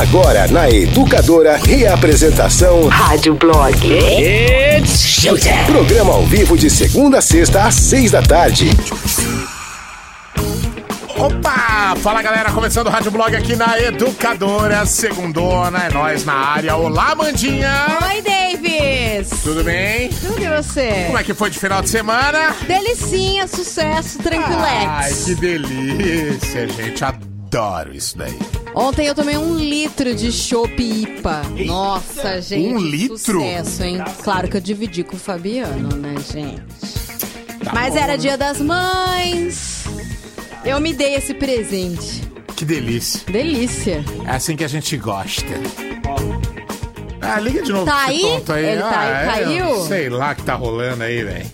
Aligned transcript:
Agora 0.00 0.48
na 0.48 0.68
Educadora, 0.68 1.56
reapresentação 1.56 2.88
Rádio 2.88 3.36
Blog. 3.36 3.78
It's 3.86 4.98
showtime. 4.98 5.64
Programa 5.66 6.14
ao 6.14 6.26
vivo 6.26 6.58
de 6.58 6.68
segunda 6.68 7.18
a 7.18 7.22
sexta 7.22 7.62
às 7.62 7.76
seis 7.76 8.10
da 8.10 8.20
tarde. 8.20 8.70
Opa! 11.16 11.94
Fala 12.02 12.20
galera, 12.22 12.50
começando 12.50 12.88
o 12.88 12.90
Rádio 12.90 13.12
Blog 13.12 13.36
aqui 13.36 13.54
na 13.54 13.78
Educadora, 13.80 14.84
segundona, 14.84 15.84
é 15.84 15.92
nós 15.92 16.24
na 16.24 16.34
área. 16.34 16.74
Olá, 16.74 17.14
Mandinha! 17.14 17.86
Oi, 18.02 18.20
Davis! 18.20 19.30
Tudo 19.44 19.62
bem? 19.62 20.08
Tudo 20.08 20.42
e 20.42 20.48
você? 20.48 21.04
Como 21.06 21.18
é 21.18 21.22
que 21.22 21.32
foi 21.32 21.50
de 21.50 21.58
final 21.58 21.80
de 21.80 21.88
semana? 21.88 22.52
Delicinha, 22.66 23.46
sucesso, 23.46 24.18
Ai, 24.18 24.24
tranquilex. 24.24 25.24
que 25.24 25.34
delícia, 25.36 26.68
gente. 26.68 27.04
Adoro 27.04 27.33
isso 27.92 28.16
daí. 28.18 28.36
Ontem 28.74 29.06
eu 29.06 29.14
tomei 29.14 29.36
um 29.36 29.56
litro 29.56 30.14
de 30.14 30.32
chopp 30.32 30.82
IPA. 30.82 31.42
Nossa, 31.66 32.40
gente. 32.42 32.74
Um 32.74 32.78
litro? 32.78 33.18
Sucesso, 33.18 33.84
hein? 33.84 33.98
Claro 34.22 34.48
que 34.48 34.56
eu 34.56 34.60
dividi 34.60 35.04
com 35.04 35.14
o 35.16 35.18
Fabiano, 35.18 35.94
né, 35.96 36.14
gente? 36.32 36.62
Tá 37.64 37.72
Mas 37.72 37.94
bom, 37.94 38.00
era 38.00 38.12
né? 38.14 38.18
dia 38.18 38.36
das 38.36 38.60
mães. 38.60 39.84
Eu 40.64 40.80
me 40.80 40.92
dei 40.92 41.14
esse 41.14 41.32
presente. 41.34 42.22
Que 42.56 42.64
delícia. 42.64 43.20
Delícia. 43.30 44.04
É 44.26 44.30
assim 44.32 44.56
que 44.56 44.64
a 44.64 44.68
gente 44.68 44.96
gosta. 44.96 45.44
Ah, 47.20 47.40
liga 47.40 47.62
de 47.62 47.72
novo 47.72 47.86
Tá 47.86 48.04
aí? 48.06 48.20
aí. 48.24 48.64
Ele 48.66 48.80
tá 48.82 49.00
aí, 49.00 49.12
ah, 49.12 49.32
caiu? 49.32 49.64
eu 49.66 49.84
Sei 49.86 50.08
lá 50.10 50.32
o 50.32 50.36
que 50.36 50.42
tá 50.42 50.54
rolando 50.54 51.02
aí, 51.04 51.22
velho. 51.24 51.46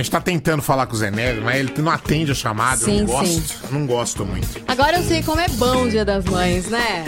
A 0.00 0.02
gente 0.02 0.12
tá 0.12 0.20
tentando 0.22 0.62
falar 0.62 0.86
com 0.86 0.94
o 0.94 0.96
Zé 0.96 1.10
Neves, 1.10 1.44
mas 1.44 1.56
ele 1.60 1.74
não 1.76 1.92
atende 1.92 2.32
a 2.32 2.34
chamada. 2.34 2.80
eu 2.80 2.86
Sim, 2.86 2.98
não 3.00 3.06
gosto. 3.06 3.26
sim. 3.28 3.42
Eu 3.64 3.78
não 3.78 3.86
gosto 3.86 4.24
muito. 4.24 4.48
Agora 4.66 4.96
eu 4.96 5.04
sei 5.04 5.22
como 5.22 5.38
é 5.38 5.48
bom 5.50 5.82
o 5.82 5.90
dia 5.90 6.06
das 6.06 6.24
mães, 6.24 6.68
né? 6.70 7.04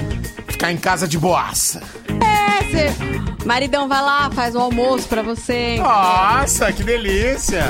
Ficar 0.46 0.70
em 0.70 0.77
casa 0.77 1.09
de 1.09 1.16
boaça. 1.18 1.82
É, 2.23 2.62
você... 2.65 3.46
Maridão 3.46 3.88
vai 3.88 4.02
lá, 4.02 4.30
faz 4.32 4.54
o 4.54 4.59
almoço 4.59 5.09
pra 5.09 5.23
você. 5.23 5.76
Nossa, 5.79 6.71
que 6.71 6.82
delícia! 6.84 7.65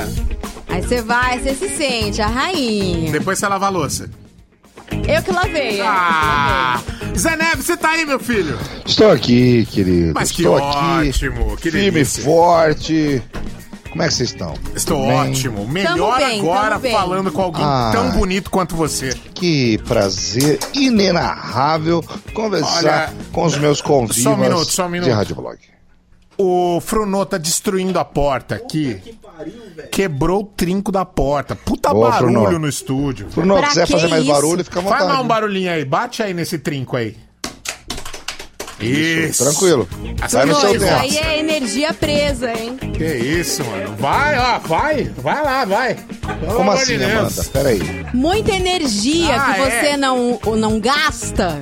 Aí 0.69 0.83
você 0.83 1.01
vai, 1.01 1.39
você 1.39 1.55
se 1.55 1.69
sente 1.69 2.21
a 2.21 2.27
rainha. 2.27 3.13
Depois 3.13 3.39
você 3.39 3.47
lava 3.47 3.67
a 3.67 3.69
louça. 3.69 4.11
Eu 5.07 5.23
que 5.23 5.31
lavei. 5.31 5.81
Ah! 5.83 6.83
Zé 7.17 7.37
Neves, 7.37 7.65
você 7.65 7.77
tá 7.77 7.91
aí, 7.91 8.05
meu 8.05 8.19
filho? 8.19 8.59
Estou 8.85 9.13
aqui, 9.13 9.67
querido. 9.67 10.15
Mas 10.17 10.33
que 10.33 10.43
Estou 10.43 10.57
ótimo, 10.61 11.57
que 11.59 11.71
firme 11.71 11.87
e 11.87 11.91
delícia. 11.93 12.25
forte. 12.25 13.23
Como 13.93 14.03
é 14.03 14.09
que 14.09 14.15
vocês 14.15 14.31
estão? 14.31 14.55
Estou 14.75 15.07
bem? 15.07 15.13
ótimo. 15.31 15.69
Melhor 15.69 16.19
bem, 16.19 16.41
agora 16.41 16.81
falando 16.81 17.31
com 17.31 17.43
alguém 17.43 17.63
Ah. 17.65 17.91
tão 17.93 18.11
bonito 18.13 18.51
quanto 18.51 18.75
você. 18.75 19.15
Que 19.35 19.77
prazer 19.87 20.59
inenarrável 20.75 22.03
conversar 22.33 23.11
Olha, 23.11 23.15
com 23.33 23.45
os 23.45 23.57
meus 23.59 23.83
convivas 23.83 24.23
só 24.23 24.33
um 24.33 24.37
minuto, 24.39 24.65
só 24.71 24.87
um 24.87 24.89
minuto. 24.89 25.09
de 25.09 25.15
Rádio 25.15 25.37
Blog. 25.37 25.59
O 26.39 26.81
Frunô 26.81 27.27
tá 27.27 27.37
destruindo 27.37 27.99
a 27.99 28.05
porta 28.05 28.55
aqui. 28.55 28.99
Quebrou 29.91 30.41
o 30.41 30.45
trinco 30.45 30.91
da 30.91 31.05
porta. 31.05 31.55
Puta 31.55 31.91
Boa, 31.93 32.11
barulho 32.11 32.41
Frunô. 32.41 32.59
no 32.59 32.69
estúdio. 32.69 33.29
Bruno, 33.35 33.59
Pra 33.59 33.69
quiser 33.69 33.87
que 33.87 33.93
fazer 33.93 34.09
mais 34.09 34.23
isso? 34.25 34.33
barulho, 34.33 34.65
fica 34.65 34.81
à 34.81 34.83
Faz 34.83 34.93
vontade. 34.95 35.13
mais 35.13 35.25
um 35.25 35.29
barulhinho 35.29 35.71
aí. 35.71 35.85
Bate 35.85 36.23
aí 36.23 36.33
nesse 36.33 36.59
trinco 36.59 36.97
aí. 36.97 37.17
Isso. 38.87 39.45
Tranquilo. 39.45 39.89
Essa 40.23 40.39
Vai 40.39 40.47
no 40.47 40.55
seu 40.55 40.71
isso 40.75 40.85
tempo. 40.85 41.01
aí 41.01 41.19
é 41.19 41.39
energia 41.39 41.93
presa, 41.95 42.53
hein? 42.53 42.77
Que 42.77 43.05
isso, 43.05 43.65
mano. 43.65 43.97
Vai, 43.99 44.39
ó, 44.39 44.59
vai. 44.61 45.05
Vai 45.19 45.43
lá, 45.45 45.65
vai. 45.65 45.95
Pelo 46.41 46.55
Como 46.55 46.71
assim, 46.73 46.99
de. 46.99 47.05
Amanda? 47.05 47.45
Peraí. 47.53 48.07
Muita 48.15 48.53
energia 48.53 49.35
Ah, 49.37 49.55
que 49.55 49.61
você 49.61 49.87
é? 49.87 49.97
não, 49.97 50.39
não 50.57 50.79
gasta, 50.81 51.59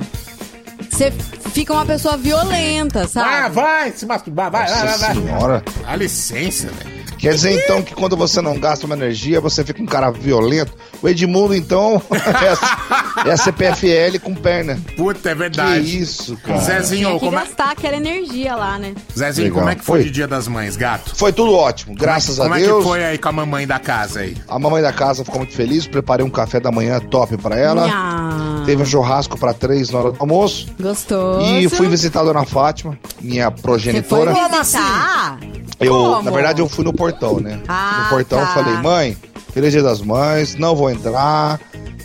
você 0.89 1.11
fica 1.53 1.73
uma 1.73 1.85
pessoa 1.85 2.17
violenta, 2.17 2.99
Vai, 2.99 3.07
sabe? 3.07 3.55
vai, 3.55 3.91
se 3.91 4.05
masturbar, 4.05 4.51
vai, 4.51 4.67
vai, 4.67 4.75
vai, 4.77 4.85
Nossa 4.87 5.05
vai. 5.05 5.15
senhora. 5.15 5.63
Dá 5.85 5.95
licença, 5.95 6.67
velho. 6.67 7.00
Quer 7.21 7.35
dizer, 7.35 7.63
então, 7.63 7.83
que 7.83 7.93
quando 7.93 8.17
você 8.17 8.41
não 8.41 8.59
gasta 8.59 8.87
uma 8.87 8.95
energia, 8.95 9.39
você 9.39 9.63
fica 9.63 9.79
um 9.79 9.85
cara 9.85 10.09
violento. 10.09 10.73
O 11.03 11.07
Edmundo, 11.07 11.53
então, 11.53 12.01
é 12.11 12.17
a, 12.17 13.29
é 13.29 13.31
a 13.31 13.37
CPFL 13.37 14.19
com 14.23 14.33
perna. 14.33 14.79
Puta, 14.97 15.29
é 15.29 15.33
Que 15.33 15.37
verdade. 15.37 15.99
isso, 15.99 16.35
cara. 16.37 16.59
Zezinho, 16.59 17.09
Tem 17.09 17.19
que 17.19 17.25
como 17.25 17.37
é... 17.37 17.41
gastar 17.43 17.71
aquela 17.71 17.95
energia 17.95 18.55
lá, 18.55 18.79
né? 18.79 18.95
Zezinho, 19.15 19.45
Legal. 19.49 19.59
como 19.59 19.69
é 19.71 19.75
que 19.75 19.85
foi 19.85 19.99
Oi. 19.99 20.05
de 20.05 20.09
Dia 20.09 20.27
das 20.27 20.47
Mães, 20.47 20.75
gato? 20.75 21.15
Foi 21.15 21.31
tudo 21.31 21.53
ótimo, 21.53 21.93
graças 21.93 22.39
como 22.39 22.55
a 22.55 22.59
é 22.59 22.63
Deus. 22.63 22.79
que 22.79 22.89
foi 22.89 23.05
aí 23.05 23.17
com 23.19 23.29
a 23.29 23.31
mamãe 23.31 23.67
da 23.67 23.77
casa 23.77 24.21
aí? 24.21 24.35
A 24.47 24.57
mamãe 24.57 24.81
da 24.81 24.91
casa 24.91 25.23
ficou 25.23 25.39
muito 25.41 25.53
feliz, 25.53 25.85
preparei 25.85 26.25
um 26.25 26.29
café 26.29 26.59
da 26.59 26.71
manhã 26.71 26.99
top 26.99 27.37
pra 27.37 27.55
ela. 27.55 27.85
Nha. 27.85 28.63
Teve 28.65 28.81
um 28.81 28.85
churrasco 28.85 29.37
pra 29.37 29.53
três 29.53 29.91
na 29.91 29.99
hora 29.99 30.11
do 30.11 30.17
almoço. 30.19 30.67
Gostoso. 30.79 31.45
E 31.45 31.69
fui 31.69 31.87
visitar 31.87 32.21
a 32.21 32.23
dona 32.23 32.45
Fátima, 32.45 32.97
minha 33.21 33.45
Você 33.49 33.55
foi 33.57 33.61
progenitora. 33.61 34.33
Como 34.33 34.49
visitar? 34.49 35.39
Eu, 35.81 35.93
Como? 35.93 36.21
na 36.21 36.31
verdade, 36.31 36.61
eu 36.61 36.69
fui 36.69 36.85
no 36.85 36.93
portão, 36.93 37.39
né? 37.39 37.59
Ah, 37.67 38.01
no 38.03 38.09
portão 38.09 38.39
eu 38.39 38.45
tá. 38.45 38.53
falei, 38.53 38.73
mãe, 38.75 39.17
feliz 39.53 39.71
dia 39.71 39.81
das 39.83 40.01
mães, 40.01 40.55
não 40.55 40.75
vou 40.75 40.89
entrar. 40.89 41.59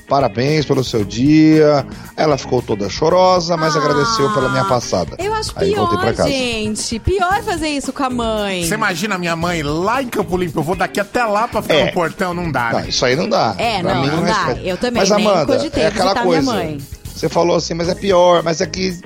Parabéns 0.09 0.65
pelo 0.65 0.85
seu 0.85 1.05
dia. 1.05 1.85
Ela 2.17 2.39
ficou 2.39 2.63
toda 2.63 2.89
chorosa, 2.89 3.57
mas 3.57 3.75
Ah, 3.75 3.81
agradeceu 3.81 4.33
pela 4.33 4.49
minha 4.51 4.65
passada. 4.65 5.17
Eu 5.19 5.35
acho 5.35 5.51
Aí 5.57 5.75
voltei 5.75 5.97
pra 5.99 6.07
pior, 6.13 6.17
casa. 6.17 6.29
gente. 6.29 6.99
Pior 7.01 7.43
fazer 7.43 7.69
isso 7.71 7.93
com 7.93 8.05
a 8.05 8.11
mãe. 8.11 8.65
Você 8.65 8.75
imagina 8.75 9.17
a 9.17 9.19
minha 9.19 9.35
mãe 9.35 9.65
lá 9.65 10.01
em 10.01 10.07
Campo 10.07 10.37
Limpo? 10.37 10.61
Eu 10.61 10.63
vou 10.63 10.77
daqui 10.77 11.01
até 11.01 11.25
lá 11.25 11.49
pra 11.49 11.61
ficar 11.61 11.75
É. 11.75 11.87
no 11.87 11.93
portão, 11.93 12.33
não 12.33 12.53
dá, 12.53 12.71
Não, 12.73 12.81
né? 12.83 12.89
isso 12.89 13.05
aí 13.05 13.17
não 13.17 13.29
dá. 13.29 13.57
É, 13.59 13.81
Pra 13.83 13.95
não, 13.97 14.03
mim 14.03 14.11
não 14.11 14.23
dá. 14.25 14.33
respeita. 14.45 14.61
Eu 14.61 14.77
também 14.77 15.01
Mas, 15.03 15.11
nem 15.11 15.27
Amanda, 15.27 15.47
cogitei 15.57 15.83
é 15.83 15.87
aquela 15.89 16.15
coisa. 16.15 16.41
minha 16.41 16.55
mãe. 16.55 16.79
Você 17.13 17.29
falou 17.29 17.57
assim, 17.57 17.75
mas 17.75 17.89
é 17.89 17.95
pior, 17.97 18.45
mas 18.45 18.61
é 18.61 18.67
que 18.67 19.01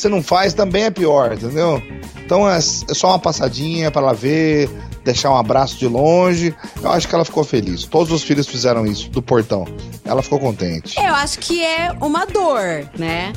você 0.00 0.08
não 0.08 0.22
faz 0.22 0.54
também 0.54 0.84
é 0.84 0.90
pior, 0.90 1.32
entendeu? 1.32 1.82
Então 2.24 2.48
é, 2.48 2.58
é 2.58 2.60
só 2.60 3.08
uma 3.08 3.18
passadinha 3.18 3.90
pra 3.90 4.02
ela 4.02 4.14
ver, 4.14 4.68
deixar 5.04 5.30
um 5.30 5.36
abraço 5.36 5.78
de 5.78 5.86
longe. 5.86 6.54
Eu 6.82 6.90
acho 6.90 7.08
que 7.08 7.14
ela 7.14 7.24
ficou 7.24 7.44
feliz. 7.44 7.84
Todos 7.84 8.12
os 8.12 8.22
filhos 8.22 8.46
fizeram 8.46 8.84
isso 8.84 9.08
do 9.10 9.22
portão. 9.22 9.64
Ela 10.04 10.22
ficou 10.22 10.38
contente. 10.38 10.98
Eu 10.98 11.14
acho 11.14 11.38
que 11.38 11.64
é 11.64 11.92
uma 12.00 12.26
dor, 12.26 12.88
né? 12.98 13.32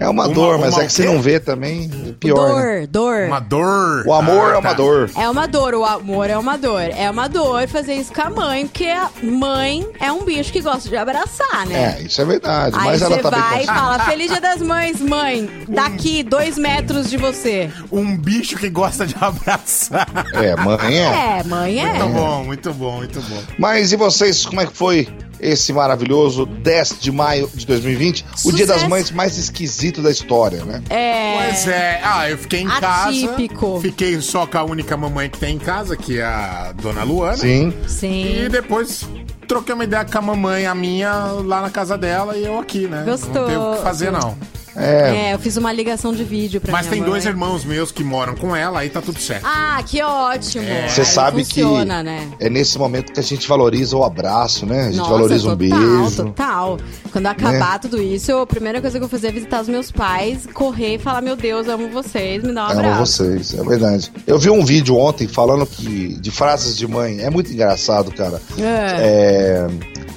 É 0.00 0.08
uma, 0.08 0.24
Uma- 0.24 0.34
dor, 0.34 0.58
mas 0.58 0.72
uma 0.74 0.82
é 0.82 0.86
que 0.86 0.92
você 0.94 1.04
não 1.04 1.20
vê 1.20 1.38
também, 1.38 1.90
é 2.08 2.12
pior. 2.12 2.34
dor, 2.48 2.64
né? 2.64 2.86
dor. 2.88 3.20
Uma 3.26 3.38
dor. 3.40 4.04
O 4.06 4.12
amor 4.14 4.50
Ah, 4.52 4.54
é 4.54 4.58
uma 4.58 4.62
tá. 4.62 4.72
dor. 4.72 5.10
É 5.14 5.28
uma 5.28 5.46
dor, 5.46 5.74
o 5.74 5.84
amor 5.84 6.30
é 6.30 6.38
uma 6.38 6.56
dor. 6.56 6.80
É 6.80 7.10
uma 7.10 7.28
dor 7.28 7.68
fazer 7.68 7.94
isso 7.96 8.10
com 8.12 8.22
a 8.22 8.30
mãe, 8.30 8.66
porque 8.66 8.86
a 8.86 9.10
mãe 9.22 9.86
é 10.00 10.10
um 10.10 10.24
bicho 10.24 10.50
que 10.50 10.62
gosta 10.62 10.88
de 10.88 10.96
abraçar, 10.96 11.66
né? 11.66 11.98
É, 11.98 12.02
isso 12.02 12.20
é 12.20 12.24
verdade. 12.24 12.74
Aí 12.78 12.86
mas 12.86 13.02
ela 13.02 13.16
você 13.16 13.22
tá 13.22 13.30
bem 13.30 13.40
vai 13.40 13.62
e 13.62 13.66
fala, 13.66 13.98
Feliz 14.06 14.30
Dia 14.30 14.40
das 14.40 14.62
Mães, 14.62 15.00
mãe, 15.02 15.50
daqui 15.68 16.22
dois 16.22 16.56
metros 16.56 17.10
de 17.10 17.18
você. 17.18 17.70
Um 17.92 18.16
bicho 18.16 18.56
que 18.56 18.70
gosta 18.70 19.06
de 19.06 19.14
abraçar. 19.20 20.08
É, 20.32 20.56
mãe 20.56 20.98
é. 20.98 21.38
É, 21.40 21.44
mãe 21.44 21.78
é. 21.78 21.92
Muito 21.92 22.14
bom, 22.14 22.44
muito 22.44 22.72
bom, 22.72 22.96
muito 22.96 23.20
bom. 23.20 23.42
Mas 23.58 23.92
e 23.92 23.96
vocês, 23.96 24.46
como 24.46 24.62
é 24.62 24.66
que 24.66 24.74
foi 24.74 25.06
esse 25.40 25.72
maravilhoso 25.72 26.46
10 26.46 26.96
de 27.00 27.10
maio 27.12 27.50
de 27.54 27.66
2020? 27.66 28.24
O 28.44 28.52
dia 28.52 28.66
das 28.66 28.76
Sucesso. 28.76 28.90
mães 28.90 29.10
mais 29.10 29.38
esquisito 29.38 30.02
da 30.02 30.10
história, 30.10 30.64
né? 30.64 30.82
É. 30.90 31.46
Pois 31.48 31.66
é, 31.68 32.00
ah, 32.04 32.30
eu 32.30 32.38
fiquei 32.38 32.60
em 32.60 32.66
Atípico. 32.68 33.70
casa. 33.72 33.80
Fiquei 33.82 34.20
só 34.20 34.46
com 34.46 34.58
a 34.58 34.64
única 34.64 34.96
mamãe 34.96 35.28
que 35.28 35.38
tem 35.38 35.56
em 35.56 35.58
casa, 35.58 35.96
que 35.96 36.18
é 36.18 36.24
a 36.24 36.72
dona 36.80 37.02
Luana. 37.02 37.36
Sim. 37.36 37.72
Sim. 37.86 38.44
E 38.44 38.48
depois 38.48 39.04
troquei 39.48 39.74
uma 39.74 39.84
ideia 39.84 40.04
com 40.04 40.18
a 40.18 40.22
mamãe, 40.22 40.66
a 40.66 40.74
minha, 40.74 41.12
lá 41.44 41.62
na 41.62 41.70
casa 41.70 41.98
dela 41.98 42.36
e 42.36 42.44
eu 42.44 42.58
aqui, 42.58 42.86
né? 42.86 43.04
Não 43.04 43.12
Gostoso. 43.12 43.46
tem 43.46 43.56
o 43.56 43.74
que 43.76 43.82
fazer, 43.82 44.12
não. 44.12 44.36
É, 44.76 45.28
É, 45.30 45.34
eu 45.34 45.38
fiz 45.38 45.56
uma 45.56 45.72
ligação 45.72 46.12
de 46.12 46.22
vídeo 46.24 46.60
pra 46.60 46.72
Mas 46.72 46.82
minha 46.82 46.90
tem 46.92 47.00
mãe. 47.00 47.10
dois 47.10 47.26
irmãos 47.26 47.64
meus 47.64 47.90
que 47.92 48.02
moram 48.04 48.34
com 48.34 48.54
ela, 48.54 48.80
aí 48.80 48.90
tá 48.90 49.00
tudo 49.00 49.18
certo. 49.18 49.44
Ah, 49.46 49.82
que 49.84 50.02
ótimo. 50.02 50.64
você 50.88 51.00
Aí 51.00 51.06
sabe 51.06 51.44
funciona, 51.44 51.98
que 51.98 52.02
né? 52.04 52.28
é 52.40 52.48
nesse 52.50 52.78
momento 52.78 53.12
que 53.12 53.20
a 53.20 53.22
gente 53.22 53.46
valoriza 53.48 53.96
o 53.96 54.04
abraço, 54.04 54.64
né? 54.66 54.82
A 54.82 54.84
gente 54.86 54.96
Nossa, 54.98 55.10
valoriza 55.10 55.48
um 55.52 55.56
total, 55.56 55.78
beijo. 55.78 56.16
total. 56.16 56.78
Quando 57.12 57.26
acabar 57.26 57.78
tudo 57.80 58.00
isso, 58.00 58.36
a 58.36 58.46
primeira 58.46 58.80
coisa 58.80 58.98
que 58.98 59.04
eu 59.04 59.08
vou 59.08 59.18
fazer 59.18 59.28
é 59.28 59.32
visitar 59.32 59.60
os 59.62 59.68
meus 59.68 59.90
pais, 59.90 60.46
correr 60.52 60.94
e 60.94 60.98
falar, 60.98 61.20
meu 61.20 61.36
Deus, 61.36 61.68
amo 61.68 61.88
vocês, 61.88 62.42
me 62.42 62.52
dá 62.52 62.68
um 62.68 62.70
Amo 62.70 62.80
abraço. 62.80 63.24
vocês, 63.24 63.54
é 63.54 63.62
verdade. 63.64 64.12
Eu 64.26 64.38
vi 64.38 64.50
um 64.50 64.64
vídeo 64.64 64.96
ontem 64.96 65.26
falando 65.26 65.66
que 65.66 66.14
de 66.20 66.30
frases 66.30 66.76
de 66.76 66.86
mãe. 66.86 67.20
É 67.20 67.30
muito 67.30 67.52
engraçado, 67.52 68.12
cara. 68.12 68.40
É. 68.58 68.96
É, 69.00 69.66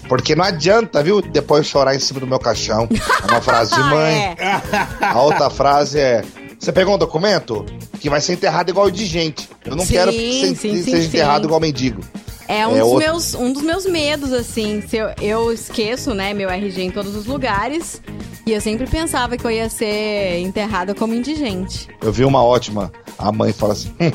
porque 0.08 0.36
não 0.36 0.44
adianta, 0.46 1.02
viu, 1.04 1.22
depois 1.22 1.66
chorar 1.66 1.96
em 1.96 2.00
cima 2.00 2.20
do 2.20 2.28
meu 2.28 2.40
caixão. 2.40 2.88
É 3.28 3.32
uma 3.32 3.42
frase 3.42 3.74
de 3.74 3.80
Ah, 3.82 3.84
mãe. 3.86 4.14
é. 4.16 5.06
A 5.06 5.22
outra 5.22 5.50
frase 5.50 6.00
é: 6.00 6.24
Você 6.60 6.72
pegou 6.72 6.96
um 6.96 6.98
documento 6.98 7.66
que 8.00 8.10
vai 8.10 8.20
ser 8.22 8.34
enterrado 8.34 8.70
igual 8.70 8.90
de 8.92 9.06
gente. 9.06 9.50
Eu 9.66 9.76
não 9.76 9.86
Sim, 9.86 9.94
quero 9.94 10.12
que 10.12 10.18
você 10.40 10.48
sim, 10.48 10.56
sim, 10.56 10.84
seja 10.84 11.02
sim. 11.02 11.08
enterrado 11.08 11.46
igual 11.46 11.60
mendigo. 11.60 12.02
É 12.48 12.68
um, 12.68 12.76
É 12.76 12.80
dos 12.82 12.88
outro- 12.90 13.00
meus, 13.08 13.34
um 13.36 13.54
dos 13.54 13.64
meus 13.64 13.86
medos, 13.86 14.34
assim. 14.34 14.84
Se 14.88 14.98
eu, 14.98 15.08
eu 15.22 15.52
esqueço, 15.54 16.14
né, 16.14 16.34
meu 16.34 16.50
RG 16.50 16.84
em 16.84 16.92
todos 16.92 17.16
os 17.16 17.26
lugares. 17.26 18.02
E 18.46 18.52
eu 18.52 18.60
sempre 18.60 18.86
pensava 18.86 19.38
que 19.38 19.46
eu 19.46 19.52
ia 19.52 19.70
ser 19.70 20.40
enterrada 20.40 20.94
como 20.94 21.14
indigente. 21.16 21.88
Eu 22.02 22.12
vi 22.12 22.26
uma 22.26 22.44
ótima. 22.44 22.92
A 23.18 23.32
mãe 23.32 23.54
fala 23.54 23.72
assim: 23.72 23.94
"Hum, 24.02 24.12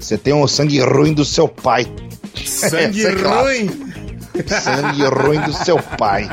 Você 0.00 0.18
tem 0.18 0.34
o 0.34 0.48
sangue 0.48 0.80
ruim 0.80 1.12
do 1.14 1.24
seu 1.24 1.46
pai. 1.46 1.86
Sangue 2.44 3.06
é 3.06 3.10
ruim. 3.12 3.70
Sangue 4.46 5.04
ruim 5.04 5.40
do 5.40 5.52
seu 5.52 5.78
pai. 5.98 6.28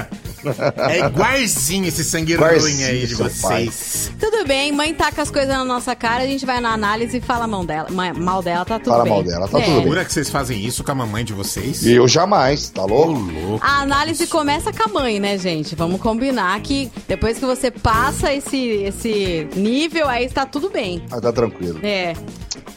É 0.89 0.99
igualzinho 1.07 1.87
esse 1.87 2.03
sangue 2.03 2.35
ruim 2.35 2.83
aí 2.83 3.07
de 3.07 3.15
vocês. 3.15 4.11
Tudo 4.19 4.45
bem, 4.45 4.71
mãe 4.71 4.93
taca 4.93 5.23
as 5.23 5.31
coisas 5.31 5.49
na 5.49 5.65
nossa 5.65 5.95
cara, 5.95 6.23
a 6.23 6.27
gente 6.27 6.45
vai 6.45 6.59
na 6.61 6.71
análise 6.71 7.17
e 7.17 7.21
fala 7.21 7.47
mão 7.47 7.65
dela, 7.65 7.87
ma- 7.89 8.13
mal 8.13 8.43
dela, 8.43 8.63
tá 8.63 8.77
tudo 8.77 8.91
Fala 8.91 9.03
bem. 9.05 9.13
mal 9.13 9.23
dela, 9.23 9.47
tá 9.47 9.59
É. 9.59 9.63
tudo 9.63 9.75
bem. 9.77 9.83
Jura 9.87 10.05
que 10.05 10.13
vocês 10.13 10.29
fazem 10.29 10.63
isso 10.63 10.83
com 10.83 10.91
a 10.91 10.95
mamãe 10.95 11.25
de 11.25 11.33
vocês? 11.33 11.83
Eu 11.85 12.07
jamais, 12.07 12.69
tá 12.69 12.85
louco? 12.85 13.13
louco. 13.13 13.65
A 13.65 13.81
análise 13.81 14.27
começa 14.27 14.71
com 14.71 14.83
a 14.83 14.87
mãe, 14.87 15.19
né, 15.19 15.35
gente? 15.37 15.73
Vamos 15.75 15.99
combinar 15.99 16.59
que 16.61 16.91
depois 17.07 17.39
que 17.39 17.45
você 17.45 17.71
passa 17.71 18.31
esse, 18.31 18.57
esse 18.83 19.47
nível, 19.55 20.07
aí 20.07 20.25
está 20.25 20.45
tudo 20.45 20.69
bem. 20.69 21.03
Mas 21.09 21.21
tá 21.21 21.31
tranquilo. 21.33 21.79
É. 21.81 22.13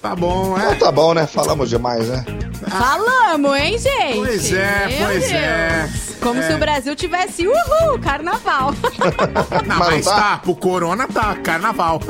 Tá 0.01 0.15
bom, 0.15 0.57
Então 0.57 0.71
é? 0.73 0.75
tá 0.77 0.93
bom, 0.93 1.13
né? 1.15 1.27
Falamos 1.27 1.69
demais, 1.69 2.07
né? 2.09 2.25
Falamos, 2.69 3.57
hein, 3.57 3.79
gente? 3.79 4.17
Pois 4.17 4.53
é, 4.53 4.87
Meu 4.89 5.07
pois 5.07 5.21
Deus. 5.21 5.33
é. 5.33 5.89
Como 6.21 6.41
É. 6.41 6.47
se 6.49 6.53
o 6.55 6.59
Brasil 6.59 6.97
tivesse, 6.97 7.47
uhul, 7.47 7.99
carnaval. 8.03 8.73
Não, 9.67 9.79
Mas 9.79 9.89
mas 9.89 10.05
tá? 10.05 10.15
tá, 10.17 10.39
pro 10.39 10.55
Corona 10.55 11.07
tá, 11.07 11.35
carnaval. 11.37 12.01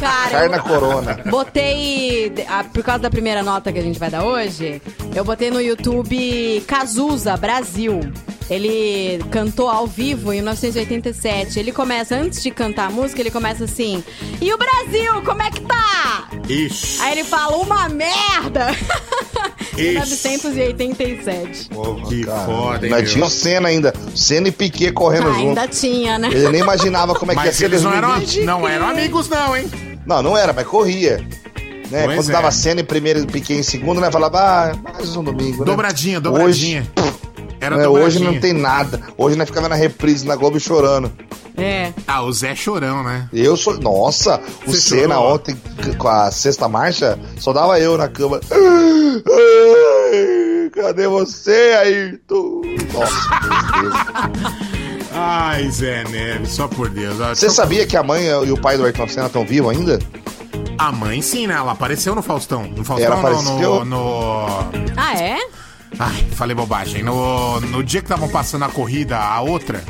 Cara, 0.00 0.30
Carna 0.30 0.56
eu 0.56 0.62
corona. 0.62 1.20
botei, 1.30 2.32
por 2.72 2.82
causa 2.82 3.00
da 3.00 3.10
primeira 3.10 3.42
nota 3.42 3.72
que 3.72 3.78
a 3.78 3.82
gente 3.82 3.98
vai 3.98 4.10
dar 4.10 4.24
hoje, 4.24 4.80
eu 5.14 5.24
botei 5.24 5.50
no 5.50 5.60
YouTube 5.60 6.62
Cazuza, 6.66 7.36
Brasil. 7.36 8.00
Ele 8.50 9.18
cantou 9.30 9.68
ao 9.68 9.86
vivo 9.86 10.32
em 10.32 10.36
1987. 10.36 11.58
Ele 11.58 11.72
começa, 11.72 12.14
antes 12.14 12.42
de 12.42 12.50
cantar 12.50 12.88
a 12.88 12.90
música, 12.90 13.20
ele 13.20 13.30
começa 13.30 13.64
assim: 13.64 14.04
E 14.40 14.52
o 14.52 14.58
Brasil, 14.58 15.22
como 15.24 15.42
é 15.42 15.50
que 15.50 15.60
tá? 15.62 16.28
Ixi. 16.48 17.00
Aí 17.00 17.12
ele 17.12 17.24
fala: 17.24 17.56
Uma 17.56 17.88
merda! 17.88 18.68
em 19.78 19.96
Ixi. 19.96 20.28
1987. 20.28 21.68
Porra, 21.70 22.06
Que 22.08 22.24
foda, 22.24 22.86
hein, 22.86 22.90
Mas 22.90 23.02
meu? 23.04 23.12
tinha 23.12 23.24
o 23.24 23.30
Senna 23.30 23.68
ainda. 23.68 23.94
Senna 24.14 24.48
e 24.48 24.52
Piquet 24.52 24.92
correndo 24.92 25.28
Ah, 25.28 25.32
junto. 25.32 25.48
ainda 25.48 25.68
tinha, 25.68 26.18
né? 26.18 26.28
Ele 26.30 26.48
nem 26.50 26.60
imaginava 26.60 27.14
como 27.14 27.32
é 27.32 27.34
que 27.34 27.40
ia 27.40 27.46
Mas 27.46 27.56
ser 27.56 27.64
eles 27.64 27.82
não 27.82 27.92
eram, 27.94 28.08
2020. 28.10 28.44
não 28.44 28.68
eram 28.68 28.88
amigos, 28.88 29.28
não, 29.28 29.56
hein? 29.56 29.70
Não, 30.06 30.22
não 30.22 30.36
era, 30.36 30.52
mas 30.52 30.66
corria. 30.66 31.26
Né? 31.90 32.04
Pois 32.04 32.16
Quando 32.18 32.28
é. 32.28 32.32
dava 32.32 32.50
Senna 32.50 32.80
em 32.80 32.84
primeiro 32.84 33.20
e 33.20 33.26
Piquet 33.26 33.54
em 33.54 33.62
segundo, 33.62 34.00
né? 34.00 34.10
Falava, 34.10 34.38
ah, 34.38 34.76
mais 34.92 35.16
um 35.16 35.24
domingo, 35.24 35.60
né? 35.60 35.64
Dobradinha, 35.66 36.20
dobradinha. 36.20 36.86
Era 37.60 37.76
Hoje, 37.76 37.82
né, 37.98 38.04
hoje 38.04 38.18
não 38.24 38.40
tem 38.40 38.52
nada. 38.52 39.00
Hoje 39.16 39.36
nós 39.36 39.48
ficava 39.48 39.68
na 39.68 39.74
reprise 39.74 40.26
na 40.26 40.36
Globo 40.36 40.58
chorando. 40.60 41.10
É. 41.56 41.92
Ah, 42.06 42.22
o 42.22 42.32
Zé 42.32 42.54
Chorão, 42.54 43.02
né? 43.04 43.28
Eu 43.32 43.56
sou. 43.56 43.78
Nossa, 43.80 44.40
o 44.66 44.72
Você 44.72 44.80
Senna 44.80 45.14
chorou? 45.14 45.34
ontem 45.34 45.56
com 45.96 46.08
a 46.08 46.30
sexta 46.30 46.68
marcha, 46.68 47.18
só 47.38 47.52
dava 47.52 47.78
eu 47.78 47.96
na 47.96 48.08
cama. 48.08 48.40
Ai, 49.26 50.70
cadê 50.70 51.06
você, 51.06 51.74
Ayrton? 51.80 52.62
Nossa, 52.92 53.40
meu 53.42 53.82
Deus. 53.82 54.54
Ai, 55.16 55.70
Zé 55.70 56.02
Neves, 56.04 56.50
só 56.50 56.66
por 56.66 56.88
Deus. 56.88 57.20
Ó, 57.20 57.28
Você 57.34 57.48
só- 57.48 57.62
sabia 57.62 57.86
que 57.86 57.96
a 57.96 58.02
mãe 58.02 58.24
e 58.26 58.50
o 58.50 58.60
pai 58.60 58.76
do 58.76 58.84
Ayrton 58.84 59.06
Senna 59.08 59.26
estão 59.26 59.44
vivos 59.46 59.70
ainda? 59.70 59.98
A 60.76 60.90
mãe 60.90 61.22
sim, 61.22 61.46
né? 61.46 61.54
Ela 61.54 61.70
apareceu 61.72 62.16
no 62.16 62.22
Faustão. 62.22 62.64
No 62.64 62.84
Faustão 62.84 63.06
Ela 63.06 63.18
apareceu? 63.20 63.84
no, 63.84 63.84
no... 63.84 64.46
Ah, 64.96 65.14
é? 65.16 65.38
Ai, 65.98 66.24
falei 66.32 66.54
bobagem. 66.54 67.02
No, 67.02 67.60
no 67.60 67.82
dia 67.82 68.00
que 68.00 68.06
estavam 68.06 68.28
passando 68.28 68.64
a 68.64 68.68
corrida, 68.68 69.18
a 69.18 69.40
outra... 69.40 69.82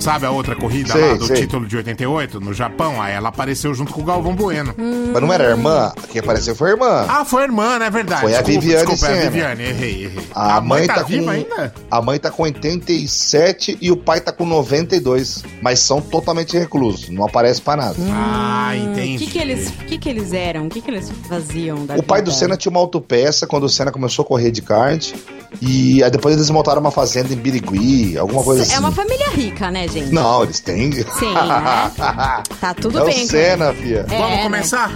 Sabe 0.00 0.24
a 0.24 0.30
outra 0.30 0.56
corrida 0.56 0.92
Sei, 0.94 1.00
lá 1.10 1.14
do 1.14 1.26
sei. 1.26 1.36
título 1.36 1.66
de 1.66 1.76
88, 1.76 2.40
no 2.40 2.54
Japão? 2.54 3.00
Aí 3.02 3.12
ela 3.12 3.28
apareceu 3.28 3.74
junto 3.74 3.92
com 3.92 4.00
o 4.00 4.04
Galvão 4.04 4.34
Bueno. 4.34 4.74
Mas 5.12 5.22
não 5.22 5.30
era 5.32 5.46
a 5.46 5.50
irmã? 5.50 5.92
Quem 6.10 6.20
apareceu 6.20 6.54
foi 6.56 6.70
a 6.70 6.72
irmã. 6.72 7.06
Ah, 7.06 7.24
foi 7.24 7.42
a 7.42 7.44
irmã, 7.44 7.78
né? 7.78 7.86
É 7.86 7.90
verdade. 7.90 8.22
Foi 8.22 8.34
a 8.34 8.40
Desculpa, 8.40 8.60
Viviane 8.62 8.86
Desculpa, 8.86 9.06
é 9.06 9.10
a 9.12 9.16
Senna. 9.20 9.30
Viviane. 9.30 9.62
Errei, 9.62 10.04
errei. 10.06 10.26
A, 10.34 10.60
mãe, 10.60 10.86
tá, 10.86 11.02
viva 11.02 11.24
com 11.24 11.30
ainda? 11.30 11.74
A 11.90 12.00
mãe 12.02 12.18
tá 12.18 12.30
com 12.30 12.42
87 12.44 13.76
e 13.80 13.90
o 13.90 13.96
pai 13.96 14.20
tá 14.20 14.32
com 14.32 14.46
92, 14.46 15.44
mas 15.60 15.80
são 15.80 16.00
totalmente 16.00 16.56
reclusos, 16.56 17.08
não 17.10 17.24
aparece 17.26 17.60
pra 17.60 17.76
nada. 17.76 17.96
Ah, 18.10 18.70
O 18.72 18.76
entendi. 18.92 19.24
que, 19.26 19.30
que, 19.32 19.38
eles, 19.38 19.70
que, 19.86 19.98
que 19.98 20.08
eles 20.08 20.32
eram? 20.32 20.66
O 20.66 20.68
que, 20.70 20.80
que 20.80 20.90
eles 20.90 21.10
faziam 21.28 21.84
da 21.84 21.96
O 21.96 22.02
pai 22.02 22.20
vida? 22.20 22.30
do 22.30 22.36
Senna 22.36 22.56
tinha 22.56 22.70
uma 22.70 22.80
autopeça 22.80 23.46
quando 23.46 23.64
o 23.64 23.68
Senna 23.68 23.92
começou 23.92 24.24
a 24.24 24.26
correr 24.26 24.50
de 24.50 24.62
kart. 24.62 25.12
E 25.60 26.02
aí 26.02 26.10
depois 26.10 26.34
eles 26.36 26.48
montaram 26.50 26.80
uma 26.80 26.90
fazenda 26.90 27.32
em 27.32 27.36
Birigui, 27.36 28.16
alguma 28.16 28.42
coisa 28.42 28.62
assim. 28.62 28.74
É 28.74 28.78
uma 28.78 28.92
família 28.92 29.28
rica, 29.30 29.70
né, 29.70 29.88
gente? 29.88 30.12
Não, 30.12 30.42
eles 30.44 30.60
têm. 30.60 30.92
Sim, 30.92 31.34
né? 31.34 31.90
Tá 32.60 32.74
tudo 32.74 33.00
é 33.00 33.04
bem. 33.04 33.24
o 33.24 33.28
Senna, 33.28 33.72
fia. 33.74 34.06
É, 34.08 34.18
Vamos 34.18 34.36
né? 34.36 34.42
começar? 34.44 34.92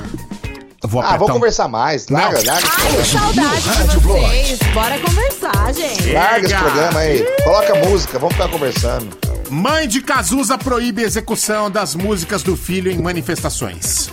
Vou 0.86 1.00
Ah, 1.02 1.12
vamos 1.12 1.30
um- 1.30 1.32
conversar 1.34 1.66
mais. 1.66 2.08
Larga, 2.08 2.38
Não. 2.42 2.52
larga. 2.52 2.68
Ai, 2.78 3.04
saudade 3.04 3.88
de 3.90 3.98
vocês. 4.00 4.58
Bora 4.74 4.98
conversar, 4.98 5.72
gente. 5.74 6.12
Larga 6.12 6.46
esse 6.46 6.54
programa 6.56 6.98
aí. 7.00 7.26
Coloca 7.42 7.72
a 7.72 7.88
música, 7.88 8.18
vamos 8.18 8.34
ficar 8.34 8.48
conversando. 8.48 9.08
Mãe 9.50 9.88
de 9.88 10.00
Cazuza 10.02 10.56
proíbe 10.58 11.02
execução 11.02 11.70
das 11.70 11.94
músicas 11.94 12.42
do 12.42 12.54
filho 12.56 12.90
em 12.92 12.98
manifestações. 13.00 14.10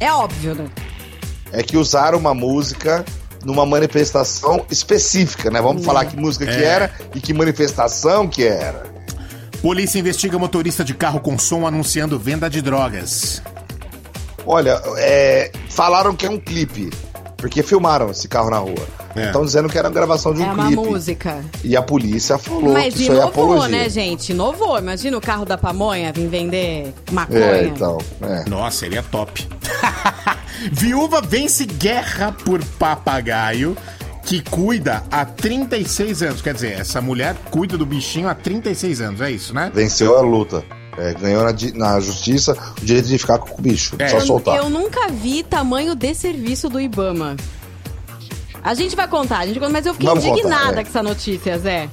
É 0.00 0.10
óbvio, 0.12 0.54
né? 0.54 0.66
É 1.52 1.62
que 1.62 1.76
usaram 1.76 2.18
uma 2.18 2.32
música 2.34 3.04
numa 3.44 3.64
manifestação 3.66 4.64
específica, 4.70 5.50
né? 5.50 5.60
Vamos 5.60 5.84
falar 5.84 6.04
que 6.06 6.16
música 6.16 6.46
que 6.46 6.52
É. 6.52 6.64
era 6.64 6.90
e 7.14 7.20
que 7.20 7.32
manifestação 7.32 8.28
que 8.28 8.44
era. 8.44 8.84
Polícia 9.60 9.98
investiga 9.98 10.38
motorista 10.38 10.84
de 10.84 10.92
carro 10.94 11.20
com 11.20 11.38
som 11.38 11.66
anunciando 11.66 12.18
venda 12.18 12.50
de 12.50 12.60
drogas. 12.60 13.42
Olha, 14.44 14.80
é, 14.98 15.52
falaram 15.70 16.16
que 16.16 16.26
é 16.26 16.30
um 16.30 16.38
clipe, 16.38 16.90
porque 17.42 17.62
filmaram 17.62 18.10
esse 18.10 18.28
carro 18.28 18.48
na 18.48 18.58
rua. 18.58 18.86
É. 19.16 19.26
Estão 19.26 19.44
dizendo 19.44 19.68
que 19.68 19.76
era 19.76 19.88
uma 19.88 19.94
gravação 19.94 20.32
de 20.32 20.40
um 20.40 20.44
É 20.44 20.52
uma 20.52 20.66
clipe. 20.68 20.82
música. 20.88 21.44
E 21.64 21.76
a 21.76 21.82
polícia 21.82 22.38
falou 22.38 22.72
Mas 22.72 22.94
que 22.94 23.02
isso 23.02 23.12
aí 23.12 23.18
é 23.18 23.20
inovou, 23.22 23.44
apologia. 23.52 23.68
né, 23.78 23.88
gente? 23.90 24.30
Inovou. 24.32 24.78
Imagina 24.78 25.18
o 25.18 25.20
carro 25.20 25.44
da 25.44 25.58
pamonha 25.58 26.12
vir 26.12 26.28
vender 26.28 26.94
maconha. 27.10 27.40
É, 27.40 27.64
então. 27.66 27.98
É. 28.22 28.48
Nossa, 28.48 28.78
seria 28.78 29.02
top. 29.02 29.46
Viúva 30.72 31.20
vence 31.20 31.66
guerra 31.66 32.32
por 32.44 32.64
papagaio 32.78 33.76
que 34.24 34.40
cuida 34.40 35.02
há 35.10 35.24
36 35.24 36.22
anos. 36.22 36.40
Quer 36.40 36.54
dizer, 36.54 36.72
essa 36.80 37.00
mulher 37.00 37.34
cuida 37.50 37.76
do 37.76 37.84
bichinho 37.84 38.28
há 38.28 38.34
36 38.34 39.00
anos, 39.00 39.20
é 39.20 39.30
isso, 39.30 39.52
né? 39.52 39.70
Venceu 39.74 40.16
a 40.16 40.20
luta. 40.22 40.62
É, 40.98 41.14
ganhou 41.14 41.42
na, 41.44 41.52
na 41.74 42.00
justiça 42.00 42.56
o 42.80 42.84
direito 42.84 43.08
de 43.08 43.16
ficar 43.18 43.38
com 43.38 43.58
o 43.58 43.62
bicho. 43.62 43.96
É. 43.98 44.08
Só 44.08 44.18
Eu- 44.18 44.26
soltar. 44.26 44.56
Eu 44.58 44.68
nunca 44.68 45.08
vi 45.08 45.42
tamanho 45.42 45.94
de 45.94 46.14
serviço 46.14 46.68
do 46.68 46.80
Ibama. 46.80 47.36
A 48.62 48.74
gente 48.74 48.94
vai 48.94 49.08
contar, 49.08 49.38
a 49.38 49.46
gente 49.46 49.58
conta, 49.58 49.72
mas 49.72 49.86
eu 49.86 49.92
fiquei 49.94 50.08
Vamos 50.08 50.24
contar, 50.24 50.38
indignada 50.38 50.80
é. 50.80 50.84
com 50.84 50.90
essa 50.90 51.02
notícia, 51.02 51.58
Zé. 51.58 51.88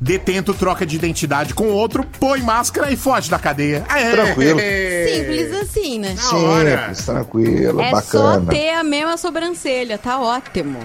Detento 0.00 0.52
troca 0.52 0.84
de 0.84 0.96
identidade 0.96 1.54
com 1.54 1.68
outro, 1.68 2.04
põe 2.18 2.40
máscara 2.40 2.90
e 2.92 2.96
foge 2.96 3.30
da 3.30 3.38
cadeia. 3.38 3.80
Tranquilo. 3.82 4.58
Simples 4.60 5.52
assim, 5.62 5.98
né? 5.98 6.16
Simples, 6.16 7.06
tranquilo, 7.06 7.80
É 7.80 7.90
só 8.02 8.32
bacana. 8.32 8.52
ter 8.52 8.70
a 8.70 8.82
mesma 8.84 9.16
sobrancelha, 9.16 9.96
tá 9.98 10.20
ótimo. 10.20 10.78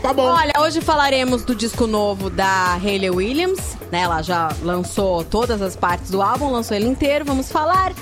Tá 0.00 0.12
bom. 0.12 0.22
Olha, 0.22 0.52
hoje 0.60 0.80
falaremos 0.80 1.42
do 1.44 1.54
disco 1.54 1.86
novo 1.86 2.30
da 2.30 2.74
Hayley 2.74 3.10
Williams, 3.10 3.60
né? 3.90 4.00
Ela 4.00 4.22
já 4.22 4.50
lançou 4.62 5.24
todas 5.24 5.60
as 5.62 5.76
partes 5.76 6.10
do 6.10 6.22
álbum, 6.22 6.50
lançou 6.50 6.76
ele 6.76 6.86
inteiro, 6.86 7.24
vamos 7.24 7.50
falar. 7.50 7.92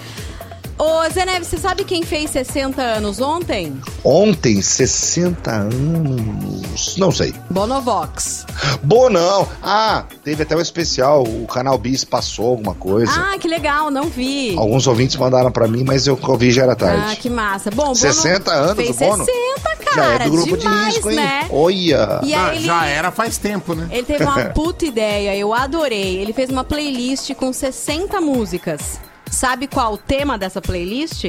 Ô, 0.78 1.10
Zé 1.10 1.24
Neves, 1.24 1.48
você 1.48 1.58
sabe 1.58 1.82
quem 1.84 2.04
fez 2.04 2.30
60 2.30 2.80
anos 2.80 3.20
ontem? 3.20 3.76
Ontem, 4.04 4.62
60 4.62 5.50
anos. 5.50 6.96
Não 6.96 7.10
sei. 7.10 7.34
Bonovox. 7.50 8.46
Bom, 8.82 9.10
não. 9.10 9.48
Ah, 9.60 10.04
teve 10.22 10.44
até 10.44 10.54
um 10.56 10.60
especial. 10.60 11.24
O 11.24 11.46
canal 11.48 11.76
Bis 11.78 12.04
passou 12.04 12.50
alguma 12.50 12.74
coisa. 12.74 13.10
Ah, 13.12 13.36
que 13.38 13.48
legal, 13.48 13.90
não 13.90 14.04
vi. 14.04 14.56
Alguns 14.56 14.86
ouvintes 14.86 15.16
mandaram 15.16 15.50
pra 15.50 15.66
mim, 15.66 15.82
mas 15.84 16.06
eu 16.06 16.16
vi 16.38 16.52
já 16.52 16.62
era 16.62 16.76
tarde. 16.76 17.02
Ah, 17.12 17.16
que 17.16 17.28
massa. 17.28 17.70
Bom, 17.72 17.82
Bono 17.86 17.96
60 17.96 18.52
anos 18.52 18.76
fez 18.76 18.90
o 18.90 18.94
Bono? 19.00 19.24
60, 19.24 19.84
já 19.84 19.90
cara. 20.00 20.24
é 20.24 20.26
do 20.26 20.30
grupo 20.30 20.56
demais, 20.56 20.86
de 20.88 20.94
risco, 20.94 21.10
hein? 21.10 21.16
né? 21.16 21.48
Olha. 21.50 22.20
E 22.22 22.34
Ah, 22.34 22.46
aí 22.50 22.56
ele, 22.58 22.66
Já 22.66 22.86
era 22.86 23.10
faz 23.10 23.36
tempo, 23.36 23.74
né? 23.74 23.88
ele 23.90 24.04
teve 24.04 24.22
uma 24.22 24.44
puta 24.54 24.84
ideia, 24.86 25.36
eu 25.36 25.52
adorei. 25.52 26.18
Ele 26.18 26.32
fez 26.32 26.50
uma 26.50 26.62
playlist 26.62 27.34
com 27.34 27.52
60 27.52 28.20
músicas. 28.20 29.00
Sabe 29.30 29.66
qual 29.66 29.94
o 29.94 29.98
tema 29.98 30.36
dessa 30.38 30.60
playlist? 30.60 31.24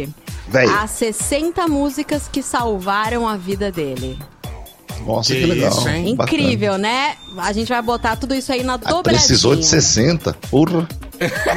Véi. 0.47 0.67
As 0.67 0.91
60 0.91 1.67
músicas 1.67 2.27
que 2.31 2.41
salvaram 2.41 3.27
a 3.27 3.37
vida 3.37 3.71
dele. 3.71 4.17
Nossa, 5.05 5.33
Que 5.33 5.39
que, 5.41 5.45
legal. 5.45 5.69
isso, 5.71 5.87
hein? 5.87 6.09
Incrível, 6.09 6.77
né? 6.77 7.15
A 7.37 7.53
gente 7.53 7.69
vai 7.69 7.81
botar 7.81 8.15
tudo 8.17 8.35
isso 8.35 8.51
aí 8.51 8.63
na. 8.63 8.73
Ah, 8.73 8.77
dobradinha. 8.77 9.19
precisou 9.19 9.55
de 9.55 9.65
60. 9.65 10.33
Porra. 10.49 10.87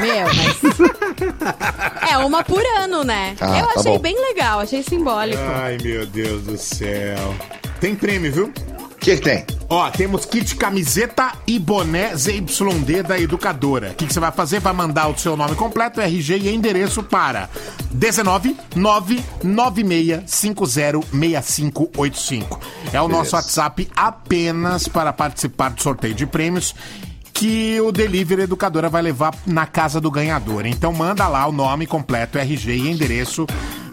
Meu, 0.00 0.26
mas... 0.26 2.10
é 2.10 2.18
uma 2.18 2.42
por 2.44 2.62
ano, 2.78 3.04
né? 3.04 3.36
Ah, 3.40 3.58
eu 3.60 3.66
tá 3.66 3.80
achei 3.80 3.92
bom. 3.92 3.98
bem 3.98 4.20
legal, 4.20 4.60
achei 4.60 4.82
simbólico. 4.82 5.40
Ai, 5.42 5.78
meu 5.82 6.04
Deus 6.06 6.42
do 6.42 6.56
céu. 6.58 7.34
Tem 7.80 7.94
prêmio, 7.94 8.32
viu? 8.32 8.52
O 9.02 9.04
que, 9.04 9.16
que 9.16 9.22
tem? 9.22 9.44
Ó, 9.68 9.90
temos 9.90 10.24
kit 10.24 10.54
camiseta 10.54 11.32
e 11.44 11.58
boné 11.58 12.14
ZYD 12.14 13.02
da 13.02 13.18
Educadora. 13.18 13.90
O 13.90 13.94
que, 13.94 14.06
que 14.06 14.12
você 14.12 14.20
vai 14.20 14.30
fazer? 14.30 14.60
Vai 14.60 14.72
mandar 14.72 15.08
o 15.08 15.18
seu 15.18 15.36
nome 15.36 15.56
completo, 15.56 16.00
RG 16.00 16.38
e 16.38 16.54
endereço 16.54 17.02
para 17.02 17.50
19 17.90 18.56
996 18.76 20.30
506585. 20.30 22.60
É 22.92 23.02
o 23.02 23.08
nosso 23.08 23.34
WhatsApp 23.34 23.90
apenas 23.96 24.86
para 24.86 25.12
participar 25.12 25.70
do 25.70 25.82
sorteio 25.82 26.14
de 26.14 26.24
prêmios. 26.24 26.72
que 27.32 27.80
o 27.80 27.90
Delivery 27.90 28.42
Educadora 28.42 28.88
vai 28.88 29.02
levar 29.02 29.34
na 29.44 29.66
casa 29.66 30.00
do 30.00 30.12
ganhador. 30.12 30.64
Então 30.64 30.92
manda 30.92 31.26
lá 31.26 31.44
o 31.48 31.50
nome 31.50 31.88
completo, 31.88 32.38
RG 32.38 32.72
e 32.72 32.88
endereço 32.88 33.48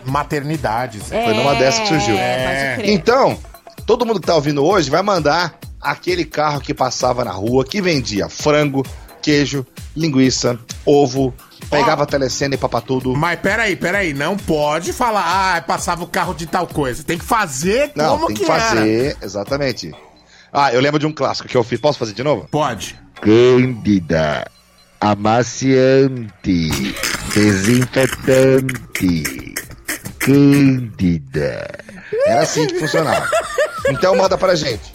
maternidade. 0.04 0.98
Zé. 1.00 1.24
Foi 1.24 1.34
numa 1.34 1.54
dessa 1.54 1.82
que 1.82 1.88
surgiu. 1.88 2.16
É, 2.16 2.44
pode 2.74 2.82
crer. 2.82 2.94
Então, 2.94 3.38
todo 3.86 4.06
mundo 4.06 4.20
que 4.20 4.26
tá 4.26 4.34
ouvindo 4.34 4.64
hoje 4.64 4.90
vai 4.90 5.02
mandar 5.02 5.54
aquele 5.80 6.24
carro 6.24 6.60
que 6.60 6.72
passava 6.74 7.24
na 7.24 7.32
rua, 7.32 7.64
que 7.64 7.80
vendia 7.80 8.28
frango, 8.28 8.84
queijo, 9.22 9.66
linguiça, 9.96 10.58
ovo, 10.84 11.32
pegava 11.70 12.02
a 12.02 12.06
telecena 12.06 12.54
e 12.54 12.58
papatudo. 12.58 13.14
Mas 13.14 13.38
peraí, 13.40 13.76
peraí, 13.76 14.12
não 14.14 14.36
pode 14.36 14.92
falar, 14.92 15.56
ah, 15.56 15.62
passava 15.62 16.04
o 16.04 16.06
carro 16.06 16.34
de 16.34 16.46
tal 16.46 16.66
coisa. 16.66 17.02
Tem 17.02 17.18
que 17.18 17.24
fazer 17.24 17.92
Não, 17.94 18.16
como 18.16 18.26
tem 18.28 18.36
que, 18.36 18.44
que, 18.44 18.50
era. 18.50 18.60
fazer, 18.60 19.16
exatamente. 19.22 19.94
Ah, 20.52 20.72
eu 20.72 20.80
lembro 20.80 20.98
de 20.98 21.06
um 21.06 21.12
clássico 21.12 21.48
que 21.48 21.56
eu 21.56 21.64
fiz. 21.64 21.80
Posso 21.80 21.98
fazer 21.98 22.14
de 22.14 22.22
novo? 22.22 22.46
Pode. 22.50 22.98
Cândida, 23.20 24.46
amaciante, 25.00 26.70
desinfetante, 27.34 29.54
cândida. 30.18 31.68
Era 32.26 32.42
assim 32.42 32.66
que 32.66 32.78
funcionava. 32.78 33.28
Então 33.88 34.16
manda 34.16 34.36
pra 34.38 34.54
gente. 34.54 34.94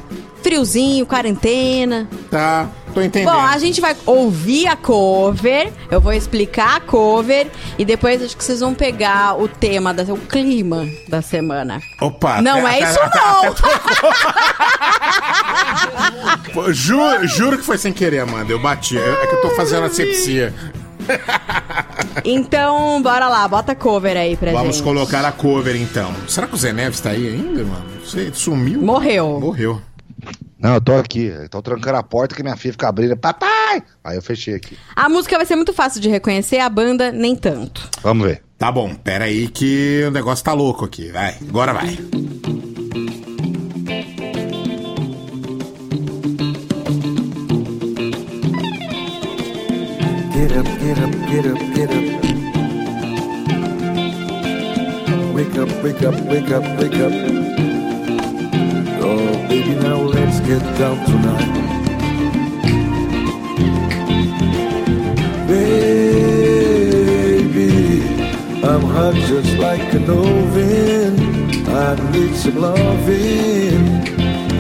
Friozinho, 0.43 1.07
quarentena. 1.07 2.07
tá, 2.31 2.69
tô 2.93 3.01
entendendo. 3.01 3.33
Bom, 3.33 3.41
a 3.41 3.57
gente 3.57 3.81
vai 3.81 3.97
ouvir 4.05 4.67
a 4.67 4.77
cover, 4.77 5.73
eu 5.91 6.03
vou 6.03 6.13
explicar 6.13 6.77
a 6.77 6.81
cover 6.81 7.47
e 7.79 7.85
depois 7.85 8.23
acho 8.23 8.37
que 8.37 8.45
vocês 8.45 8.61
vão 8.61 8.75
pegar 8.75 9.41
o 9.41 9.49
tema, 9.49 9.95
da, 9.95 10.03
o 10.13 10.19
clima 10.19 10.87
da 11.09 11.23
semana. 11.23 11.81
Opa, 11.99 12.43
Não 12.43 12.59
até- 12.67 12.81
é 12.81 12.83
até- 12.83 12.91
isso 12.91 13.01
até- 13.01 13.19
não! 13.19 13.55
Juro, 16.75 17.27
juro 17.27 17.59
que 17.59 17.65
foi 17.65 17.79
sem 17.79 17.93
querer, 17.93 18.21
Amanda. 18.21 18.53
Eu 18.53 18.59
bati. 18.61 18.97
É 18.99 19.27
que 19.27 19.35
eu 19.37 19.41
tô 19.43 19.51
fazendo 19.51 19.87
asepsia. 19.87 20.55
Então, 22.25 23.03
bora 23.03 23.29
lá, 23.29 23.47
bota 23.49 23.73
a 23.73 23.75
cover 23.75 24.17
aí 24.17 24.37
pra 24.37 24.53
Vamos 24.53 24.77
gente. 24.77 24.85
colocar 24.85 25.25
a 25.25 25.33
cover 25.33 25.77
então. 25.77 26.15
Será 26.29 26.47
que 26.47 26.55
o 26.55 26.57
Zé 26.57 26.73
Neves 26.73 27.01
tá 27.01 27.11
aí 27.11 27.27
ainda, 27.29 27.65
mano? 27.65 27.85
Você 28.05 28.31
sumiu? 28.33 28.81
Morreu. 28.81 29.41
Morreu. 29.41 29.83
Não, 30.59 30.75
eu 30.75 30.81
tô 30.81 30.95
aqui. 30.95 31.31
Tô 31.51 31.61
trancando 31.61 31.99
a 31.99 32.03
porta 32.03 32.35
que 32.35 32.43
minha 32.43 32.57
filha 32.57 32.73
fica 32.73 32.89
abrindo. 32.89 33.17
Papai! 33.17 33.83
Aí 34.03 34.17
eu 34.17 34.23
fechei 34.23 34.55
aqui. 34.55 34.79
A 34.97 35.09
música 35.09 35.37
vai 35.37 35.45
ser 35.45 35.57
muito 35.57 35.75
fácil 35.75 36.01
de 36.01 36.09
reconhecer, 36.09 36.59
a 36.61 36.69
banda 36.71 37.13
nem 37.13 37.37
tanto. 37.37 37.87
Vamos 38.03 38.27
ver. 38.27 38.43
Tá 38.57 38.73
bom, 38.73 38.95
pera 38.95 39.25
aí 39.27 39.49
que 39.49 40.05
o 40.07 40.11
negócio 40.11 40.43
tá 40.45 40.53
louco 40.55 40.85
aqui. 40.85 41.11
Vai, 41.11 41.37
agora 41.47 41.75
vai. 41.75 41.99
Get 50.85 50.99
up, 50.99 51.13
get 51.31 51.47
up, 51.47 51.59
get 51.75 51.91
up. 51.91 52.05
Wake 55.35 55.57
up, 55.57 55.71
wake 55.83 56.03
up, 56.03 56.15
wake 56.31 56.51
up, 56.51 56.65
wake 56.79 57.01
up. 57.07 57.13
Oh, 59.01 59.33
baby, 59.49 59.75
now 59.77 59.99
let's 60.03 60.41
get 60.41 60.63
down 60.79 60.97
tonight. 61.07 61.53
Baby, 65.49 65.73
I'm 68.63 68.83
hot 68.83 69.15
just 69.15 69.57
like 69.57 69.95
an 69.95 70.11
oven. 70.11 71.15
I 71.67 71.95
need 72.13 72.35
some 72.37 72.59
loving. 72.61 73.85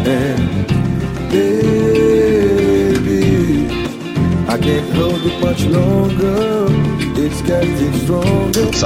And 0.06 0.66
baby, 1.30 2.03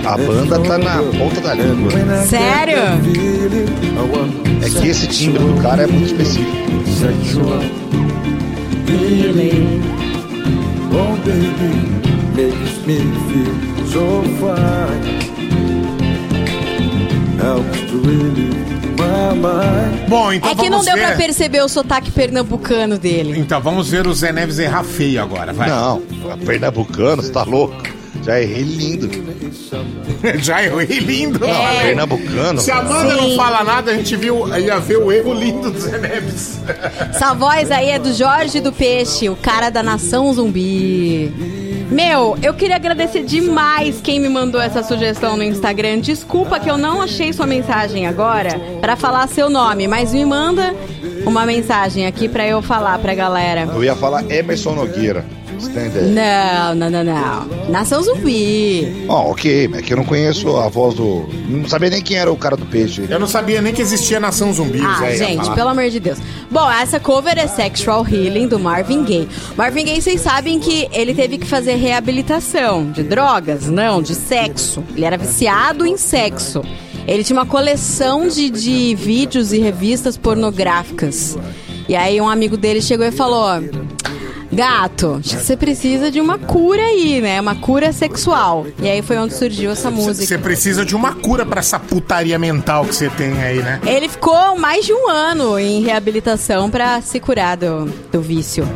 A 0.04 0.16
banda 0.16 0.58
tá 0.58 0.78
na 0.78 1.02
ponta 1.18 1.40
da 1.40 1.54
língua. 1.54 1.90
Sério? 2.26 2.78
É 4.60 4.68
que 4.80 4.88
esse 4.88 5.06
timbre 5.06 5.44
do 5.44 5.62
cara 5.62 5.82
é 5.82 5.86
muito 5.86 6.06
específico. 6.06 6.68
Oh, 10.90 11.16
baby, 11.24 11.70
makes 12.34 12.78
me 12.86 12.98
feel 13.28 13.54
so 13.86 14.22
fine. 14.38 15.28
helps 17.38 17.80
to 17.90 17.96
mind. 18.02 18.67
Bom, 20.08 20.32
então 20.32 20.50
É 20.50 20.54
que 20.54 20.70
não 20.70 20.82
deu 20.84 20.94
ver. 20.94 21.06
pra 21.08 21.16
perceber 21.16 21.62
o 21.62 21.68
sotaque 21.68 22.10
pernambucano 22.10 22.98
dele. 22.98 23.38
Então 23.38 23.60
vamos 23.60 23.88
ver 23.90 24.06
o 24.06 24.14
Zé 24.14 24.32
Neves 24.32 24.58
errar 24.58 24.84
feio 24.84 25.22
agora, 25.22 25.52
vai. 25.52 25.68
Não, 25.68 26.00
Pernambucano, 26.44 27.22
você 27.22 27.30
tá 27.30 27.42
louco? 27.44 27.76
Já 28.24 28.40
errei 28.40 28.62
lindo. 28.62 29.08
Já 30.42 30.62
errei 30.64 30.98
lindo. 30.98 31.44
É. 31.44 31.82
Pernambucano. 31.82 32.60
Se 32.60 32.70
a 32.70 32.78
Amanda 32.78 33.14
Sim. 33.14 33.20
não 33.30 33.36
fala 33.36 33.62
nada, 33.62 33.92
a 33.92 33.94
gente 33.94 34.16
viu, 34.16 34.48
ia 34.58 34.78
ver 34.80 34.96
o 34.98 35.12
erro 35.12 35.32
lindo 35.32 35.70
do 35.70 35.78
Zé 35.78 35.98
Neves. 35.98 36.58
Essa 37.10 37.32
voz 37.34 37.70
aí 37.70 37.90
é 37.90 37.98
do 37.98 38.12
Jorge 38.12 38.60
do 38.60 38.72
Peixe, 38.72 39.28
o 39.28 39.36
cara 39.36 39.70
da 39.70 39.82
nação 39.82 40.32
zumbi. 40.34 41.32
Meu, 41.90 42.36
eu 42.42 42.52
queria 42.52 42.76
agradecer 42.76 43.22
demais 43.22 44.00
quem 44.00 44.20
me 44.20 44.28
mandou 44.28 44.60
essa 44.60 44.82
sugestão 44.82 45.36
no 45.36 45.42
Instagram. 45.42 46.00
Desculpa 46.00 46.60
que 46.60 46.70
eu 46.70 46.76
não 46.76 47.00
achei 47.00 47.32
sua 47.32 47.46
mensagem 47.46 48.06
agora 48.06 48.50
pra 48.80 48.94
falar 48.94 49.26
seu 49.26 49.48
nome, 49.48 49.88
mas 49.88 50.12
me 50.12 50.24
manda 50.24 50.74
uma 51.24 51.46
mensagem 51.46 52.06
aqui 52.06 52.28
pra 52.28 52.46
eu 52.46 52.60
falar 52.60 52.98
pra 52.98 53.14
galera. 53.14 53.62
Eu 53.62 53.82
ia 53.82 53.96
falar 53.96 54.30
Emerson 54.30 54.74
Nogueira. 54.74 55.24
Você 55.58 55.70
tem 55.70 55.86
ideia? 55.86 56.06
Não, 56.06 56.74
não, 56.74 56.90
não, 56.90 57.04
não. 57.04 57.70
Nação 57.70 58.02
zumbi. 58.02 59.04
Ó, 59.08 59.30
ok, 59.30 59.68
mas 59.68 59.80
é 59.80 59.82
que 59.82 59.92
eu 59.92 59.96
não 59.96 60.04
conheço 60.04 60.56
a 60.56 60.68
voz 60.68 60.94
do. 60.94 61.28
Não 61.48 61.68
sabia 61.68 61.90
nem 61.90 62.00
quem 62.02 62.16
era 62.16 62.30
o 62.30 62.36
cara 62.36 62.56
do 62.56 62.64
peixe. 62.66 63.04
Eu 63.08 63.18
não 63.18 63.26
sabia 63.26 63.60
nem 63.60 63.72
que 63.74 63.82
existia 63.82 64.20
Nação 64.20 64.52
Zumbi, 64.52 64.80
o 64.80 64.86
Ah, 64.86 64.96
Zé 65.00 65.16
gente, 65.16 65.50
pelo 65.52 65.68
amor 65.70 65.88
de 65.90 65.98
Deus. 66.00 66.18
Bom, 66.50 66.70
essa 66.70 66.98
cover 67.00 67.38
é 67.38 67.46
Sexual 67.46 68.06
Healing 68.06 68.48
do 68.48 68.58
Marvin 68.58 69.04
Gaye. 69.04 69.28
Marvin 69.56 69.84
Gaye, 69.84 70.00
vocês 70.00 70.20
sabem 70.20 70.58
que 70.60 70.88
ele 70.92 71.14
teve 71.14 71.38
que 71.38 71.46
fazer 71.46 71.74
reabilitação 71.76 72.90
de 72.90 73.02
drogas? 73.02 73.66
Não, 73.66 74.00
de 74.02 74.14
sexo. 74.14 74.82
Ele 74.94 75.04
era 75.04 75.16
viciado 75.18 75.84
em 75.86 75.96
sexo. 75.96 76.62
Ele 77.06 77.24
tinha 77.24 77.38
uma 77.38 77.46
coleção 77.46 78.28
de, 78.28 78.50
de 78.50 78.94
vídeos 78.94 79.52
e 79.52 79.58
revistas 79.58 80.16
pornográficas. 80.16 81.38
E 81.88 81.96
aí 81.96 82.20
um 82.20 82.28
amigo 82.28 82.56
dele 82.56 82.82
chegou 82.82 83.06
e 83.06 83.10
falou: 83.10 83.62
Gato, 84.50 85.18
acho 85.20 85.36
que 85.36 85.44
você 85.44 85.56
precisa 85.56 86.10
de 86.10 86.20
uma 86.20 86.38
cura 86.38 86.82
aí, 86.82 87.20
né? 87.20 87.40
Uma 87.40 87.54
cura 87.54 87.92
sexual. 87.92 88.66
E 88.80 88.88
aí 88.88 89.02
foi 89.02 89.18
onde 89.18 89.34
surgiu 89.34 89.70
essa 89.70 89.90
música. 89.90 90.26
Você 90.26 90.38
precisa 90.38 90.84
de 90.84 90.96
uma 90.96 91.14
cura 91.14 91.44
pra 91.44 91.60
essa 91.60 91.78
putaria 91.78 92.38
mental 92.38 92.84
que 92.84 92.94
você 92.94 93.10
tem 93.10 93.32
aí, 93.42 93.58
né? 93.62 93.80
Ele 93.86 94.08
ficou 94.08 94.58
mais 94.58 94.84
de 94.86 94.92
um 94.92 95.08
ano 95.08 95.58
em 95.58 95.82
reabilitação 95.82 96.70
pra 96.70 97.00
se 97.02 97.20
curar 97.20 97.56
do, 97.56 97.86
do 98.10 98.20
vício. 98.20 98.66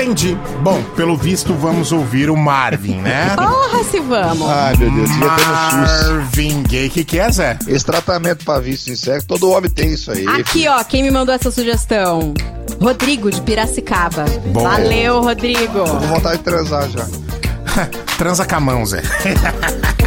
Entendi. 0.00 0.34
Bom, 0.62 0.82
pelo 0.96 1.14
visto, 1.14 1.52
vamos 1.52 1.92
ouvir 1.92 2.30
o 2.30 2.36
Marvin, 2.36 2.96
né? 2.96 3.34
Porra, 3.36 3.84
se 3.84 4.00
vamos! 4.00 4.48
Ai, 4.48 4.74
meu 4.78 4.90
Deus, 4.90 5.10
devia 5.10 5.28
ter 5.28 5.46
no 5.46 5.86
SUS. 5.86 6.08
Marvin 6.08 6.62
Gaye. 6.62 6.86
O 6.86 6.90
que, 6.90 7.04
que 7.04 7.18
é, 7.18 7.30
Zé? 7.30 7.58
Esse 7.68 7.84
tratamento 7.84 8.42
pra 8.44 8.58
vício 8.58 8.90
em 8.90 8.96
sexo, 8.96 9.26
todo 9.26 9.50
homem 9.50 9.70
tem 9.70 9.92
isso 9.92 10.10
aí. 10.10 10.26
Aqui, 10.26 10.66
ó, 10.66 10.82
quem 10.84 11.02
me 11.02 11.10
mandou 11.10 11.34
essa 11.34 11.50
sugestão? 11.50 12.32
Rodrigo, 12.80 13.30
de 13.30 13.42
Piracicaba. 13.42 14.24
Bom. 14.46 14.62
Valeu, 14.62 15.20
Rodrigo. 15.20 15.84
Tô 15.84 15.84
com 15.84 16.06
vontade 16.06 16.38
de 16.38 16.44
transar 16.44 16.88
já. 16.88 17.06
Transa 18.16 18.46
com 18.46 18.54
a 18.54 18.60
mão, 18.60 18.86
Zé. 18.86 19.02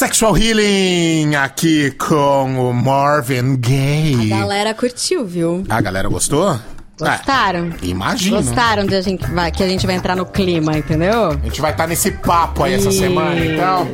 Sexual 0.00 0.34
Healing 0.34 1.34
aqui 1.36 1.90
com 1.90 2.70
o 2.70 2.72
Marvin 2.72 3.54
Gaye. 3.58 4.32
A 4.32 4.38
galera 4.38 4.72
curtiu, 4.72 5.26
viu? 5.26 5.62
A 5.68 5.78
galera 5.78 6.08
gostou? 6.08 6.58
Gostaram? 6.98 7.68
Ah, 7.70 7.76
imagino. 7.82 8.38
Gostaram 8.42 8.86
de 8.86 8.94
a 8.94 9.02
gente 9.02 9.30
vai, 9.30 9.52
que 9.52 9.62
a 9.62 9.68
gente 9.68 9.86
vai 9.86 9.94
entrar 9.96 10.16
no 10.16 10.24
clima, 10.24 10.78
entendeu? 10.78 11.32
A 11.32 11.44
gente 11.44 11.60
vai 11.60 11.72
estar 11.72 11.86
nesse 11.86 12.12
papo 12.12 12.64
aí 12.64 12.72
essa 12.72 12.88
Isso. 12.88 12.98
semana, 12.98 13.44
então. 13.44 13.88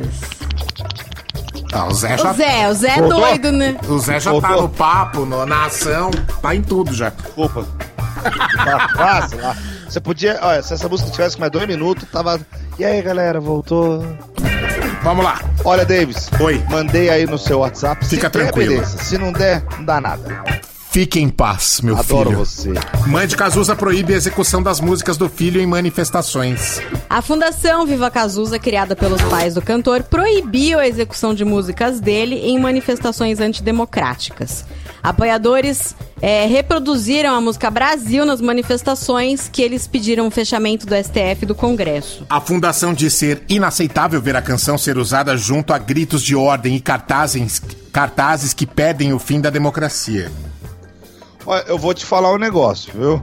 Ah, 1.73 1.87
o 1.87 1.93
Zé 1.93 2.17
já, 2.17 2.31
O 2.31 2.33
Zé, 2.35 2.69
o 2.69 2.73
Zé 2.73 2.87
é 2.99 3.01
doido, 3.01 3.51
né? 3.51 3.75
o 3.89 3.99
Zé 3.99 4.17
já 4.21 4.31
tá 4.31 4.39
Voltou. 4.47 4.61
no 4.61 4.69
papo, 4.69 5.25
no- 5.25 5.45
na 5.45 5.65
ação, 5.65 6.09
tá 6.41 6.55
em 6.55 6.61
tudo 6.61 6.93
já. 6.93 7.11
Lá. 8.95 9.27
Você 9.89 9.99
podia. 9.99 10.39
Olha, 10.41 10.61
se 10.61 10.73
essa 10.73 10.87
música 10.87 11.09
tivesse 11.11 11.37
mais 11.39 11.51
dois 11.51 11.67
minutos, 11.67 12.07
tava. 12.09 12.39
E 12.79 12.85
aí, 12.85 13.01
galera, 13.01 13.39
voltou. 13.39 14.05
Vamos 15.07 15.23
lá. 15.23 15.39
Olha, 15.63 15.85
Davis. 15.85 16.29
Oi. 16.37 16.61
Mandei 16.69 17.09
aí 17.09 17.25
no 17.25 17.37
seu 17.37 17.59
WhatsApp. 17.59 18.05
Fica 18.05 18.29
tranquilo. 18.29 18.73
beleza. 18.73 18.97
Se 19.01 19.17
não 19.17 19.31
der, 19.31 19.63
não 19.77 19.85
dá 19.85 20.01
nada. 20.01 20.43
Fique 20.91 21.17
em 21.17 21.29
paz, 21.29 21.79
meu 21.79 21.95
Adoro 21.95 22.31
filho. 22.31 22.39
você. 22.39 22.73
Mãe 23.07 23.25
de 23.25 23.37
Cazuza 23.37 23.73
proíbe 23.73 24.13
a 24.13 24.17
execução 24.17 24.61
das 24.61 24.81
músicas 24.81 25.15
do 25.15 25.29
filho 25.29 25.61
em 25.61 25.65
manifestações. 25.65 26.81
A 27.09 27.21
Fundação 27.21 27.85
Viva 27.85 28.11
Cazuza, 28.11 28.59
criada 28.59 28.97
pelos 28.97 29.21
pais 29.21 29.53
do 29.53 29.61
cantor, 29.61 30.03
proibiu 30.03 30.77
a 30.77 30.85
execução 30.85 31.33
de 31.33 31.45
músicas 31.45 32.01
dele 32.01 32.35
em 32.35 32.59
manifestações 32.59 33.39
antidemocráticas. 33.39 34.65
Apoiadores 35.07 35.95
eh, 36.21 36.47
reproduziram 36.47 37.33
a 37.33 37.39
música 37.39 37.71
Brasil 37.71 38.25
nas 38.25 38.41
manifestações 38.41 39.47
que 39.47 39.61
eles 39.61 39.87
pediram 39.87 40.27
o 40.27 40.31
fechamento 40.31 40.85
do 40.85 40.93
STF 40.93 41.43
e 41.43 41.45
do 41.45 41.55
Congresso. 41.55 42.25
A 42.29 42.41
fundação 42.41 42.93
diz 42.93 43.13
ser 43.13 43.41
inaceitável 43.47 44.21
ver 44.21 44.35
a 44.35 44.41
canção 44.41 44.77
ser 44.77 44.97
usada 44.97 45.37
junto 45.37 45.71
a 45.71 45.77
gritos 45.77 46.21
de 46.21 46.35
ordem 46.35 46.75
e 46.75 46.81
cartazes, 46.81 47.61
cartazes 47.93 48.53
que 48.53 48.65
pedem 48.65 49.13
o 49.13 49.19
fim 49.19 49.39
da 49.39 49.49
democracia. 49.49 50.29
Olha, 51.45 51.63
eu 51.69 51.77
vou 51.77 51.93
te 51.93 52.05
falar 52.05 52.33
um 52.33 52.37
negócio, 52.37 52.91
viu? 52.93 53.21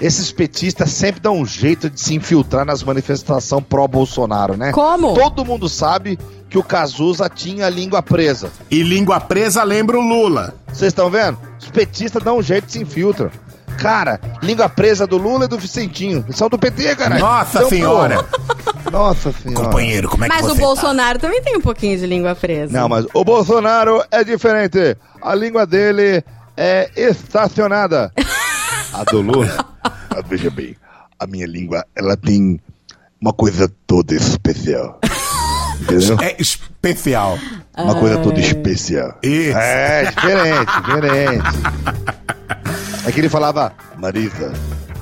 Esses 0.00 0.32
petistas 0.32 0.90
sempre 0.90 1.20
dão 1.20 1.38
um 1.38 1.46
jeito 1.46 1.88
de 1.88 2.00
se 2.00 2.14
infiltrar 2.14 2.64
nas 2.64 2.82
manifestações 2.82 3.64
pró-Bolsonaro, 3.68 4.56
né? 4.56 4.72
Como? 4.72 5.14
Todo 5.14 5.44
mundo 5.44 5.68
sabe 5.68 6.18
que 6.48 6.58
o 6.58 6.62
Cazuza 6.62 7.28
tinha 7.28 7.68
língua 7.68 8.02
presa. 8.02 8.50
E 8.70 8.82
língua 8.82 9.20
presa 9.20 9.62
lembra 9.62 9.98
o 9.98 10.00
Lula. 10.00 10.54
Vocês 10.68 10.88
estão 10.88 11.10
vendo? 11.10 11.38
Os 11.60 11.68
petistas 11.70 12.22
dão 12.22 12.38
um 12.38 12.42
jeito 12.42 12.66
de 12.66 12.72
se 12.72 12.78
infiltram. 12.80 13.30
Cara, 13.78 14.20
língua 14.42 14.68
presa 14.68 15.06
do 15.06 15.16
Lula 15.16 15.46
e 15.46 15.48
do 15.48 15.58
Vicentinho. 15.58 16.24
São 16.30 16.48
do 16.48 16.58
PT, 16.58 16.94
cara. 16.96 17.18
Nossa 17.18 17.58
Então, 17.58 17.68
senhora. 17.68 18.22
pô. 18.22 18.44
Nossa 18.90 19.32
senhora. 19.32 19.64
Companheiro, 19.64 20.08
como 20.08 20.24
é 20.24 20.28
que 20.28 20.34
Mas 20.34 20.46
você 20.46 20.52
o 20.52 20.54
Bolsonaro 20.54 21.18
também 21.18 21.42
tem 21.42 21.56
um 21.56 21.60
pouquinho 21.60 21.98
de 21.98 22.06
língua 22.06 22.34
presa. 22.36 22.72
Não, 22.72 22.88
mas 22.88 23.04
o 23.12 23.24
Bolsonaro 23.24 24.04
é 24.10 24.22
diferente. 24.22 24.96
A 25.20 25.34
língua 25.34 25.66
dele 25.66 26.22
é 26.56 26.88
estacionada. 26.96 28.12
A 28.92 29.02
do 29.02 29.20
Lula. 29.20 29.73
Ah, 30.16 30.22
veja 30.26 30.50
bem, 30.50 30.76
a 31.18 31.26
minha 31.26 31.46
língua, 31.46 31.84
ela 31.94 32.16
tem 32.16 32.60
uma 33.20 33.32
coisa 33.32 33.70
toda 33.86 34.14
especial. 34.14 35.00
Entendeu? 35.80 36.16
tá? 36.16 36.24
É 36.26 36.36
especial. 36.38 37.38
Uma 37.76 37.94
coisa 37.96 38.18
toda 38.18 38.38
especial. 38.38 39.18
Isso. 39.22 39.56
É, 39.58 40.04
diferente, 40.04 40.82
diferente. 40.84 41.44
É 43.06 43.12
que 43.12 43.20
ele 43.20 43.28
falava 43.28 43.72
Marisa. 43.98 44.52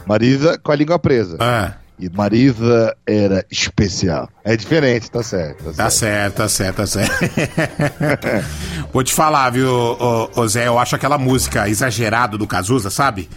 Marisa 0.07 0.59
com 0.59 0.73
a 0.73 0.75
língua 0.77 0.99
presa. 0.99 1.37
Ah, 1.39 1.75
E 1.99 2.09
Marisa 2.09 2.97
era 3.07 3.45
especial. 3.51 4.29
É 4.43 4.57
diferente, 4.57 5.11
tá 5.11 5.23
certo. 5.23 5.65
Tá 5.65 5.85
tá 5.85 5.91
certo. 5.91 6.37
certo, 6.37 6.37
tá 6.37 6.49
certo, 6.49 6.77
tá 6.77 6.87
certo. 6.87 7.13
Vou 8.93 9.05
te 9.05 9.13
falar, 9.15 9.51
viu, 9.51 9.69
ô, 9.71 10.31
ô, 10.35 10.49
Zé, 10.49 10.67
eu 10.67 10.79
acho 10.79 10.97
aquela 10.97 11.19
música 11.19 11.69
exagerado 11.69 12.37
do 12.39 12.47
Cazuza, 12.47 12.91
sabe? 12.91 13.29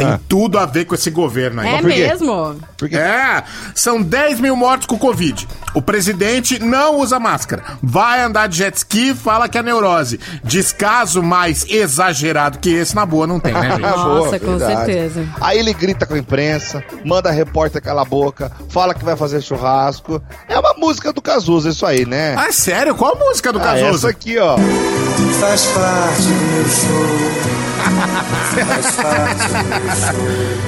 Tem 0.00 0.08
Ah. 0.08 0.20
tudo 0.28 0.58
a 0.58 0.64
ver 0.64 0.86
com 0.86 0.94
esse 0.94 1.10
governo 1.10 1.60
aí. 1.60 1.68
É 1.74 1.78
por 1.80 1.86
mesmo? 1.88 2.56
Porque 2.78 2.96
É, 2.96 3.42
são 3.74 4.00
10 4.00 4.40
mil 4.40 4.56
mortos 4.56 4.86
com 4.86 4.96
Covid. 4.98 5.46
O 5.74 5.82
presidente 5.82 6.58
não 6.58 6.96
usa 7.00 7.20
máscara. 7.20 7.62
Vai 7.82 8.22
andar 8.22 8.46
de 8.48 8.56
jet 8.56 8.74
ski, 8.78 9.14
fala 9.14 9.48
que 9.48 9.58
é 9.58 9.62
neurose. 9.62 10.18
Descaso 10.42 11.22
mais 11.22 11.66
exagerado 11.68 12.58
que 12.58 12.70
esse, 12.70 12.94
na 12.94 13.04
boa, 13.04 13.26
não 13.26 13.38
tem, 13.38 13.52
né, 13.52 13.70
gente? 13.76 13.80
Nossa, 13.82 14.38
com 14.40 14.58
certeza. 14.58 15.26
Aí 15.40 15.58
ele 15.58 15.74
grita 15.74 16.06
com 16.06 16.14
a 16.14 16.18
imprensa, 16.18 16.82
manda 17.04 17.28
a 17.28 17.32
repórter 17.32 17.82
calar 17.82 18.06
a 18.06 18.08
boca, 18.08 18.50
fala 18.70 18.94
que 18.94 19.04
vai 19.04 19.16
fazer 19.16 19.42
churrasco. 19.42 20.22
É 20.48 20.58
uma 20.58 20.72
música 20.78 21.12
do 21.12 21.20
Cazuza, 21.20 21.68
isso 21.68 21.84
aí, 21.84 22.06
né? 22.06 22.34
Ah, 22.38 22.50
sério? 22.52 22.94
Qual 22.94 23.14
a 23.14 23.18
música 23.18 23.52
do 23.52 23.58
Ah, 23.58 23.76
essa 23.76 23.84
Cazuza? 23.86 24.08
aqui, 24.08 24.38
ó. 24.38 24.56
Faz 25.38 25.66
parte 25.66 26.22
do 26.22 26.28
meu 26.54 26.64
show. 26.68 27.59
Faz 28.66 28.96
parte 28.96 29.48
do 29.48 29.64
meu 29.68 29.96
show. 29.96 30.60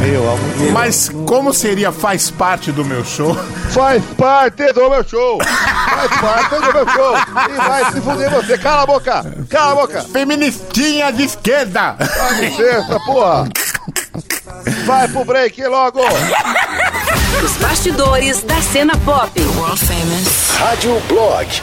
Meu 0.00 0.22
amor. 0.30 0.72
Mas 0.72 1.08
como 1.26 1.52
seria 1.52 1.90
faz 1.90 2.30
parte 2.30 2.70
do 2.70 2.84
meu 2.84 3.04
show? 3.04 3.34
Faz 3.70 4.02
parte 4.16 4.72
do 4.72 4.88
meu 4.88 5.06
show! 5.06 5.38
Faz 5.42 6.20
parte 6.20 6.54
do 6.54 6.72
meu 6.72 6.88
show! 6.88 7.16
E 7.50 7.56
vai 7.56 7.92
se 7.92 8.00
fuder 8.00 8.30
você! 8.30 8.58
Cala 8.58 8.82
a 8.82 8.86
boca! 8.86 9.36
Cala 9.50 9.72
a 9.72 9.74
boca! 9.74 10.02
Feministinha 10.02 11.10
de 11.12 11.24
esquerda! 11.24 11.96
Vai 11.98 12.40
licença, 12.40 13.00
porra! 13.06 13.48
Vai 14.86 15.08
pro 15.08 15.24
break 15.24 15.66
logo! 15.66 16.00
Os 17.44 17.56
bastidores 17.56 18.42
da 18.42 18.60
cena 18.62 18.96
pop. 19.04 19.32
Rádio 20.58 21.00
Blog. 21.08 21.62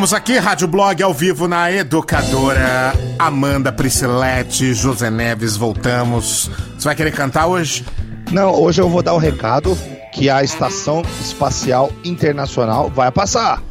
Voltamos 0.00 0.14
aqui, 0.14 0.38
Rádio 0.38 0.66
Blog 0.66 1.02
ao 1.02 1.12
vivo 1.12 1.46
na 1.46 1.70
Educadora. 1.70 2.94
Amanda 3.18 3.70
Priscilete, 3.70 4.72
José 4.72 5.10
Neves, 5.10 5.58
voltamos. 5.58 6.50
Você 6.74 6.84
vai 6.86 6.94
querer 6.94 7.12
cantar 7.12 7.46
hoje? 7.48 7.84
Não, 8.32 8.50
hoje 8.58 8.80
eu 8.80 8.88
vou 8.88 9.02
dar 9.02 9.12
o 9.12 9.18
recado 9.18 9.76
que 10.14 10.30
a 10.30 10.42
Estação 10.42 11.02
Espacial 11.20 11.92
Internacional 12.02 12.88
vai 12.88 13.12
passar. 13.12 13.62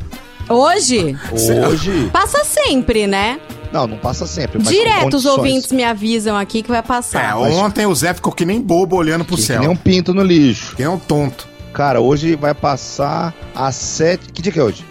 Hoje? 0.47 1.17
Hoje. 1.31 2.11
Passa 2.13 2.43
sempre, 2.43 3.07
né? 3.07 3.39
Não, 3.73 3.87
não 3.87 3.97
passa 3.97 4.27
sempre. 4.27 4.61
Direto 4.61 5.17
os 5.17 5.25
ouvintes 5.25 5.71
me 5.71 5.83
avisam 5.83 6.37
aqui 6.37 6.61
que 6.61 6.69
vai 6.69 6.77
É, 6.77 6.83
passar. 6.83 7.37
ontem 7.39 7.87
o 7.87 7.95
Zé 7.95 8.13
ficou 8.13 8.31
que 8.31 8.45
nem 8.45 8.61
bobo 8.61 8.95
olhando 8.95 9.25
pro 9.25 9.35
Que 9.35 9.41
céu. 9.41 9.61
nem 9.61 9.69
um 9.69 9.75
pinto 9.75 10.13
no 10.13 10.21
lixo. 10.21 10.75
Que 10.75 10.83
nem 10.83 10.91
um 10.91 10.99
tonto. 10.99 11.47
Cara, 11.73 11.99
hoje 11.99 12.35
vai 12.35 12.53
passar 12.53 13.33
às 13.55 13.73
sete. 13.73 14.31
Que 14.31 14.43
dia 14.43 14.51
que 14.51 14.59
é 14.59 14.63
hoje? 14.63 14.85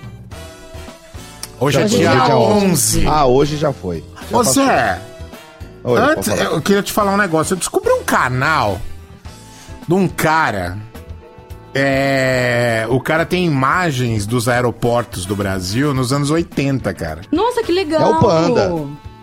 Hoje 1.61 1.79
é 1.81 1.85
Hoje 1.85 1.97
é 1.97 1.99
dia 1.99 2.11
dia 2.11 2.37
11. 2.37 3.07
Ah, 3.07 3.27
hoje 3.27 3.57
já 3.57 3.73
foi. 3.73 4.05
Já 4.31 4.37
Ô 4.37 4.39
passou. 4.45 4.65
Zé, 4.65 5.01
Oi, 5.85 6.01
antes, 6.01 6.29
eu 6.29 6.61
queria 6.63 6.83
te 6.83 6.93
falar 6.93 7.13
um 7.13 7.17
negócio. 7.17 7.55
Eu 7.55 7.59
descobri 7.59 7.91
um 7.93 8.03
canal 8.05 8.81
de 9.87 9.95
um 9.95 10.07
cara. 10.09 10.77
É, 11.75 12.87
o 12.89 13.01
cara 13.01 13.25
tem 13.27 13.45
imagens 13.45 14.27
dos 14.27 14.49
aeroportos 14.49 15.25
do 15.27 15.37
Brasil 15.37 15.93
nos 15.93 16.13
anos 16.13 16.31
80, 16.31 16.93
cara. 16.95 17.21
Nossa, 17.31 17.63
que 17.63 17.73
legal. 17.73 18.01
É 18.03 18.17
o 18.17 18.21
Panda. 18.21 18.73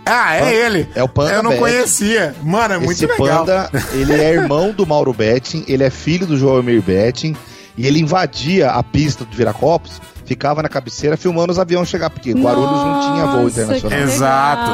Ah, 0.06 0.36
é 0.38 0.54
ele. 0.54 0.88
É 0.94 1.04
o 1.04 1.10
Panda 1.10 1.34
Eu 1.34 1.44
não 1.44 1.52
Betting. 1.52 1.64
conhecia. 1.64 2.36
Mano, 2.44 2.76
é 2.76 2.78
muito 2.78 2.92
Esse 3.04 3.08
legal. 3.08 3.46
panda, 3.46 3.70
ele 3.94 4.14
é 4.14 4.34
irmão 4.34 4.72
do 4.72 4.86
Mauro 4.86 5.12
Betting, 5.14 5.66
ele 5.68 5.84
é 5.84 5.90
filho 5.90 6.28
do 6.28 6.38
João 6.38 6.60
Emir 6.60 6.82
Betting, 6.82 7.36
e 7.76 7.88
ele 7.88 8.00
invadia 8.00 8.70
a 8.72 8.84
pista 8.84 9.26
do 9.26 9.36
Viracopos, 9.36 10.00
ficava 10.26 10.62
na 10.64 10.70
cabeceira 10.70 11.16
filmando 11.16 11.52
os 11.52 11.60
aviões 11.60 11.88
chegar, 11.88 12.10
porque 12.10 12.32
Guarulhos 12.34 12.72
não 12.72 13.02
tinha 13.02 13.26
voo 13.28 13.48
internacional. 13.48 14.00
Exato. 14.00 14.72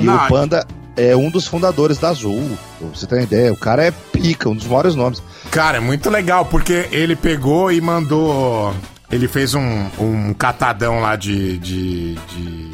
E 0.00 0.04
Não, 0.04 0.16
o 0.16 0.28
Panda 0.28 0.66
é 0.96 1.16
um 1.16 1.30
dos 1.30 1.46
fundadores 1.46 1.98
da 1.98 2.10
Azul, 2.10 2.56
pra 2.78 2.88
você 2.88 3.06
ter 3.06 3.16
uma 3.16 3.22
ideia. 3.22 3.52
O 3.52 3.56
cara 3.56 3.84
é 3.84 3.90
pica, 3.90 4.48
um 4.48 4.54
dos 4.54 4.66
maiores 4.66 4.94
nomes. 4.94 5.22
Cara, 5.50 5.78
é 5.78 5.80
muito 5.80 6.08
legal, 6.08 6.44
porque 6.46 6.88
ele 6.90 7.16
pegou 7.16 7.70
e 7.72 7.80
mandou. 7.80 8.74
Ele 9.10 9.28
fez 9.28 9.54
um, 9.54 9.86
um 9.98 10.34
catadão 10.34 11.00
lá 11.00 11.16
de. 11.16 11.58
de, 11.58 12.14
de... 12.14 12.70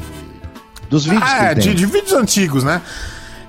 Dos 0.89 1.05
vídeos 1.05 1.31
Ah, 1.31 1.37
que 1.37 1.45
é, 1.45 1.53
de, 1.55 1.73
de 1.73 1.85
vídeos 1.85 2.13
antigos, 2.13 2.63
né? 2.63 2.81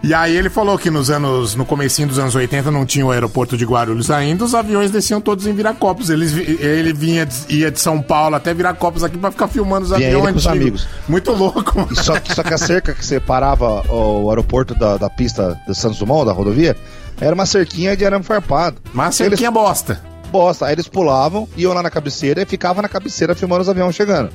E 0.03 0.13
aí 0.13 0.37
ele 0.37 0.51
falou 0.51 0.77
que 0.77 0.91
nos 0.91 1.11
anos. 1.11 1.55
No 1.55 1.65
comecinho 1.65 2.09
dos 2.09 2.19
anos 2.19 2.35
80 2.35 2.71
não 2.73 2.85
tinha 2.85 3.07
o 3.07 3.11
aeroporto 3.13 3.57
de 3.57 3.65
Guarulhos 3.65 4.11
ainda, 4.11 4.45
os 4.45 4.53
aviões 4.55 4.91
desciam 4.91 5.21
todos 5.21 5.47
em 5.47 5.55
Viracopos. 5.55 6.11
Eles, 6.11 6.33
ele 6.37 6.93
vinha, 6.93 7.29
ia 7.49 7.71
de 7.71 7.79
São 7.79 8.03
Paulo 8.03 8.35
até 8.35 8.53
Viracopos 8.53 9.05
aqui 9.05 9.17
pra 9.17 9.31
ficar 9.31 9.47
filmando 9.47 9.87
os 9.87 9.93
aviões 9.93 10.33
com 10.33 10.39
os 10.39 10.47
antigos. 10.47 10.49
amigos. 10.83 10.89
Muito 11.09 11.31
louco. 11.33 11.87
E 11.93 11.95
Só, 12.03 12.19
que- 12.19 12.35
só 12.35 12.43
que 12.43 12.53
a 12.53 12.59
cerca 12.59 12.93
que 12.95 13.05
separava 13.07 13.83
o 13.93 14.29
aeroporto 14.29 14.75
da, 14.75 14.97
da 14.97 15.09
pista 15.09 15.57
de 15.69 15.75
Santos 15.75 15.99
Dumont, 15.99 16.27
da 16.27 16.33
rodovia, 16.33 16.77
era 17.21 17.33
uma 17.35 17.47
cerquinha 17.47 17.97
de 17.97 18.05
arame 18.05 18.25
farpado. 18.25 18.79
Mas 18.93 19.21
Eles- 19.21 19.31
cerquinha 19.31 19.53
bosta. 19.53 20.01
bosta. 20.33 20.67
Aí 20.67 20.73
eles 20.73 20.89
pulavam, 20.89 21.49
iam 21.57 21.73
lá 21.73 21.81
na 21.83 21.91
cabeceira 21.91 22.43
e 22.43 22.47
ficavam 22.47 22.83
na 22.83 22.89
cabeceira 22.89 23.37
filmando 23.37 23.63
os 23.63 23.69
aviões 23.69 23.95
chegando. 23.95 24.31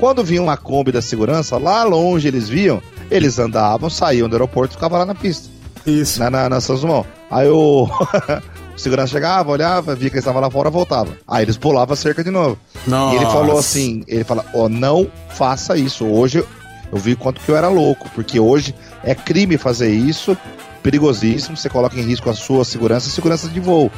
Quando 0.00 0.24
vinha 0.24 0.42
uma 0.42 0.56
Kombi 0.56 0.90
da 0.90 1.02
segurança, 1.02 1.58
lá 1.58 1.84
longe 1.84 2.26
eles 2.26 2.48
viam, 2.48 2.82
eles 3.10 3.38
andavam, 3.38 3.90
saíam 3.90 4.30
do 4.30 4.34
aeroporto 4.34 4.72
e 4.72 4.76
ficavam 4.76 4.98
lá 4.98 5.04
na 5.04 5.14
pista, 5.14 5.50
Isso. 5.86 6.18
na, 6.18 6.30
na, 6.30 6.48
na 6.48 6.58
Dumont. 6.58 7.06
Aí 7.30 7.46
o... 7.50 7.86
o 8.74 8.78
segurança 8.78 9.12
chegava, 9.12 9.50
olhava, 9.50 9.94
via 9.94 10.08
que 10.08 10.14
eles 10.14 10.24
estavam 10.24 10.40
lá 10.40 10.50
fora, 10.50 10.70
voltava. 10.70 11.10
Aí 11.28 11.44
eles 11.44 11.58
pulavam 11.58 11.92
a 11.92 11.96
cerca 11.96 12.24
de 12.24 12.30
novo. 12.30 12.58
Nossa. 12.86 13.14
E 13.14 13.18
ele 13.18 13.26
falou 13.26 13.58
assim, 13.58 14.02
ele 14.08 14.24
fala, 14.24 14.42
ó, 14.54 14.70
não 14.70 15.06
faça 15.28 15.76
isso. 15.76 16.06
Hoje 16.06 16.42
eu 16.90 16.98
vi 16.98 17.14
quanto 17.14 17.38
que 17.42 17.50
eu 17.50 17.56
era 17.56 17.68
louco, 17.68 18.08
porque 18.14 18.40
hoje 18.40 18.74
é 19.04 19.14
crime 19.14 19.58
fazer 19.58 19.90
isso, 19.90 20.34
perigosíssimo, 20.82 21.58
você 21.58 21.68
coloca 21.68 22.00
em 22.00 22.02
risco 22.02 22.30
a 22.30 22.34
sua 22.34 22.64
segurança 22.64 23.06
e 23.06 23.10
segurança 23.10 23.50
de 23.50 23.60
voo. 23.60 23.92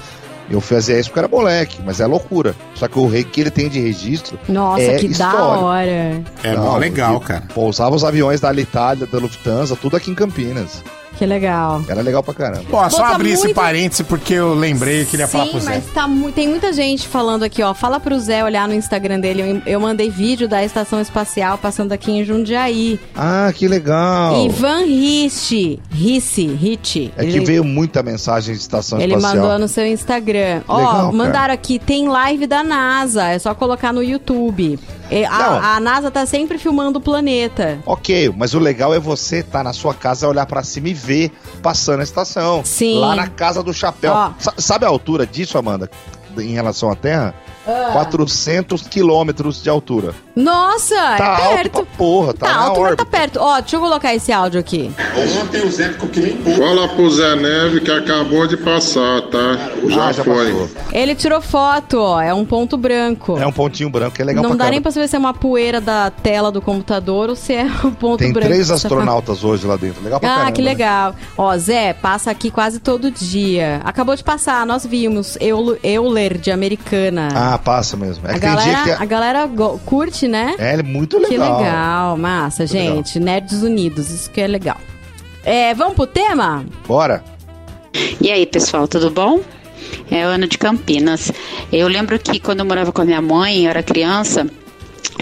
Eu 0.52 0.60
fazia 0.60 0.98
isso 1.00 1.08
porque 1.08 1.20
era 1.20 1.28
moleque, 1.28 1.80
mas 1.82 1.98
é 1.98 2.06
loucura. 2.06 2.54
Só 2.74 2.86
que 2.86 2.98
o 2.98 3.08
rei 3.08 3.24
que 3.24 3.40
ele 3.40 3.50
tem 3.50 3.70
de 3.70 3.80
registro 3.80 4.38
Nossa, 4.46 4.82
é 4.82 4.98
que 4.98 5.08
da 5.08 5.12
histórico. 5.12 5.64
hora. 5.64 6.22
É 6.42 6.54
Não, 6.54 6.76
legal, 6.76 7.18
cara. 7.20 7.44
Pousava 7.54 7.96
os 7.96 8.04
aviões 8.04 8.38
da 8.38 8.48
Alitalia, 8.50 9.06
da 9.06 9.18
Lufthansa, 9.18 9.74
tudo 9.74 9.96
aqui 9.96 10.10
em 10.10 10.14
Campinas. 10.14 10.84
Que 11.18 11.26
legal. 11.26 11.82
Era 11.88 12.00
legal 12.02 12.22
pra 12.22 12.34
caramba. 12.34 12.64
Ó, 12.72 12.88
só 12.90 13.02
tá 13.02 13.14
abrir 13.14 13.32
esse 13.32 13.44
muito- 13.44 13.54
parêntese 13.54 14.02
porque 14.02 14.34
eu 14.34 14.54
lembrei 14.54 15.02
e 15.02 15.04
queria 15.04 15.28
falar 15.28 15.46
pro 15.46 15.60
Sim, 15.60 15.66
Zé. 15.66 15.74
mas 15.74 15.84
tá 15.94 16.08
mu- 16.08 16.32
tem 16.32 16.48
muita 16.48 16.72
gente 16.72 17.06
falando 17.06 17.42
aqui, 17.44 17.62
ó. 17.62 17.72
Fala 17.74 18.00
pro 18.00 18.18
Zé 18.18 18.42
olhar 18.42 18.66
no 18.66 18.74
Instagram 18.74 19.20
dele. 19.20 19.62
Eu, 19.66 19.72
eu 19.74 19.80
mandei 19.80 20.10
vídeo 20.10 20.48
da 20.48 20.64
estação 20.64 21.00
espacial 21.00 21.58
passando 21.58 21.92
aqui 21.92 22.10
em 22.10 22.24
Jundiaí. 22.24 22.98
Ah, 23.14 23.52
que 23.54 23.68
legal. 23.68 24.44
Ivan 24.46 24.84
Rich. 24.86 25.78
Risse, 25.92 26.46
Rich. 26.46 27.12
É 27.16 27.24
que 27.24 27.40
veio 27.40 27.62
muita 27.62 28.02
mensagem 28.02 28.54
de 28.54 28.60
estação 28.60 29.00
Ele 29.00 29.14
espacial. 29.14 29.42
mandou 29.42 29.58
no 29.58 29.68
seu 29.68 29.86
Instagram. 29.86 30.62
Ó, 30.66 30.76
Legal, 30.78 30.92
cara. 30.92 31.12
mandaram 31.12 31.54
aqui, 31.54 31.78
tem 31.78 32.08
live 32.08 32.46
da 32.46 32.64
NASA. 32.64 33.28
É 33.28 33.38
só 33.38 33.54
colocar 33.54 33.92
no 33.92 34.02
YouTube. 34.02 34.78
Não. 35.20 35.30
a, 35.30 35.76
a 35.76 35.80
NASA 35.80 36.10
tá 36.10 36.24
sempre 36.24 36.58
filmando 36.58 36.98
o 36.98 37.02
planeta. 37.02 37.78
Ok, 37.84 38.32
mas 38.36 38.54
o 38.54 38.58
legal 38.58 38.94
é 38.94 38.98
você 38.98 39.38
estar 39.40 39.62
na 39.62 39.72
sua 39.72 39.92
casa, 39.94 40.26
olhar 40.28 40.46
pra 40.46 40.62
cima 40.62 40.88
e 40.88 40.94
ver 40.94 41.30
passando 41.62 42.00
a 42.00 42.02
estação. 42.02 42.62
Sim. 42.64 42.98
Lá 42.98 43.14
na 43.14 43.28
casa 43.28 43.62
do 43.62 43.72
chapéu. 43.74 44.12
Ó. 44.12 44.32
Sa- 44.38 44.54
Sabe 44.56 44.84
a 44.84 44.88
altura 44.88 45.26
disso, 45.26 45.58
Amanda? 45.58 45.90
Em 46.38 46.52
relação 46.54 46.90
à 46.90 46.96
Terra? 46.96 47.34
Ah. 47.66 47.90
400 47.92 48.82
quilômetros 48.88 49.62
de 49.62 49.68
altura. 49.70 50.14
Nossa, 50.34 50.94
Tá 50.94 51.24
é 51.40 51.44
alto 51.44 51.54
perto. 51.56 51.70
pra 51.72 51.84
porra, 51.96 52.34
tá, 52.34 52.46
Tá 52.46 52.54
alto, 52.56 52.70
mas 52.70 52.90
órbita. 52.90 53.04
tá 53.04 53.10
perto. 53.10 53.38
Ó, 53.40 53.60
deixa 53.60 53.76
eu 53.76 53.80
colocar 53.80 54.14
esse 54.14 54.32
áudio 54.32 54.58
aqui. 54.58 54.90
Ontem 55.42 55.60
o 55.64 55.70
Zé 55.70 55.90
ficou 55.90 56.08
que 56.08 56.20
nem. 56.20 56.56
Fala 56.56 56.88
pro 56.88 57.10
Zé 57.10 57.36
Neve 57.36 57.80
que 57.80 57.90
acabou 57.90 58.46
de 58.46 58.56
passar, 58.56 59.22
tá? 59.30 59.58
Já, 59.88 60.06
Ah, 60.08 60.12
já 60.12 60.24
foi. 60.24 60.52
passou. 60.52 60.70
Ele 60.92 61.14
tirou 61.14 61.40
foto, 61.40 61.98
ó. 61.98 62.20
É 62.20 62.32
um 62.34 62.44
ponto 62.44 62.76
branco. 62.76 63.36
É 63.38 63.46
um 63.46 63.52
pontinho 63.52 63.90
branco, 63.90 64.16
que 64.16 64.22
é 64.22 64.24
legal 64.24 64.42
Não 64.42 64.50
pra 64.50 64.58
dá 64.58 64.64
nem 64.64 64.72
caramba. 64.72 64.82
pra 64.82 64.92
saber 64.92 65.08
se 65.08 65.16
é 65.16 65.18
uma 65.18 65.34
poeira 65.34 65.80
da 65.80 66.10
tela 66.10 66.50
do 66.50 66.60
computador 66.62 67.28
ou 67.28 67.36
se 67.36 67.52
é 67.54 67.64
um 67.84 67.90
ponto 67.92 68.18
Tem 68.18 68.32
branco. 68.32 68.48
três 68.48 68.62
que 68.70 68.76
você 68.78 68.88
tá 68.88 68.94
astronautas 68.94 69.44
hoje 69.44 69.66
lá 69.66 69.76
dentro. 69.76 70.02
Legal 70.02 70.18
pra 70.18 70.28
Ah, 70.28 70.34
caramba. 70.36 70.52
que 70.52 70.62
né? 70.62 70.68
legal. 70.70 71.14
Ó, 71.36 71.56
Zé, 71.56 71.92
passa 71.92 72.30
aqui 72.30 72.50
quase 72.50 72.80
todo 72.80 73.10
dia. 73.10 73.80
Acabou 73.84 74.16
de 74.16 74.24
passar, 74.24 74.66
nós 74.66 74.84
vimos 74.86 75.36
Eul- 75.40 75.76
Euler 75.84 76.38
de 76.38 76.50
Americana. 76.50 77.28
Ah, 77.34 77.51
passa 77.58 77.96
mesmo. 77.96 78.26
É 78.26 78.30
a, 78.30 78.34
que 78.34 78.40
tem 78.40 78.50
dia 78.50 78.58
galera, 78.58 78.82
que 78.84 78.90
a 78.90 79.04
é... 79.04 79.06
galera 79.06 79.46
go- 79.46 79.78
curte, 79.84 80.26
né? 80.28 80.54
É, 80.58 80.74
é 80.74 80.82
muito 80.82 81.18
Que 81.20 81.28
legal. 81.36 81.58
legal, 81.60 82.16
massa, 82.16 82.62
Muito 82.64 82.74
legal. 82.74 82.96
gente. 82.96 83.20
Nerds 83.20 83.62
Unidos, 83.62 84.10
isso 84.10 84.30
que 84.30 84.40
é 84.40 84.46
legal. 84.46 84.76
É, 85.44 85.74
vamos 85.74 85.94
pro 85.94 86.06
tema? 86.06 86.64
Bora. 86.86 87.22
E 88.20 88.30
aí, 88.30 88.46
pessoal, 88.46 88.86
tudo 88.88 89.10
bom? 89.10 89.40
É 90.10 90.24
o 90.26 90.30
Ana 90.30 90.46
de 90.46 90.56
Campinas. 90.56 91.30
Eu 91.72 91.88
lembro 91.88 92.18
que 92.18 92.38
quando 92.38 92.60
eu 92.60 92.66
morava 92.66 92.92
com 92.92 93.02
a 93.02 93.04
minha 93.04 93.20
mãe, 93.20 93.64
eu 93.64 93.70
era 93.70 93.82
criança, 93.82 94.46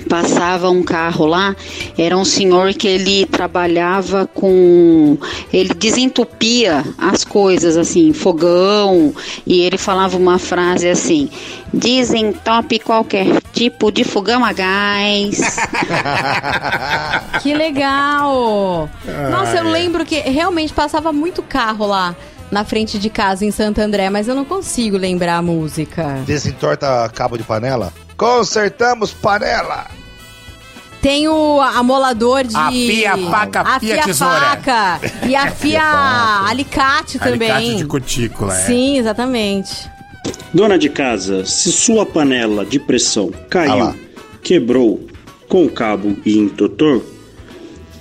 passava 0.09 0.70
um 0.70 0.83
carro 0.83 1.26
lá, 1.26 1.55
era 1.96 2.16
um 2.16 2.24
senhor 2.24 2.72
que 2.74 2.88
ele 2.88 3.26
trabalhava 3.26 4.26
com. 4.26 5.16
Ele 5.53 5.74
desentupia 5.74 6.85
as 6.98 7.24
coisas, 7.24 7.76
assim, 7.76 8.12
fogão, 8.12 9.14
e 9.46 9.61
ele 9.61 9.79
falava 9.79 10.16
uma 10.16 10.38
frase 10.38 10.88
assim: 10.88 11.29
desentope 11.72 12.79
qualquer 12.79 13.40
tipo 13.53 13.90
de 13.90 14.05
fogão 14.05 14.44
a 14.44 14.53
gás. 14.53 15.40
Que 17.42 17.55
legal! 17.55 18.88
Nossa, 19.31 19.59
eu 19.59 19.70
lembro 19.70 20.05
que 20.05 20.18
realmente 20.20 20.72
passava 20.72 21.12
muito 21.12 21.42
carro 21.42 21.87
lá 21.87 22.14
na 22.50 22.64
frente 22.64 22.98
de 22.98 23.09
casa 23.09 23.44
em 23.44 23.50
Santo 23.50 23.81
André, 23.81 24.11
mas 24.11 24.29
eu 24.29 24.35
não 24.35 24.44
consigo 24.44 24.96
lembrar 24.96 25.37
a 25.37 25.42
música. 25.42 26.22
Desentorta 26.26 27.09
cabo 27.14 27.38
de 27.38 27.44
panela. 27.44 27.92
Consertamos 28.20 29.14
panela. 29.14 29.87
Tem 31.00 31.26
o 31.26 31.59
amolador 31.59 32.44
de. 32.44 32.54
Afia 32.54 33.14
a 33.14 33.16
faca, 33.16 33.61
afia 33.62 33.72
a 33.72 33.76
afia 33.76 34.02
tesoura. 34.02 34.40
faca. 34.40 35.00
E 35.26 35.35
afia 35.35 35.80
alicate 36.46 37.18
também. 37.18 37.50
Alicate 37.50 37.76
de 37.78 37.85
cutícula, 37.87 38.54
é. 38.54 38.66
Sim, 38.66 38.98
exatamente. 38.98 39.90
Dona 40.52 40.78
de 40.78 40.90
casa, 40.90 41.46
se 41.46 41.72
sua 41.72 42.04
panela 42.04 42.66
de 42.66 42.78
pressão 42.78 43.30
Ah 43.33 43.44
caiu, 43.48 43.78
lá. 43.78 43.94
quebrou 44.42 45.00
com 45.48 45.66
cabo 45.66 46.14
e 46.22 46.37
entotor, 46.37 47.02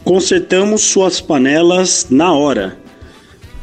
consertamos 0.04 0.82
suas 0.82 1.22
panelas 1.22 2.08
na 2.10 2.34
hora. 2.34 2.78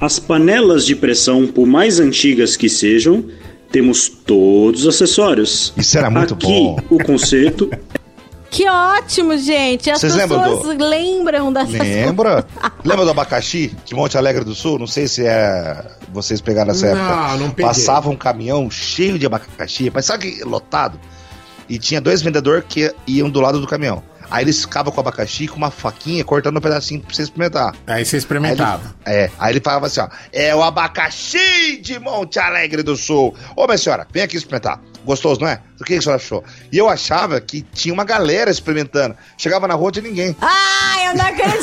As 0.01 0.19
panelas 0.19 0.87
de 0.87 0.97
pressão, 0.97 1.47
por 1.47 1.67
mais 1.67 2.01
antigas 2.01 2.57
que 2.57 2.71
sejam, 2.71 3.27
temos 3.71 4.09
todos 4.09 4.85
os 4.85 4.95
acessórios. 4.95 5.73
Isso 5.77 5.97
era 5.99 6.11
muito 6.11 6.35
Aqui, 6.35 6.47
bom. 6.47 6.79
o 6.91 7.03
conserto 7.05 7.71
Que 8.51 8.67
ótimo, 8.69 9.37
gente. 9.37 9.91
As 9.91 10.01
Vocês 10.01 10.15
lembram 10.15 10.41
pessoas 10.43 10.79
lembram 10.79 11.53
dessas 11.53 11.79
Lembra? 11.79 12.47
Lembra 12.85 13.05
do 13.05 13.11
abacaxi 13.11 13.77
de 13.85 13.95
Monte 13.95 14.17
Alegre 14.17 14.45
do 14.45 14.55
Sul? 14.55 14.79
Não 14.79 14.87
sei 14.87 15.07
se 15.09 15.27
é 15.27 15.85
vocês 16.11 16.41
pegaram 16.41 16.71
essa 16.71 16.95
Não, 16.95 17.03
época. 17.03 17.37
não 17.37 17.51
peguei. 17.51 17.67
Passava 17.67 18.09
um 18.09 18.17
caminhão 18.17 18.71
cheio 18.71 19.19
de 19.19 19.27
abacaxi, 19.27 19.91
mas 19.93 20.07
sabe 20.07 20.31
que 20.33 20.45
lotado? 20.45 20.99
E 21.69 21.79
tinha 21.79 22.01
dois 22.01 22.23
vendedores 22.23 22.65
que 22.67 22.91
iam 23.07 23.29
do 23.29 23.41
lado 23.41 23.61
do 23.61 23.67
caminhão. 23.67 24.03
Aí 24.31 24.45
eles 24.45 24.61
ficavam 24.61 24.93
com 24.93 24.99
o 24.99 25.01
abacaxi 25.01 25.47
com 25.47 25.57
uma 25.57 25.71
faquinha 25.71 26.25
cortando 26.25 26.57
um 26.57 26.61
pedacinho 26.61 27.01
pra 27.01 27.15
você 27.15 27.23
experimentar. 27.23 27.75
Aí 27.87 28.05
você 28.05 28.17
experimentava. 28.17 28.95
Aí 29.05 29.15
ele, 29.15 29.23
é, 29.23 29.31
aí 29.39 29.53
ele 29.53 29.61
falava 29.61 29.87
assim, 29.87 30.01
ó, 30.01 30.09
é 30.33 30.55
o 30.55 30.63
abacaxi 30.63 31.79
de 31.81 31.99
Monte 31.99 32.39
Alegre 32.39 32.83
do 32.83 32.97
Sul. 32.97 33.35
Ô, 33.55 33.67
minha 33.67 33.79
senhora, 33.79 34.07
vem 34.13 34.23
aqui 34.23 34.37
experimentar. 34.37 34.81
Gostoso, 35.05 35.41
não 35.41 35.49
é? 35.49 35.61
O 35.81 35.85
que 35.85 35.95
a 35.95 36.03
senhora 36.03 36.21
achou? 36.21 36.43
E 36.73 36.79
eu 36.79 36.89
achava 36.89 37.41
que 37.41 37.63
tinha 37.63 37.95
uma 37.95 38.03
galera 38.03 38.51
experimentando. 38.51 39.15
Chegava 39.39 39.69
na 39.69 39.75
rua, 39.75 39.93
tinha 39.93 40.03
ninguém. 40.03 40.37
Ai, 40.41 41.09
eu 41.09 41.15
não 41.15 41.25
acredito. 41.25 41.63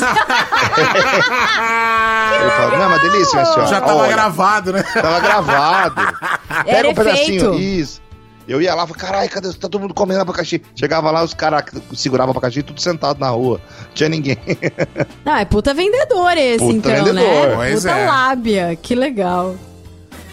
Ele 2.40 2.50
falava, 2.50 2.76
não, 2.76 2.84
é 2.84 2.86
uma 2.86 2.98
delícia, 2.98 3.34
minha 3.34 3.52
senhora. 3.52 3.66
Já 3.66 3.80
tava 3.82 3.96
Olha, 3.96 4.12
gravado, 4.12 4.72
né? 4.72 4.82
Tava 4.82 5.20
gravado. 5.20 6.00
Pega 6.64 6.78
Era 6.78 6.88
um 6.88 6.94
pedacinho. 6.94 7.54
Isso. 7.54 8.00
Eu 8.46 8.60
ia 8.60 8.74
lá 8.74 8.84
e 8.84 8.86
falava, 8.86 8.94
caralho, 8.94 9.30
cadê? 9.30 9.48
Tá 9.52 9.68
todo 9.68 9.80
mundo 9.80 9.94
comendo 9.94 10.20
abacaxi. 10.20 10.60
Chegava 10.76 11.10
lá, 11.10 11.24
os 11.24 11.32
caras 11.32 11.64
seguravam 11.94 12.32
abacaxi, 12.32 12.62
tudo 12.62 12.80
sentado 12.80 13.18
na 13.18 13.30
rua. 13.30 13.60
Não 13.80 13.94
tinha 13.94 14.08
ninguém. 14.08 14.36
Não, 15.24 15.36
é 15.36 15.44
puta 15.44 15.72
vendedor 15.72 16.36
esse, 16.36 16.58
Puta 16.58 16.74
então, 16.74 17.04
vendedor. 17.04 17.48
né? 17.48 17.54
Pois 17.56 17.82
puta 17.82 17.90
é. 17.90 18.06
lábia. 18.06 18.78
Que 18.80 18.94
legal. 18.94 19.56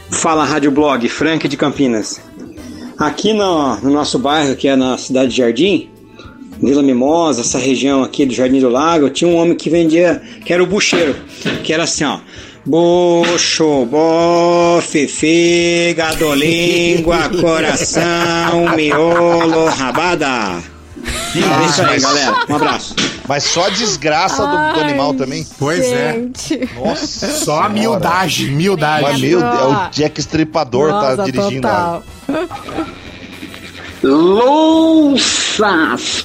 Fala 0.09 0.43
Rádio 0.43 0.71
Blog, 0.71 1.07
Frank 1.07 1.47
de 1.47 1.55
Campinas. 1.55 2.19
Aqui 2.99 3.33
no, 3.33 3.77
no 3.77 3.89
nosso 3.89 4.19
bairro, 4.19 4.55
que 4.55 4.67
é 4.67 4.75
na 4.75 4.97
cidade 4.97 5.31
de 5.31 5.37
Jardim, 5.37 5.89
Vila 6.61 6.83
Mimosa, 6.83 7.41
essa 7.41 7.57
região 7.57 8.03
aqui 8.03 8.25
do 8.25 8.33
Jardim 8.33 8.59
do 8.59 8.69
Lago, 8.69 9.09
tinha 9.09 9.27
um 9.29 9.35
homem 9.37 9.55
que 9.55 9.69
vendia, 9.69 10.21
que 10.45 10.53
era 10.53 10.61
o 10.61 10.67
bucheiro, 10.67 11.15
que 11.63 11.73
era 11.73 11.83
assim, 11.83 12.03
ó. 12.03 12.19
Bucho, 12.65 13.85
bofe, 13.85 15.07
fígado, 15.07 16.33
língua, 16.35 17.29
coração, 17.29 18.69
miolo, 18.77 19.65
rabada. 19.69 20.61
É 21.33 21.65
isso 21.65 21.81
aí, 21.81 21.99
galera. 21.99 22.45
Um 22.47 22.55
abraço. 22.55 22.95
Mas 23.27 23.43
só 23.45 23.65
a 23.65 23.69
desgraça 23.69 24.45
do, 24.45 24.73
do 24.73 24.79
animal 24.81 25.13
também. 25.13 25.47
Pois 25.57 25.85
é. 25.91 26.13
Gente. 26.13 26.69
Nossa. 26.75 27.27
Só 27.31 27.61
a 27.63 27.69
miudagem, 27.69 28.51
miudagem. 28.51 29.09
Mas, 29.09 29.21
meu, 29.21 29.39
é 29.39 29.65
o 29.65 29.89
Jack 29.89 30.19
Estripador 30.19 30.89
tá 30.89 31.15
Nossa, 31.15 31.23
dirigindo. 31.23 31.61
total. 31.61 32.03
Louças, 34.03 35.47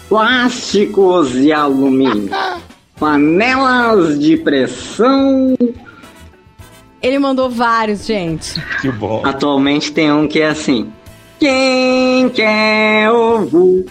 plásticos 0.09 1.35
e 1.37 1.53
alumínio. 1.53 2.29
Panelas 2.99 4.19
de 4.19 4.37
pressão. 4.39 5.55
Ele 7.03 7.19
mandou 7.19 7.49
vários, 7.51 8.07
gente. 8.07 8.61
Que 8.81 8.91
bom. 8.91 9.23
Atualmente 9.25 9.93
tem 9.93 10.11
um 10.13 10.27
que 10.27 10.41
é 10.41 10.49
assim. 10.49 10.91
Quem 11.39 12.29
quer 12.31 13.11
ovo? 13.11 13.85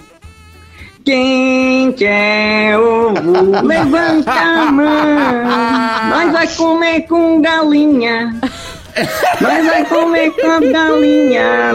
Quem 1.06 1.92
quer 1.92 2.78
ovo? 2.80 3.62
Levanta 3.66 4.32
a 4.32 4.72
mão. 4.72 6.10
Nós 6.10 6.32
vai 6.32 6.48
comer 6.48 7.02
com 7.02 7.40
galinha. 7.42 8.36
Nós 9.42 9.66
vai 9.66 9.86
comer 9.86 10.32
com 10.32 10.72
galinha. 10.72 11.74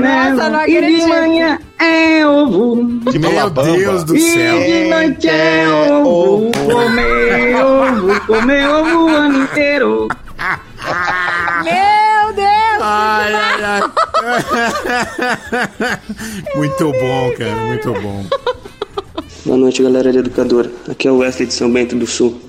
Nossa, 0.00 0.48
não 0.48 0.66
e 0.66 0.80
de 0.80 1.06
manhã 1.06 1.58
é 1.78 2.26
ovo. 2.26 2.84
De 3.10 3.18
Meu. 3.18 3.50
Deus 3.50 4.04
do 4.04 4.16
E 4.16 4.20
céu. 4.20 4.58
de 4.60 4.84
noite 4.88 5.28
é 5.28 5.68
ovo. 5.68 6.50
Comer 6.52 7.56
ovo, 7.62 8.20
comer 8.26 8.68
ovo 8.68 9.04
o 9.04 9.08
ano 9.08 9.42
inteiro. 9.42 10.08
Meu 11.64 12.32
Deus! 12.34 12.80
Ai, 12.80 13.34
ai, 13.34 13.64
ai. 13.64 13.82
muito 16.56 16.92
bom, 16.92 17.32
cara, 17.36 17.56
muito 17.66 17.92
bom. 17.92 18.24
Boa 19.44 19.58
noite, 19.58 19.82
galera 19.82 20.12
de 20.12 20.18
educadora. 20.18 20.70
Aqui 20.90 21.08
é 21.08 21.10
o 21.10 21.18
Wesley 21.18 21.46
de 21.46 21.54
São 21.54 21.70
Bento 21.70 21.96
do 21.96 22.06
Sul. 22.06 22.40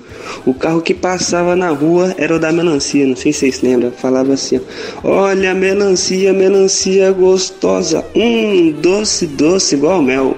O 0.46 0.54
carro 0.54 0.80
que 0.80 0.94
passava 0.94 1.54
na 1.56 1.70
rua 1.70 2.14
era 2.16 2.36
o 2.36 2.38
da 2.38 2.52
melancia, 2.52 3.06
não 3.06 3.16
sei 3.16 3.32
se 3.32 3.40
vocês 3.40 3.62
lembram. 3.62 3.90
Falava 3.90 4.32
assim: 4.32 4.60
ó, 5.02 5.08
Olha, 5.08 5.54
melancia, 5.54 6.32
melancia 6.32 7.12
gostosa. 7.12 8.04
Hum, 8.14 8.72
doce, 8.80 9.26
doce 9.26 9.74
igual 9.74 10.02
mel. 10.02 10.36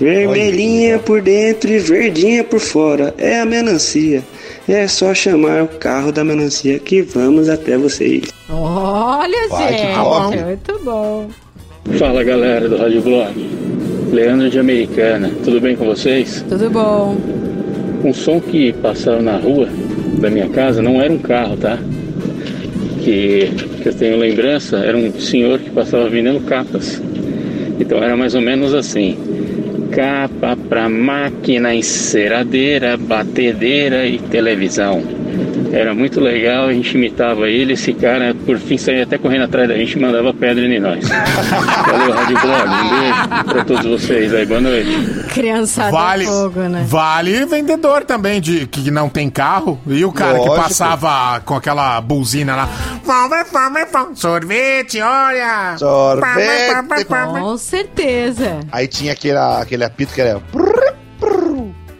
Vermelhinha 0.00 0.98
por 0.98 1.20
dentro 1.20 1.70
e 1.70 1.78
verdinha 1.78 2.42
por 2.42 2.60
fora. 2.60 3.14
É 3.18 3.40
a 3.40 3.44
melancia. 3.44 4.22
É 4.68 4.86
só 4.86 5.12
chamar 5.12 5.64
o 5.64 5.68
carro 5.68 6.12
da 6.12 6.24
melancia 6.24 6.78
que 6.78 7.02
vamos 7.02 7.48
até 7.48 7.76
vocês. 7.76 8.24
Olha, 8.48 9.48
Vai, 9.48 9.74
que 9.74 9.78
gente. 9.78 10.44
Muito 10.44 10.80
bom. 10.84 11.28
Fala 11.98 12.22
galera 12.22 12.68
do 12.68 12.76
Rádio 12.76 13.02
Blog, 13.02 13.34
Leandro 14.12 14.48
de 14.48 14.58
Americana, 14.60 15.32
tudo 15.44 15.60
bem 15.60 15.74
com 15.74 15.84
vocês? 15.84 16.44
Tudo 16.48 16.70
bom. 16.70 17.16
Um 18.04 18.14
som 18.14 18.40
que 18.40 18.72
passava 18.74 19.20
na 19.20 19.36
rua 19.36 19.68
da 20.20 20.30
minha 20.30 20.48
casa 20.48 20.80
não 20.80 21.00
era 21.00 21.12
um 21.12 21.18
carro, 21.18 21.56
tá? 21.56 21.78
Que, 23.00 23.50
que 23.82 23.88
eu 23.88 23.94
tenho 23.94 24.16
lembrança, 24.16 24.76
era 24.78 24.96
um 24.96 25.12
senhor 25.18 25.58
que 25.58 25.70
passava 25.70 26.08
vendendo 26.08 26.40
capas. 26.46 27.02
Então 27.80 27.98
era 27.98 28.16
mais 28.16 28.34
ou 28.36 28.40
menos 28.40 28.74
assim: 28.74 29.18
capa 29.92 30.56
pra 30.56 30.88
máquina, 30.88 31.74
enceradeira, 31.74 32.96
batedeira 32.96 34.06
e 34.06 34.18
televisão. 34.18 35.11
Era 35.72 35.94
muito 35.94 36.20
legal, 36.20 36.66
a 36.66 36.72
gente 36.72 36.94
imitava 36.96 37.48
ele, 37.48 37.72
esse 37.72 37.92
cara, 37.94 38.34
por 38.46 38.58
fim, 38.58 38.76
saía 38.76 39.04
até 39.04 39.16
correndo 39.16 39.44
atrás 39.44 39.68
da 39.68 39.74
gente 39.74 39.92
e 39.92 40.00
mandava 40.00 40.34
pedra 40.34 40.64
em 40.64 40.78
nós. 40.78 41.08
Valeu, 41.08 42.12
Rádio 42.12 42.38
Blog, 42.40 42.68
um 42.68 43.00
beijo 43.00 43.44
pra 43.44 43.64
todos 43.64 43.86
vocês 43.86 44.34
aí, 44.34 44.44
boa 44.44 44.60
noite. 44.60 45.24
Criançada 45.32 45.90
Vale, 45.90 46.24
é 46.24 46.26
fogo, 46.26 46.60
né? 46.60 46.84
vale 46.86 47.46
vendedor 47.46 48.04
também 48.04 48.40
de 48.40 48.66
que 48.66 48.90
não 48.90 49.08
tem 49.08 49.30
carro. 49.30 49.80
E 49.86 50.04
o 50.04 50.12
cara 50.12 50.36
Lógico. 50.38 50.54
que 50.54 50.60
passava 50.62 51.40
com 51.40 51.54
aquela 51.54 52.00
buzina 52.00 52.54
lá. 52.54 52.68
Sorvete, 54.14 55.00
olha. 55.00 55.76
Sorvete. 55.78 56.74
Com 57.40 57.56
certeza. 57.56 58.60
Aí 58.70 58.86
tinha 58.86 59.12
aquele, 59.12 59.38
aquele 59.38 59.84
apito 59.84 60.12
que 60.12 60.20
era. 60.20 60.40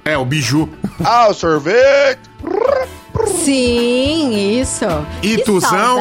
É, 0.05 0.19
o 0.19 0.25
biju. 0.25 0.69
Ah, 1.05 1.29
o 1.29 1.35
sorvete! 1.35 2.21
Sim, 3.33 4.61
isso. 4.61 4.85
Ituzão. 5.23 5.99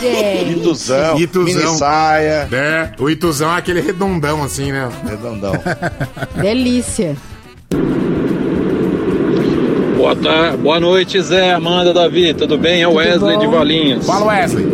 Que. 0.00 0.52
Ituzão, 0.52 1.18
Ituzão. 1.20 1.74
saia. 1.76 2.48
É, 2.52 2.90
o 2.98 3.08
Ituzão 3.08 3.52
é 3.54 3.58
aquele 3.58 3.80
redondão 3.80 4.42
assim, 4.42 4.72
né? 4.72 4.88
Redondão. 5.08 5.52
Delícia. 6.40 7.16
Boa, 9.96 10.14
tarde, 10.16 10.56
boa 10.58 10.78
noite, 10.80 11.20
Zé, 11.22 11.52
Amanda, 11.54 11.92
Davi, 11.94 12.34
tudo 12.34 12.58
bem? 12.58 12.82
É 12.82 12.88
o 12.88 12.94
Wesley 12.94 13.36
bom? 13.36 13.40
de 13.40 13.46
Valinhos. 13.46 14.06
Fala, 14.06 14.26
Wesley. 14.26 14.66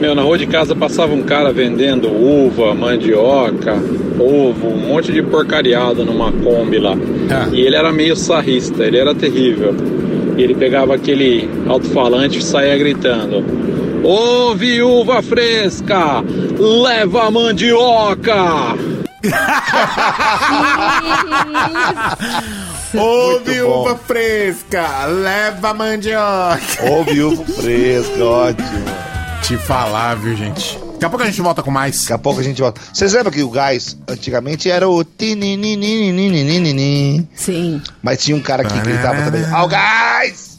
Meu, 0.00 0.14
na 0.14 0.22
rua 0.22 0.36
de 0.38 0.46
casa 0.46 0.76
passava 0.76 1.12
um 1.14 1.22
cara 1.22 1.52
vendendo 1.52 2.08
uva, 2.08 2.74
mandioca, 2.74 3.74
ovo, 4.20 4.68
um 4.68 4.88
monte 4.88 5.10
de 5.10 5.22
porcariada 5.22 6.04
numa 6.04 6.30
Kombi 6.30 6.78
lá. 6.78 6.94
E 7.52 7.60
ele 7.62 7.74
era 7.74 7.90
meio 7.92 8.14
sarrista, 8.14 8.84
ele 8.84 8.98
era 8.98 9.14
terrível. 9.14 9.74
E 10.36 10.42
ele 10.42 10.54
pegava 10.54 10.94
aquele 10.94 11.48
alto-falante 11.68 12.38
e 12.38 12.42
saía 12.42 12.76
gritando: 12.76 13.44
Ô 14.04 14.54
viúva 14.54 15.22
fresca, 15.22 16.22
leva 16.58 17.26
a 17.26 17.30
mandioca! 17.30 18.76
Ô, 22.94 23.40
viúva 23.40 23.96
fresca, 23.96 25.06
leva 25.06 25.70
a 25.70 25.74
mandioca. 25.74 26.60
Ô, 26.88 27.02
viúva 27.02 27.44
fresca, 27.44 28.24
ótimo. 28.24 28.84
Te 29.42 29.56
falar, 29.56 30.14
viu, 30.16 30.36
gente? 30.36 30.78
Daqui 30.96 31.04
a 31.04 31.10
pouco 31.10 31.22
a 31.24 31.26
gente 31.26 31.42
volta 31.42 31.62
com 31.62 31.70
mais. 31.70 32.00
Daqui 32.02 32.12
a 32.14 32.18
pouco 32.18 32.40
a 32.40 32.42
gente 32.42 32.58
volta. 32.60 32.80
Vocês 32.92 33.12
lembram 33.12 33.30
que 33.30 33.42
o 33.42 33.50
gás 33.50 33.96
antigamente 34.08 34.70
era 34.70 34.88
o 34.88 35.04
tininininininininin? 35.04 37.28
Sim. 37.34 37.82
Mas 38.02 38.22
tinha 38.22 38.34
um 38.36 38.40
cara 38.40 38.64
que 38.64 38.78
gritava 38.80 39.22
também. 39.22 39.44
Ao 39.52 39.68
gás! 39.68 40.56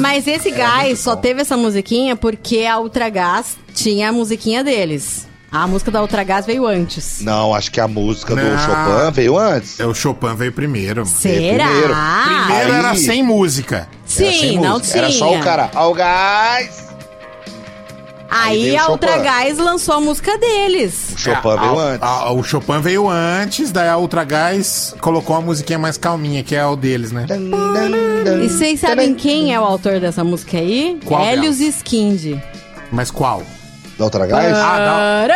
Mas 0.00 0.26
esse 0.26 0.50
gás 0.50 0.98
só 1.00 1.14
teve 1.14 1.42
essa 1.42 1.54
musiquinha 1.56 2.16
porque 2.16 2.64
a 2.64 2.78
Ultragás 2.78 3.58
tinha 3.74 4.08
a 4.08 4.12
musiquinha 4.12 4.64
deles. 4.64 5.28
A 5.50 5.66
música 5.66 5.90
da 5.90 6.00
Ultragás 6.00 6.46
veio 6.46 6.66
antes. 6.66 7.20
Não, 7.20 7.54
acho 7.54 7.70
que 7.70 7.78
a 7.78 7.86
música 7.86 8.34
do 8.34 8.40
Não. 8.42 8.58
Chopin 8.58 9.12
veio 9.12 9.36
antes. 9.36 9.78
É, 9.78 9.84
o 9.84 9.92
Chopin 9.94 10.34
veio 10.34 10.50
primeiro, 10.50 11.04
mano. 11.04 11.14
Será? 11.18 11.66
primeiro. 11.66 11.94
Primeiro 12.24 12.72
Aí- 12.72 12.78
era 12.78 12.94
sem 12.94 13.22
música. 13.22 13.86
Sim, 14.06 14.24
Era 14.24 14.32
sem 14.38 14.58
não 14.58 14.70
música. 14.78 14.92
tinha. 14.92 15.04
Era 15.04 15.12
só 15.12 15.36
o 15.36 15.40
cara. 15.40 15.70
Ao 15.74 15.92
gás! 15.92 16.90
Aí, 18.34 18.72
o 18.72 18.76
a 18.76 18.78
Chopin. 18.80 18.92
Ultragás 18.92 19.58
lançou 19.58 19.94
a 19.96 20.00
música 20.00 20.38
deles. 20.38 21.12
O 21.14 21.18
Chopin 21.18 21.48
É, 21.48 21.56
veio 21.58 21.78
a- 21.78 21.82
antes. 21.84 22.02
a- 22.08 22.30
o 22.32 22.42
Chopin 22.42 22.80
veio 22.80 23.08
antes, 23.08 23.70
daí 23.70 23.88
a 23.88 23.96
Ultra 23.98 24.24
Gás 24.24 24.94
colocou 25.00 25.36
uma 25.36 25.42
musiquinha 25.42 25.78
mais 25.78 25.96
calminha, 25.98 26.42
que 26.42 26.54
é 26.56 26.64
o 26.64 26.74
deles, 26.76 27.12
né? 27.12 27.26
E 28.42 28.48
vocês 28.48 28.80
sabem 28.80 29.14
quem 29.14 29.54
é 29.54 29.60
o 29.60 29.64
autor 29.64 30.00
dessa 30.00 30.24
música 30.24 30.56
aí? 30.58 30.98
Qual 31.04 31.22
Hélios 31.24 31.60
Skind. 31.60 32.38
Mas 32.90 33.10
qual? 33.10 33.42
Da 33.98 34.04
outra 34.04 34.26
gás? 34.26 34.56
Ah, 34.56 35.26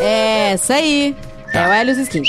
É, 0.00 0.52
essa 0.52 0.74
aí. 0.74 1.14
É 1.52 1.68
o 1.68 1.72
Hélios 1.72 1.98
Skind. 1.98 2.26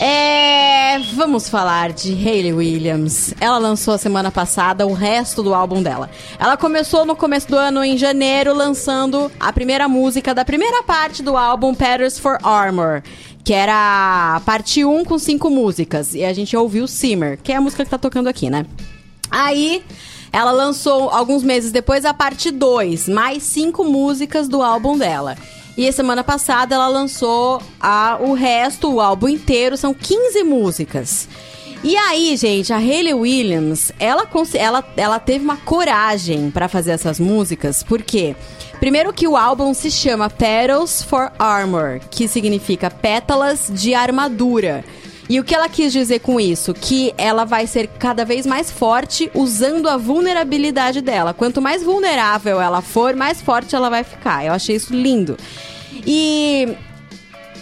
É, 0.00 0.98
vamos 1.14 1.48
falar 1.48 1.92
de 1.92 2.12
Hayley 2.12 2.52
Williams. 2.52 3.32
Ela 3.40 3.58
lançou 3.58 3.96
semana 3.96 4.30
passada 4.30 4.86
o 4.86 4.92
resto 4.92 5.42
do 5.42 5.54
álbum 5.54 5.82
dela. 5.82 6.10
Ela 6.38 6.56
começou 6.56 7.04
no 7.04 7.14
começo 7.14 7.48
do 7.48 7.56
ano, 7.56 7.84
em 7.84 7.96
janeiro, 7.96 8.52
lançando 8.52 9.30
a 9.38 9.52
primeira 9.52 9.88
música 9.88 10.34
da 10.34 10.44
primeira 10.44 10.82
parte 10.82 11.22
do 11.22 11.36
álbum 11.36 11.74
Patterns 11.74 12.18
for 12.18 12.38
Armor. 12.42 13.02
Que 13.44 13.52
era 13.52 14.36
a 14.36 14.40
parte 14.40 14.84
1 14.84 15.04
com 15.04 15.18
cinco 15.18 15.48
músicas. 15.50 16.14
E 16.14 16.24
a 16.24 16.32
gente 16.32 16.56
ouviu 16.56 16.88
Simmer, 16.88 17.38
que 17.42 17.52
é 17.52 17.56
a 17.56 17.60
música 17.60 17.84
que 17.84 17.90
tá 17.90 17.98
tocando 17.98 18.28
aqui, 18.28 18.50
né? 18.50 18.66
Aí, 19.30 19.82
ela 20.32 20.50
lançou 20.50 21.10
alguns 21.10 21.42
meses 21.42 21.70
depois 21.70 22.04
a 22.04 22.12
parte 22.12 22.50
2, 22.50 23.08
mais 23.08 23.42
cinco 23.42 23.84
músicas 23.84 24.48
do 24.48 24.62
álbum 24.62 24.98
dela. 24.98 25.36
E 25.76 25.88
a 25.88 25.92
semana 25.92 26.22
passada 26.22 26.74
ela 26.74 26.88
lançou 26.88 27.60
a, 27.80 28.16
o 28.20 28.32
resto, 28.32 28.92
o 28.92 29.00
álbum 29.00 29.28
inteiro, 29.28 29.76
são 29.76 29.92
15 29.92 30.44
músicas. 30.44 31.28
E 31.82 31.96
aí, 31.96 32.34
gente, 32.36 32.72
a 32.72 32.78
Hayley 32.78 33.12
Williams, 33.12 33.92
ela, 33.98 34.26
ela, 34.54 34.84
ela 34.96 35.18
teve 35.18 35.44
uma 35.44 35.58
coragem 35.58 36.50
pra 36.50 36.66
fazer 36.68 36.92
essas 36.92 37.20
músicas, 37.20 37.82
por 37.82 38.02
quê? 38.02 38.34
Primeiro 38.80 39.12
que 39.12 39.28
o 39.28 39.36
álbum 39.36 39.74
se 39.74 39.90
chama 39.90 40.30
Petals 40.30 41.02
for 41.02 41.30
Armor, 41.38 42.00
que 42.10 42.26
significa 42.26 42.90
pétalas 42.90 43.70
de 43.70 43.94
armadura. 43.94 44.84
E 45.28 45.40
o 45.40 45.44
que 45.44 45.54
ela 45.54 45.68
quis 45.68 45.92
dizer 45.92 46.20
com 46.20 46.38
isso? 46.38 46.74
Que 46.74 47.14
ela 47.16 47.44
vai 47.44 47.66
ser 47.66 47.88
cada 47.98 48.24
vez 48.24 48.44
mais 48.44 48.70
forte 48.70 49.30
usando 49.34 49.88
a 49.88 49.96
vulnerabilidade 49.96 51.00
dela. 51.00 51.32
Quanto 51.32 51.62
mais 51.62 51.82
vulnerável 51.82 52.60
ela 52.60 52.82
for, 52.82 53.14
mais 53.14 53.40
forte 53.40 53.74
ela 53.74 53.88
vai 53.88 54.04
ficar. 54.04 54.44
Eu 54.44 54.52
achei 54.52 54.76
isso 54.76 54.94
lindo. 54.94 55.36
E 56.06 56.76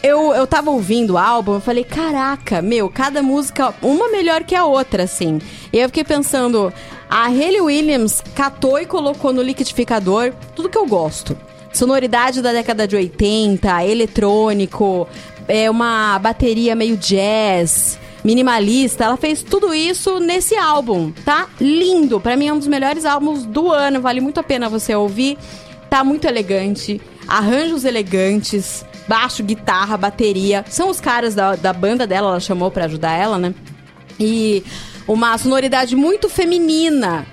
eu, 0.03 0.35
eu 0.35 0.47
tava 0.47 0.71
ouvindo 0.71 1.13
o 1.13 1.19
álbum, 1.19 1.55
eu 1.55 1.61
falei, 1.61 1.85
caraca, 1.85 2.61
meu, 2.61 2.89
cada 2.91 3.23
música, 3.23 3.73
uma 3.81 4.09
melhor 4.09 4.43
que 4.43 4.55
a 4.55 4.65
outra, 4.65 5.05
assim. 5.05 5.41
E 5.73 5.79
eu 5.79 5.89
fiquei 5.89 6.03
pensando, 6.03 6.73
a 7.09 7.27
Hayley 7.27 7.61
Williams 7.61 8.21
catou 8.35 8.81
e 8.81 8.87
colocou 8.87 9.33
no 9.33 9.43
liquidificador 9.43 10.33
tudo 10.57 10.69
que 10.69 10.79
eu 10.79 10.87
gosto. 10.87 11.39
Sonoridade 11.73 12.43
da 12.43 12.53
década 12.53 12.87
de 12.87 12.97
80, 12.97 13.85
eletrônico, 13.85 15.09
é 15.49 15.70
uma 15.70 16.18
bateria 16.18 16.74
meio 16.74 16.97
jazz, 16.97 17.99
minimalista. 18.24 19.05
Ela 19.05 19.16
fez 19.16 19.43
tudo 19.43 19.74
isso 19.74 20.18
nesse 20.20 20.57
álbum, 20.57 21.12
tá? 21.24 21.49
Lindo. 21.61 22.20
Pra 22.20 22.36
mim 22.36 22.49
é 22.49 22.53
um 22.53 22.59
dos 22.59 22.68
melhores 22.68 23.05
álbuns 23.05 23.45
do 23.45 23.70
ano, 23.70 24.01
vale 24.01 24.20
muito 24.20 24.40
a 24.40 24.43
pena 24.43 24.68
você 24.68 24.95
ouvir. 24.95 25.38
Tá 25.90 26.03
muito 26.03 26.26
elegante, 26.26 27.01
arranjos 27.28 27.84
elegantes, 27.84 28.84
baixo, 29.07 29.43
guitarra, 29.43 29.97
bateria. 29.97 30.64
São 30.68 30.88
os 30.88 31.01
caras 31.01 31.34
da, 31.34 31.55
da 31.55 31.72
banda 31.72 32.07
dela, 32.07 32.30
ela 32.30 32.40
chamou 32.40 32.70
pra 32.70 32.86
ajudar 32.86 33.12
ela, 33.12 33.38
né? 33.38 33.55
E 34.18 34.64
uma 35.07 35.36
sonoridade 35.36 35.95
muito 35.97 36.28
feminina. 36.28 37.26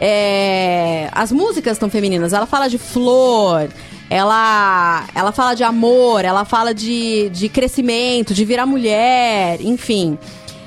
É, 0.00 1.08
as 1.12 1.32
músicas 1.32 1.72
estão 1.72 1.88
femininas. 1.88 2.32
Ela 2.32 2.46
fala 2.46 2.68
de 2.68 2.78
flor, 2.78 3.68
ela, 4.14 5.06
ela 5.12 5.32
fala 5.32 5.54
de 5.54 5.64
amor, 5.64 6.24
ela 6.24 6.44
fala 6.44 6.72
de, 6.72 7.28
de 7.30 7.48
crescimento, 7.48 8.32
de 8.32 8.44
virar 8.44 8.64
mulher, 8.64 9.60
enfim. 9.60 10.16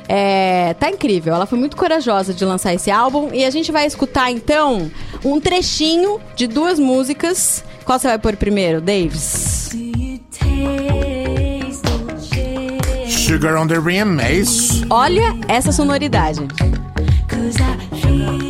É, 0.06 0.74
tá 0.74 0.90
incrível. 0.90 1.34
Ela 1.34 1.46
foi 1.46 1.58
muito 1.58 1.78
corajosa 1.78 2.34
de 2.34 2.44
lançar 2.44 2.74
esse 2.74 2.92
álbum. 2.92 3.30
E 3.32 3.46
a 3.46 3.50
gente 3.50 3.72
vai 3.72 3.86
escutar 3.86 4.30
então 4.30 4.92
um 5.24 5.40
trechinho 5.40 6.20
de 6.36 6.46
duas 6.46 6.78
músicas. 6.78 7.64
Qual 7.86 7.98
você 7.98 8.10
vai 8.10 8.20
pôr 8.20 8.36
primeiro, 8.36 8.82
Davis? 8.82 9.70
Sugar 13.08 13.56
on 13.56 13.66
the 13.66 13.80
Rim, 13.80 14.20
é 14.20 14.34
isso? 14.34 14.86
Olha 14.90 15.34
essa 15.48 15.72
sonoridade. 15.72 16.42
You 18.08 18.47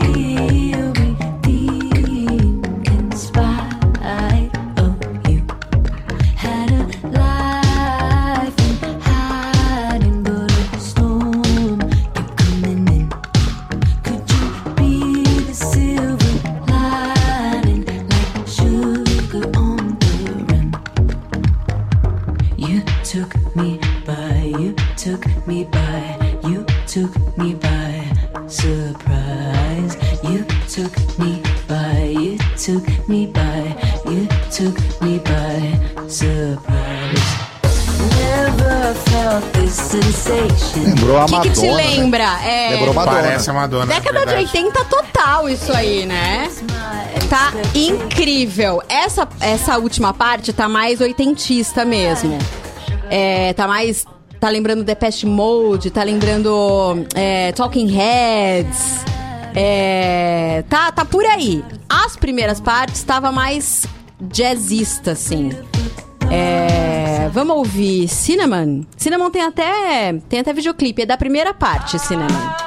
me 33.08 33.28
by, 33.28 33.76
you 34.12 34.28
took 34.52 34.78
me 35.02 35.20
by 35.20 36.08
surprise. 36.08 37.48
Never 38.20 38.94
felt 38.94 39.44
this 39.54 39.74
sensation. 39.74 40.84
Lembrou 40.84 41.18
a 41.18 41.26
O 41.26 41.28
que, 41.28 41.42
que 41.42 41.50
te 41.50 41.62
Madonna, 41.68 41.78
né? 41.78 41.84
lembra? 41.98 42.44
É, 42.44 42.70
Lembrou 42.72 42.94
Madonna. 42.94 43.18
Parece 43.22 43.50
a 43.50 43.54
Madonna. 43.54 43.86
Década 43.88 44.20
de 44.20 44.26
verdade. 44.26 44.58
80 44.58 44.86
total 44.86 45.50
isso 45.50 45.74
aí, 45.74 46.06
né? 46.06 46.50
Tá 47.30 47.54
incrível. 47.74 48.82
Essa, 48.88 49.28
essa 49.42 49.78
última 49.78 50.14
parte 50.14 50.54
tá 50.54 50.70
mais 50.70 51.02
oitentista 51.02 51.84
mesmo. 51.86 52.38
É, 53.10 53.54
tá 53.54 53.68
mais... 53.68 54.06
Tá 54.40 54.50
lembrando 54.50 54.84
Depeche 54.84 55.26
Mode, 55.26 55.90
tá 55.90 56.04
lembrando 56.04 57.04
é, 57.16 57.52
Talking 57.54 57.88
Heads. 57.88 59.04
É, 59.60 60.64
tá, 60.70 60.92
tá 60.92 61.04
por 61.04 61.26
aí. 61.26 61.66
As 61.90 62.16
primeiras 62.16 62.62
partes 62.62 63.02
tava 63.02 63.32
mais 63.32 63.88
jazzista, 64.22 65.12
assim. 65.12 65.50
É, 66.30 67.28
vamos 67.30 67.56
ouvir 67.56 68.08
Cinnamon. 68.08 68.84
Cinnamon 68.96 69.32
tem 69.32 69.42
até, 69.42 70.14
tem 70.30 70.40
até 70.40 70.54
videoclipe. 70.54 71.02
É 71.02 71.06
da 71.08 71.18
primeira 71.18 71.56
parte, 71.56 71.98
Cinnamon. 71.98 72.67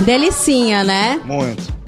Delicinha, 0.00 0.84
né? 0.84 1.20
Muito. 1.24 1.80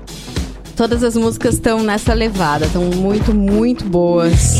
Todas 0.77 1.05
as 1.05 1.17
músicas 1.17 1.55
estão 1.55 1.83
nessa 1.83 2.15
levada, 2.15 2.67
estão 2.67 2.85
muito, 2.85 3.35
muito 3.35 3.85
boas. 3.85 4.57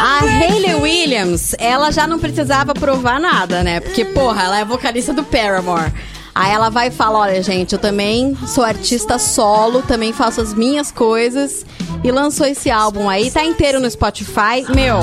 A 0.00 0.18
Hayley 0.24 0.74
Williams, 0.74 1.54
ela 1.58 1.90
já 1.90 2.06
não 2.06 2.18
precisava 2.18 2.74
provar 2.74 3.20
nada, 3.20 3.62
né? 3.62 3.80
Porque, 3.80 4.04
porra, 4.04 4.42
ela 4.42 4.58
é 4.58 4.64
vocalista 4.64 5.12
do 5.12 5.22
Paramore. 5.22 5.92
Aí 6.34 6.52
ela 6.52 6.68
vai 6.68 6.88
e 6.88 6.90
fala: 6.90 7.20
Olha, 7.20 7.42
gente, 7.42 7.72
eu 7.72 7.78
também 7.78 8.36
sou 8.46 8.62
artista 8.62 9.18
solo, 9.18 9.80
também 9.82 10.12
faço 10.12 10.40
as 10.40 10.52
minhas 10.52 10.92
coisas. 10.92 11.64
E 12.04 12.10
lançou 12.10 12.46
esse 12.46 12.70
álbum 12.70 13.08
aí, 13.08 13.30
tá 13.30 13.42
inteiro 13.42 13.80
no 13.80 13.90
Spotify. 13.90 14.66
Meu, 14.74 14.98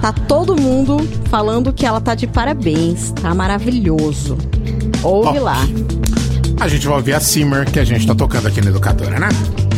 tá 0.00 0.12
todo 0.12 0.54
mundo 0.54 0.98
falando 1.28 1.72
que 1.72 1.84
ela 1.84 2.00
tá 2.00 2.14
de 2.14 2.26
parabéns, 2.26 3.10
tá 3.20 3.34
maravilhoso. 3.34 4.38
Ouve 5.02 5.38
Ó. 5.40 5.42
lá. 5.42 5.66
A 6.60 6.68
gente 6.68 6.86
vai 6.86 6.96
ouvir 6.96 7.14
a 7.14 7.20
Simmer, 7.20 7.64
que 7.70 7.78
a 7.78 7.84
gente 7.84 8.06
tá 8.06 8.14
tocando 8.14 8.46
aqui 8.46 8.60
na 8.60 8.68
Educadora, 8.68 9.18
né? 9.18 9.69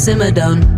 Simmer, 0.00 0.30
simmer, 0.30 0.30
simmer 0.30 0.30
down. 0.30 0.69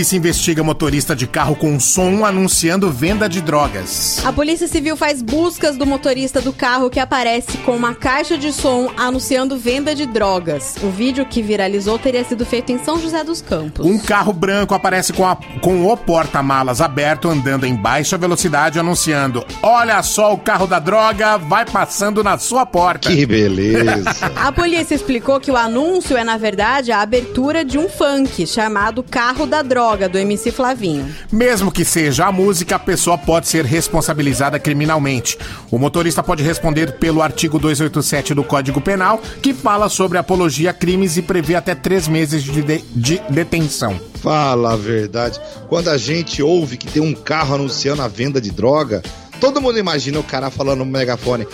Polícia 0.00 0.16
investiga 0.16 0.62
motorista 0.64 1.14
de 1.14 1.26
carro 1.26 1.54
com 1.54 1.78
som 1.78 2.24
anunciando 2.24 2.90
venda 2.90 3.28
de 3.28 3.42
drogas. 3.42 4.22
A 4.24 4.32
Polícia 4.32 4.66
Civil 4.66 4.96
faz 4.96 5.20
buscas 5.20 5.76
do 5.76 5.84
motorista 5.84 6.40
do 6.40 6.54
carro 6.54 6.88
que 6.88 6.98
aparece 6.98 7.58
com 7.58 7.76
uma 7.76 7.94
caixa 7.94 8.38
de 8.38 8.50
som 8.50 8.90
anunciando 8.96 9.58
venda 9.58 9.94
de 9.94 10.06
drogas. 10.06 10.76
O 10.82 10.88
vídeo 10.88 11.26
que 11.26 11.42
viralizou 11.42 11.98
teria 11.98 12.24
sido 12.24 12.46
feito 12.46 12.72
em 12.72 12.82
São 12.82 12.98
José 12.98 13.22
dos 13.22 13.42
Campos. 13.42 13.84
Um 13.84 13.98
carro 13.98 14.32
branco 14.32 14.74
aparece 14.74 15.12
com, 15.12 15.26
a- 15.28 15.36
com 15.60 15.84
o 15.86 15.94
porta-malas 15.98 16.80
aberto, 16.80 17.28
andando 17.28 17.66
em 17.66 17.74
baixa 17.76 18.16
velocidade, 18.16 18.78
anunciando: 18.78 19.44
Olha 19.62 20.02
só 20.02 20.32
o 20.32 20.38
carro 20.38 20.66
da 20.66 20.78
droga, 20.78 21.36
vai 21.36 21.66
passando 21.66 22.24
na 22.24 22.38
sua 22.38 22.64
porta. 22.64 23.10
Que 23.10 23.26
beleza. 23.26 24.16
A 24.34 24.50
polícia 24.50 24.94
explicou 24.94 25.38
que 25.38 25.50
o 25.50 25.56
anúncio 25.58 26.16
é, 26.16 26.24
na 26.24 26.38
verdade, 26.38 26.90
a 26.90 27.02
abertura 27.02 27.62
de 27.66 27.76
um 27.76 27.86
funk 27.86 28.46
chamado 28.46 29.02
Carro 29.02 29.44
da 29.44 29.60
droga, 29.60 29.89
do 30.08 30.18
MC 30.18 30.50
Flavinho. 30.50 31.14
Mesmo 31.32 31.70
que 31.70 31.84
seja 31.84 32.26
a 32.26 32.32
música, 32.32 32.76
a 32.76 32.78
pessoa 32.78 33.16
pode 33.18 33.48
ser 33.48 33.64
responsabilizada 33.64 34.58
criminalmente. 34.58 35.38
O 35.70 35.78
motorista 35.78 36.22
pode 36.22 36.42
responder 36.42 36.92
pelo 36.92 37.22
artigo 37.22 37.58
287 37.58 38.34
do 38.34 38.44
Código 38.44 38.80
Penal, 38.80 39.20
que 39.42 39.52
fala 39.54 39.88
sobre 39.88 40.18
apologia 40.18 40.70
a 40.70 40.74
crimes 40.74 41.16
e 41.16 41.22
prevê 41.22 41.54
até 41.54 41.74
três 41.74 42.06
meses 42.08 42.42
de, 42.42 42.62
de- 42.62 42.84
de 42.94 43.20
detenção. 43.30 43.98
Fala 44.22 44.72
a 44.72 44.76
verdade. 44.76 45.40
Quando 45.68 45.88
a 45.88 45.96
gente 45.96 46.42
ouve 46.42 46.76
que 46.76 46.86
tem 46.86 47.02
um 47.02 47.14
carro 47.14 47.54
anunciando 47.54 48.02
a 48.02 48.08
venda 48.08 48.40
de 48.40 48.50
droga, 48.50 49.02
todo 49.40 49.60
mundo 49.60 49.78
imagina 49.78 50.18
o 50.18 50.22
cara 50.24 50.50
falando 50.50 50.80
no 50.80 50.86
megafone: 50.86 51.46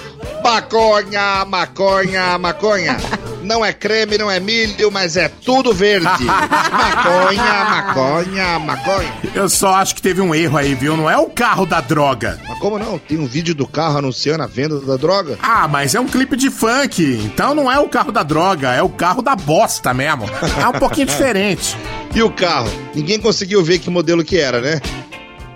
maconha, 0.43 1.45
maconha, 1.45 2.39
maconha. 2.39 2.97
Não 3.47 3.65
é 3.65 3.73
creme, 3.73 4.19
não 4.19 4.29
é 4.29 4.41
milho, 4.41 4.91
mas 4.91 5.17
é 5.17 5.29
tudo 5.29 5.73
verde. 5.73 6.07
maconha, 6.27 7.65
maconha, 7.65 8.59
maconha. 8.59 9.15
Eu 9.33 9.49
só 9.49 9.77
acho 9.77 9.95
que 9.95 10.03
teve 10.03 10.21
um 10.21 10.35
erro 10.35 10.59
aí, 10.59 10.75
viu? 10.75 10.97
Não 10.97 11.09
é 11.09 11.17
o 11.17 11.27
carro 11.27 11.65
da 11.65 11.81
droga. 11.81 12.41
Mas 12.49 12.59
como 12.59 12.77
não? 12.77 12.99
Tem 12.99 13.17
um 13.17 13.27
vídeo 13.27 13.55
do 13.55 13.65
carro 13.65 13.99
anunciando 13.99 14.43
a 14.43 14.49
venda 14.49 14.81
da 14.81 14.97
droga? 14.97 15.39
Ah, 15.41 15.69
mas 15.69 15.95
é 15.95 16.01
um 16.01 16.09
clipe 16.09 16.37
de 16.37 16.51
funk, 16.51 17.21
então 17.25 17.55
não 17.55 17.71
é 17.71 17.79
o 17.79 17.89
carro 17.89 18.11
da 18.11 18.25
droga, 18.25 18.73
é 18.73 18.83
o 18.83 18.89
carro 18.89 19.23
da 19.23 19.37
bosta 19.37 19.95
mesmo. 19.95 20.25
É 20.61 20.67
um 20.67 20.73
pouquinho 20.73 21.07
diferente. 21.07 21.77
E 22.13 22.21
o 22.21 22.31
carro? 22.31 22.69
Ninguém 22.97 23.21
conseguiu 23.21 23.63
ver 23.63 23.79
que 23.79 23.89
modelo 23.89 24.25
que 24.25 24.41
era, 24.41 24.61
né? 24.61 24.81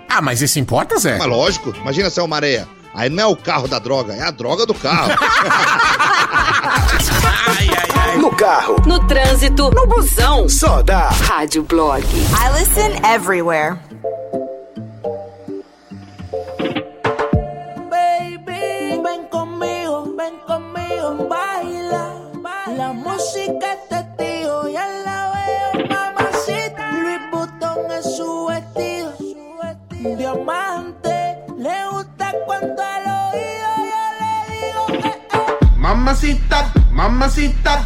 Ah, 0.07 0.21
mas 0.21 0.41
isso 0.41 0.59
importa, 0.59 0.97
Zé? 0.97 1.17
Mas 1.17 1.27
lógico, 1.27 1.73
imagina 1.81 2.09
se 2.09 2.21
é 2.21 2.23
uma 2.23 2.37
areia. 2.37 2.65
Aí 2.93 3.09
não 3.09 3.23
é 3.23 3.25
o 3.25 3.35
carro 3.35 3.67
da 3.67 3.79
droga, 3.79 4.13
é 4.13 4.21
a 4.21 4.31
droga 4.31 4.65
do 4.65 4.73
carro. 4.73 5.11
No 8.31 8.37
carro, 8.37 8.75
No 8.87 8.99
trânsito, 9.07 9.69
no 9.71 9.85
busão. 9.87 10.47
só 10.49 10.81
dá. 10.81 11.09
Rádio 11.09 11.63
Blog. 11.63 12.01
I 12.33 12.49
listen 12.59 13.03
everywhere. 13.05 13.77
Baby, 17.89 19.01
ven 19.03 19.27
conmigo, 19.29 20.13
ven 20.17 20.35
conmigo, 20.47 21.27
baila. 21.29 22.13
La 22.77 22.93
música 22.93 23.73
es 23.73 23.89
testigo, 23.89 24.67
ya 24.69 24.87
la 25.05 25.31
veo, 25.33 25.87
mamacita. 25.89 26.91
Luis 26.91 27.21
Butón 27.31 27.91
es 27.91 28.15
su 28.17 28.45
vestido, 28.47 29.13
diamante. 30.17 31.37
Le 31.57 31.87
gusta 31.91 32.33
cuando 32.45 32.81
al 32.81 33.05
oído 33.33 33.69
yo 33.91 34.03
le 34.19 34.33
digo 34.55 35.01
que 35.01 35.07
eh. 35.09 35.77
Mamacita, 35.77 36.71
mamacita, 36.91 37.85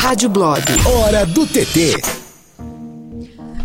Rádio 0.00 0.28
Blog. 0.28 0.60
Hora 0.86 1.24
do 1.26 1.46
TT. 1.46 2.00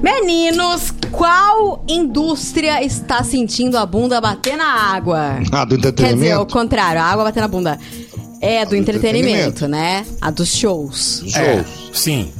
Meninos, 0.02 0.94
qual 1.12 1.84
indústria 1.88 2.84
está 2.84 3.24
sentindo 3.24 3.78
a 3.78 3.86
bunda 3.86 4.22
bater 4.22 4.56
na 4.56 4.66
água? 4.94 5.40
Ah, 5.52 5.66
do 5.66 5.76
Quer 5.76 5.82
dizer, 5.82 5.88
entretenimento? 5.90 6.42
o 6.42 6.46
contrário, 6.46 7.02
a 7.02 7.06
água 7.06 7.26
bater 7.26 7.42
na 7.42 7.48
bunda. 7.48 7.78
É, 8.42 8.64
do, 8.64 8.70
do 8.70 8.76
entretenimento, 8.78 9.68
né? 9.68 10.06
A 10.22 10.32
dos 10.32 10.56
shows. 10.56 11.20
Dos 11.24 11.36
É, 11.36 11.56
shows. 11.58 11.68
sim, 11.94 12.32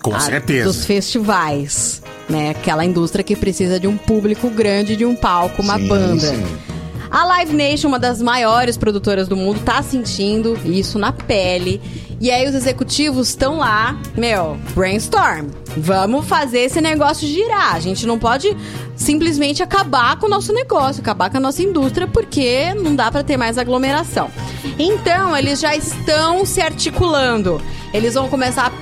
com 0.00 0.14
A 0.14 0.20
certeza. 0.20 0.64
Dos 0.68 0.84
festivais. 0.84 2.01
Né? 2.32 2.50
Aquela 2.50 2.82
indústria 2.82 3.22
que 3.22 3.36
precisa 3.36 3.78
de 3.78 3.86
um 3.86 3.96
público 3.98 4.48
grande, 4.48 4.96
de 4.96 5.04
um 5.04 5.14
palco, 5.14 5.60
uma 5.60 5.76
Sim, 5.76 5.86
banda. 5.88 6.20
sim. 6.34 6.42
A 7.10 7.26
Live 7.26 7.52
Nation, 7.54 7.88
uma 7.88 7.98
das 7.98 8.22
maiores 8.22 8.78
produtoras 8.78 9.28
do 9.28 9.36
mundo, 9.36 9.60
tá 9.62 9.82
sentindo 9.82 10.58
isso 10.64 10.98
na 10.98 11.12
pele. 11.12 11.78
E 12.18 12.30
aí 12.30 12.48
os 12.48 12.54
executivos 12.54 13.28
estão 13.28 13.58
lá, 13.58 13.98
meu, 14.16 14.56
brainstorm. 14.74 15.48
Vamos 15.76 16.24
fazer 16.26 16.60
esse 16.60 16.80
negócio 16.80 17.28
girar. 17.28 17.74
A 17.74 17.80
gente 17.80 18.06
não 18.06 18.18
pode 18.18 18.56
simplesmente 18.96 19.62
acabar 19.62 20.16
com 20.18 20.24
o 20.24 20.30
nosso 20.30 20.54
negócio, 20.54 21.02
acabar 21.02 21.28
com 21.28 21.36
a 21.36 21.40
nossa 21.40 21.62
indústria, 21.62 22.06
porque 22.06 22.72
não 22.72 22.96
dá 22.96 23.10
pra 23.10 23.22
ter 23.22 23.36
mais 23.36 23.58
aglomeração. 23.58 24.30
Então, 24.78 25.36
eles 25.36 25.60
já 25.60 25.76
estão 25.76 26.46
se 26.46 26.62
articulando. 26.62 27.60
Eles 27.92 28.14
vão 28.14 28.26
começar 28.30 28.70
p- 28.70 28.76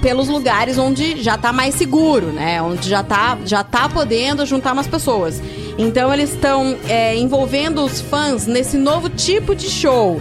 pelos 0.00 0.28
lugares 0.28 0.78
onde 0.78 1.22
já 1.22 1.36
tá 1.38 1.52
mais 1.52 1.74
seguro, 1.74 2.28
né? 2.28 2.60
Onde 2.60 2.88
já 2.88 3.02
tá, 3.02 3.38
já 3.44 3.62
tá 3.62 3.88
podendo 3.88 4.44
juntar 4.44 4.72
umas 4.72 4.86
pessoas. 4.86 5.40
Então 5.78 6.12
eles 6.12 6.32
estão 6.32 6.76
é, 6.88 7.16
envolvendo 7.16 7.84
os 7.84 8.00
fãs 8.00 8.46
nesse 8.46 8.76
novo 8.76 9.08
tipo 9.08 9.54
de 9.54 9.68
show. 9.68 10.20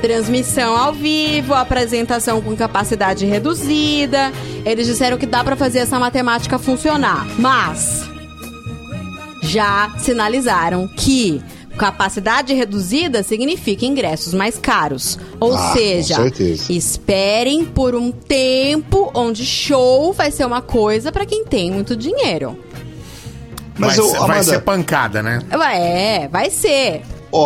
Transmissão 0.00 0.76
ao 0.76 0.92
vivo, 0.92 1.54
apresentação 1.54 2.40
com 2.42 2.54
capacidade 2.56 3.24
reduzida. 3.24 4.32
Eles 4.64 4.86
disseram 4.86 5.16
que 5.16 5.26
dá 5.26 5.42
pra 5.42 5.56
fazer 5.56 5.78
essa 5.80 5.98
matemática 5.98 6.58
funcionar. 6.58 7.26
Mas 7.38 8.08
já 9.42 9.92
sinalizaram 9.98 10.88
que 10.88 11.40
capacidade 11.76 12.52
reduzida 12.54 13.22
significa 13.22 13.84
ingressos 13.86 14.32
mais 14.34 14.58
caros. 14.58 15.18
Ou 15.38 15.54
Ah, 15.54 15.72
seja, 15.72 16.16
esperem 16.68 17.64
por 17.64 17.94
um 17.94 18.10
tempo 18.10 19.10
onde 19.14 19.44
show 19.44 20.12
vai 20.12 20.30
ser 20.30 20.44
uma 20.46 20.60
coisa 20.62 21.12
pra 21.12 21.24
quem 21.26 21.44
tem 21.44 21.70
muito 21.70 21.94
dinheiro. 21.94 22.58
Mas, 23.78 23.96
vai, 23.96 24.04
eu, 24.06 24.10
ser- 24.10 24.18
vai 24.26 24.42
ser 24.42 24.60
pancada, 24.62 25.22
né? 25.22 25.40
É, 25.74 26.28
vai 26.28 26.50
ser. 26.50 27.02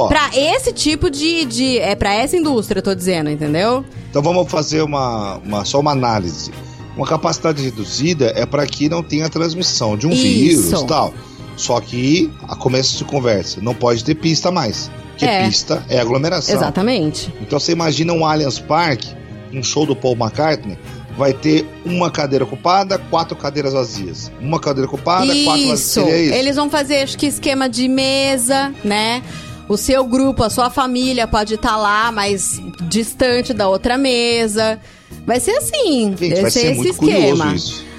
Pra 0.08 0.30
esse 0.32 0.72
tipo 0.72 1.10
de, 1.10 1.44
de. 1.44 1.78
É 1.78 1.96
pra 1.96 2.14
essa 2.14 2.36
indústria, 2.36 2.78
eu 2.78 2.82
tô 2.84 2.94
dizendo, 2.94 3.28
entendeu? 3.30 3.84
então 4.08 4.22
vamos 4.22 4.50
fazer 4.50 4.82
uma, 4.82 5.36
uma- 5.44 5.64
só 5.64 5.80
uma 5.80 5.90
análise. 5.92 6.50
Uma 6.96 7.06
capacidade 7.06 7.62
reduzida 7.62 8.32
é 8.36 8.44
para 8.44 8.66
que 8.66 8.88
não 8.88 9.02
tenha 9.02 9.28
transmissão 9.28 9.96
de 9.96 10.06
um 10.06 10.10
Isso. 10.10 10.22
vírus 10.22 10.82
e 10.82 10.86
tal. 10.86 11.14
Só 11.61 11.78
que, 11.78 12.32
a 12.48 12.56
começo 12.56 12.96
de 12.96 13.04
conversa, 13.04 13.61
não 13.61 13.74
pode 13.74 14.02
ter 14.02 14.14
pista 14.14 14.50
mais. 14.50 14.90
Porque 15.11 15.26
É. 15.26 15.44
pista 15.44 15.84
é 15.90 16.00
aglomeração. 16.00 16.56
Exatamente. 16.56 17.30
Então 17.38 17.61
você 17.61 17.72
imagina 17.72 18.14
um 18.14 18.24
Allianz 18.24 18.58
Park, 18.58 19.04
um 19.52 19.62
show 19.62 19.84
do 19.84 19.94
Paul 19.94 20.16
McCartney, 20.16 20.78
vai 21.18 21.34
ter 21.34 21.66
uma 21.84 22.11
cadeira 22.11 22.44
ocupada, 22.46 22.96
quatro 23.11 23.36
cadeiras 23.36 23.74
vazias. 23.74 24.32
Uma 24.40 24.58
cadeira 24.58 24.88
ocupada, 24.88 25.26
quatro 25.26 25.44
vazias. 25.44 25.80
Isso. 25.80 26.00
Isso. 26.00 26.34
Eles 26.34 26.56
vão 26.56 26.70
fazer, 26.70 27.02
acho 27.02 27.18
que, 27.18 27.26
esquema 27.26 27.68
de 27.68 27.86
mesa, 27.88 28.72
né? 28.82 29.22
O 29.68 29.76
seu 29.76 30.06
grupo, 30.06 30.42
a 30.42 30.48
sua 30.48 30.70
família 30.70 31.28
pode 31.28 31.56
estar 31.56 31.76
lá, 31.76 32.11
mas 32.11 32.58
distante 32.88 33.52
da 33.52 33.68
outra 33.68 33.98
mesa. 33.98 34.80
Vai 35.26 35.38
ser 35.38 35.52
assim. 35.58 36.16
Gente, 36.18 36.40
vai 36.40 36.50
ser 36.50 36.74
muito 36.74 36.96
curioso 36.96 37.46
isso. 37.54 37.90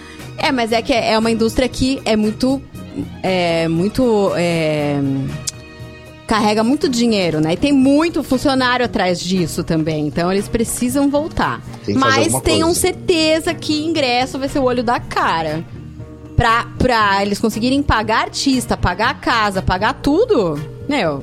É, 0.42 0.52
mas 0.52 0.72
é 0.72 0.82
que 0.82 0.92
é 0.92 1.18
uma 1.20 1.30
indústria 1.30 1.70
que 1.70 2.02
é 2.04 2.16
muito. 2.16 2.60
É 3.24 3.68
muito. 3.68 4.32
é, 4.36 5.00
carrega 6.32 6.64
muito 6.64 6.88
dinheiro, 6.88 7.42
né? 7.42 7.54
E 7.54 7.58
tem 7.58 7.74
muito 7.74 8.24
funcionário 8.24 8.86
atrás 8.86 9.20
disso 9.20 9.66
também. 9.66 10.08
Então 10.08 10.32
eles 10.32 10.48
precisam 10.48 11.10
voltar. 11.10 11.62
Mas 11.94 12.32
tenham 12.42 12.70
coisa. 12.70 12.80
certeza 12.80 13.54
que 13.54 13.84
ingresso 13.84 14.40
vai 14.40 14.48
ser 14.48 14.60
o 14.60 14.64
olho 14.64 14.82
da 14.82 14.98
cara. 14.98 15.62
Pra, 16.38 16.66
pra 16.78 17.22
eles 17.22 17.38
conseguirem 17.38 17.84
pagar 17.84 18.22
artista, 18.22 18.78
pagar 18.78 19.10
a 19.10 19.14
casa, 19.14 19.62
pagar 19.62 19.96
tudo, 19.96 20.58
meu. 20.88 21.22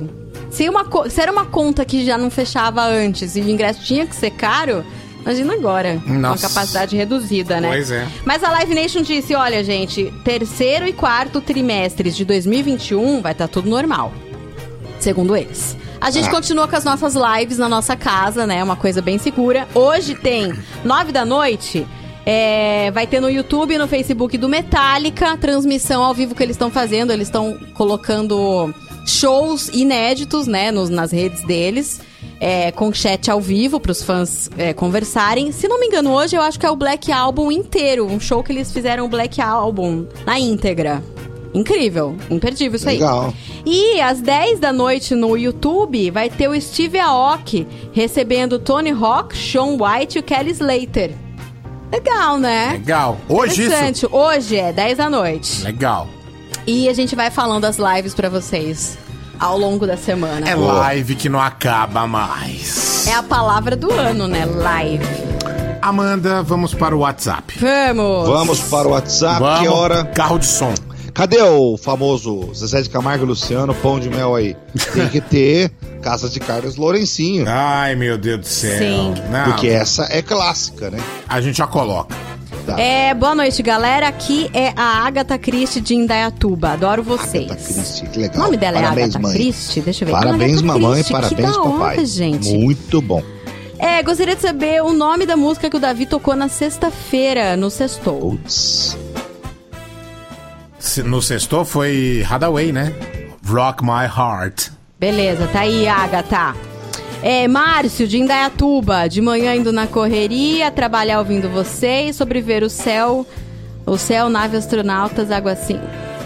Se, 0.51 0.69
uma, 0.69 0.85
se 1.09 1.19
era 1.19 1.31
uma 1.31 1.45
conta 1.47 1.83
que 1.83 2.05
já 2.05 2.15
não 2.15 2.29
fechava 2.29 2.85
antes 2.85 3.35
e 3.35 3.41
o 3.41 3.49
ingresso 3.49 3.83
tinha 3.83 4.05
que 4.05 4.15
ser 4.15 4.29
caro, 4.31 4.85
imagina 5.21 5.53
agora. 5.53 6.01
Com 6.05 6.13
Nossa. 6.13 6.45
a 6.45 6.49
capacidade 6.49 6.95
reduzida, 6.95 7.59
né? 7.61 7.69
Pois 7.69 7.91
é. 7.91 8.07
Mas 8.25 8.43
a 8.43 8.49
Live 8.51 8.73
Nation 8.75 9.01
disse: 9.01 9.35
olha, 9.35 9.63
gente, 9.63 10.13
terceiro 10.23 10.87
e 10.87 10.93
quarto 10.93 11.41
trimestres 11.41 12.15
de 12.15 12.25
2021 12.25 13.21
vai 13.21 13.31
estar 13.33 13.47
tudo 13.47 13.69
normal. 13.69 14.11
Segundo 14.99 15.35
eles. 15.35 15.77
A 16.01 16.11
gente 16.11 16.27
Ah. 16.27 16.31
continua 16.31 16.67
com 16.67 16.75
as 16.75 16.83
nossas 16.83 17.13
lives 17.15 17.57
na 17.57 17.67
nossa 17.69 17.95
casa, 17.95 18.45
né? 18.47 18.63
Uma 18.63 18.75
coisa 18.75 19.01
bem 19.01 19.17
segura. 19.17 19.67
Hoje 19.73 20.15
tem 20.15 20.53
nove 20.83 21.11
da 21.11 21.25
noite. 21.25 21.85
é, 22.25 22.91
vai 22.91 23.07
ter 23.07 23.19
no 23.19 23.27
YouTube 23.29 23.73
e 23.73 23.77
no 23.79 23.87
Facebook 23.87 24.37
do 24.37 24.47
Metallica, 24.47 25.35
transmissão 25.37 26.03
ao 26.03 26.13
vivo 26.13 26.35
que 26.35 26.43
eles 26.43 26.53
estão 26.55 26.69
fazendo. 26.69 27.11
Eles 27.11 27.27
estão 27.27 27.57
colocando 27.73 28.71
shows 29.03 29.69
inéditos, 29.69 30.45
né, 30.45 30.69
nos- 30.69 30.89
nas 30.91 31.11
redes 31.11 31.43
deles. 31.43 32.01
É, 32.39 32.71
com 32.71 32.93
chat 32.93 33.29
ao 33.29 33.41
vivo 33.41 33.79
para 33.79 33.91
os 33.91 34.01
fãs 34.01 34.49
é, 34.57 34.73
conversarem. 34.73 35.51
Se 35.51 35.67
não 35.67 35.79
me 35.79 35.87
engano, 35.87 36.11
hoje 36.11 36.35
eu 36.35 36.41
acho 36.41 36.59
que 36.59 36.65
é 36.65 36.71
o 36.71 36.75
Black 36.75 37.11
Album 37.11 37.51
inteiro. 37.51 38.05
Um 38.05 38.19
show 38.19 38.43
que 38.43 38.51
eles 38.51 38.71
fizeram 38.71 39.05
o 39.05 39.09
Black 39.09 39.41
Album 39.41 40.05
na 40.25 40.39
íntegra. 40.39 41.03
Incrível, 41.53 42.15
imperdível 42.29 42.75
isso 42.75 42.87
aí. 42.87 42.95
Legal. 42.95 43.33
E 43.65 43.99
às 43.99 44.21
10 44.21 44.59
da 44.59 44.71
noite 44.71 45.15
no 45.15 45.35
YouTube 45.35 46.11
vai 46.11 46.29
ter 46.29 46.47
o 46.47 46.59
Steve 46.59 46.99
Aoki 46.99 47.67
recebendo 47.91 48.59
Tony 48.59 48.91
Hawk, 48.91 49.35
Sean 49.35 49.77
White 49.79 50.17
e 50.17 50.21
o 50.21 50.23
Kelly 50.23 50.51
Slater. 50.51 51.11
Legal, 51.91 52.37
né? 52.37 52.73
Legal. 52.73 53.17
Hoje 53.27 53.63
isso? 53.63 53.73
Interessante. 53.73 54.07
Hoje 54.11 54.57
é 54.57 54.71
10 54.71 54.97
da 54.97 55.09
noite. 55.09 55.63
Legal. 55.63 56.07
E 56.67 56.87
a 56.87 56.93
gente 56.93 57.15
vai 57.15 57.31
falando 57.31 57.65
as 57.65 57.77
lives 57.77 58.13
pra 58.13 58.29
vocês 58.29 58.95
ao 59.39 59.57
longo 59.57 59.87
da 59.87 59.95
semana. 59.97 60.47
É 60.49 60.55
live 60.55 61.15
que 61.15 61.29
não 61.29 61.39
acaba 61.39 62.05
mais. 62.07 63.07
É 63.07 63.13
a 63.13 63.23
palavra 63.23 63.75
do 63.75 63.91
ano, 63.91 64.27
né? 64.27 64.45
Live. 64.45 65.05
Amanda, 65.81 66.43
vamos 66.43 66.73
para 66.73 66.95
o 66.95 66.99
WhatsApp. 66.99 67.57
Vamos. 67.59 68.27
Vamos 68.27 68.59
para 68.61 68.87
o 68.87 68.91
WhatsApp, 68.91 69.39
Vamos. 69.39 69.59
que 69.61 69.67
hora? 69.67 70.03
Carro 70.05 70.37
de 70.37 70.45
som. 70.45 70.73
Cadê 71.13 71.41
o 71.41 71.75
famoso 71.77 72.53
Zezé 72.53 72.81
de 72.81 72.89
Camargo 72.89 73.25
e 73.25 73.27
Luciano, 73.27 73.73
pão 73.73 73.99
de 73.99 74.09
mel 74.09 74.35
aí? 74.35 74.55
Tem 74.93 75.07
que 75.09 75.19
ter 75.19 75.71
Casa 76.01 76.29
de 76.29 76.39
Carlos 76.39 76.75
Lourencinho. 76.77 77.45
Ai, 77.47 77.95
meu 77.95 78.17
Deus 78.17 78.39
do 78.39 78.45
céu. 78.47 78.77
Sim. 78.77 79.13
Não, 79.29 79.45
Porque 79.45 79.67
essa 79.67 80.07
é 80.09 80.21
clássica, 80.21 80.89
né? 80.89 80.99
a 81.27 81.41
gente 81.41 81.57
já 81.57 81.67
coloca. 81.67 82.15
É, 82.77 83.13
boa 83.13 83.33
noite, 83.35 83.61
galera. 83.63 84.07
Aqui 84.07 84.49
é 84.53 84.73
a 84.75 85.05
Agatha 85.05 85.37
Christie 85.37 85.81
de 85.81 85.95
Indaiatuba. 85.95 86.71
Adoro 86.73 87.01
vocês. 87.03 87.49
Christie, 87.51 88.07
que 88.09 88.19
legal. 88.19 88.41
O 88.41 88.43
nome 88.45 88.57
dela 88.57 88.79
Parabéns, 88.81 88.99
é 88.99 89.03
Agatha 89.17 89.19
mãe. 89.19 89.33
Christie? 89.33 89.81
Deixa 89.81 90.03
eu 90.03 90.07
ver. 90.07 90.11
Parabéns, 90.13 90.59
Agatha 90.59 90.65
mamãe, 90.67 90.93
Christie, 91.03 91.13
parabéns, 91.13 91.35
que 91.35 91.41
da 91.57 91.63
papai. 91.63 91.95
hora, 91.97 92.05
gente. 92.05 92.57
Muito 92.57 93.01
bom. 93.01 93.23
É, 93.77 94.03
gostaria 94.03 94.35
de 94.35 94.41
saber 94.41 94.83
o 94.83 94.91
nome 94.91 95.25
da 95.25 95.37
música 95.37 95.69
que 95.69 95.77
o 95.77 95.79
Davi 95.79 96.05
tocou 96.05 96.35
na 96.35 96.49
sexta-feira, 96.49 97.55
no 97.55 97.69
Sextou. 97.69 98.19
Putz. 98.19 98.97
No 101.05 101.21
sexto 101.21 101.63
foi 101.65 102.25
Hadaway, 102.29 102.71
né? 102.71 102.93
Rock 103.45 103.83
My 103.83 104.05
Heart. 104.05 104.69
Beleza, 104.99 105.47
tá 105.47 105.61
aí, 105.61 105.87
Agatha. 105.87 106.53
É, 107.21 107.47
Márcio, 107.47 108.07
de 108.07 108.17
Indaiatuba, 108.17 109.09
de 109.09 109.21
manhã 109.21 109.53
indo 109.55 109.73
na 109.73 109.85
correria, 109.87 110.71
trabalhar 110.71 111.19
ouvindo 111.19 111.49
vocês, 111.49 112.15
sobre 112.15 112.39
ver 112.41 112.63
o 112.63 112.69
céu, 112.69 113.25
o 113.85 113.97
céu, 113.97 114.29
nave, 114.29 114.55
astronautas, 114.55 115.29
água 115.29 115.51
assim. 115.51 115.79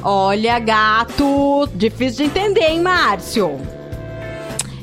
Olha, 0.04 0.60
gato, 0.60 1.68
difícil 1.74 2.18
de 2.18 2.24
entender, 2.26 2.66
hein, 2.70 2.82
Márcio? 2.82 3.60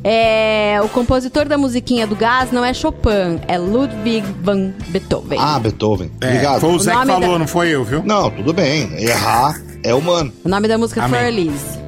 É, 0.03 0.81
o 0.83 0.89
compositor 0.89 1.45
da 1.47 1.59
musiquinha 1.59 2.07
do 2.07 2.17
gás 2.17 2.51
não 2.51 2.65
é 2.65 2.73
Chopin, 2.73 3.39
é 3.47 3.59
Ludwig 3.59 4.25
van 4.43 4.73
Beethoven. 4.89 5.39
Ah, 5.39 5.59
Beethoven. 5.61 6.11
É, 6.23 6.27
Obrigado. 6.27 6.61
foi 6.61 6.71
o 6.71 6.79
Zé 6.79 6.91
que 6.91 6.97
nome 6.97 7.13
falou, 7.13 7.33
da- 7.35 7.39
não 7.39 7.47
foi 7.47 7.69
eu, 7.69 7.85
viu? 7.85 8.03
Não, 8.03 8.31
tudo 8.31 8.53
bem. 8.55 8.91
Errar 8.99 9.61
é 9.85 9.95
humano. 9.95 10.33
O 10.43 10.49
nome 10.49 10.67
da 10.67 10.79
música 10.79 11.03
é 11.03 11.05
Amém. 11.05 11.21
Fleur 11.21 11.29
Elise. 11.33 11.79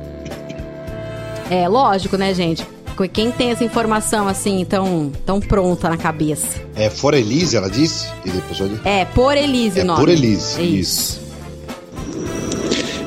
É, 1.51 1.67
lógico, 1.69 2.17
né, 2.19 2.35
gente? 2.35 2.67
Quem 3.09 3.31
tem 3.31 3.51
essa 3.51 3.65
informação 3.65 4.29
assim, 4.29 4.65
tão, 4.65 5.11
tão 5.27 5.41
pronta 5.41 5.89
na 5.89 5.97
cabeça? 5.97 6.61
É 6.77 6.89
For 6.91 7.15
Elise, 7.15 7.57
ela 7.57 7.69
disse? 7.71 8.09
E 8.25 8.31
depois 8.31 8.59
eu. 8.61 8.71
É, 8.85 9.05
por 9.05 9.37
Elise 9.37 9.81
É 9.81 9.83
o 9.83 9.87
nome. 9.87 10.01
por 10.01 10.09
Elise. 10.09 10.61
É 10.61 10.63
Isso. 10.65 11.21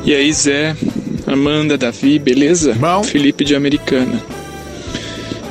E 0.03 0.13
aí, 0.13 0.31
Zé, 0.31 0.75
Amanda, 1.25 1.77
Davi, 1.77 2.19
beleza? 2.19 2.73
Bom. 2.75 3.03
Felipe 3.03 3.43
de 3.43 3.55
Americana. 3.55 4.21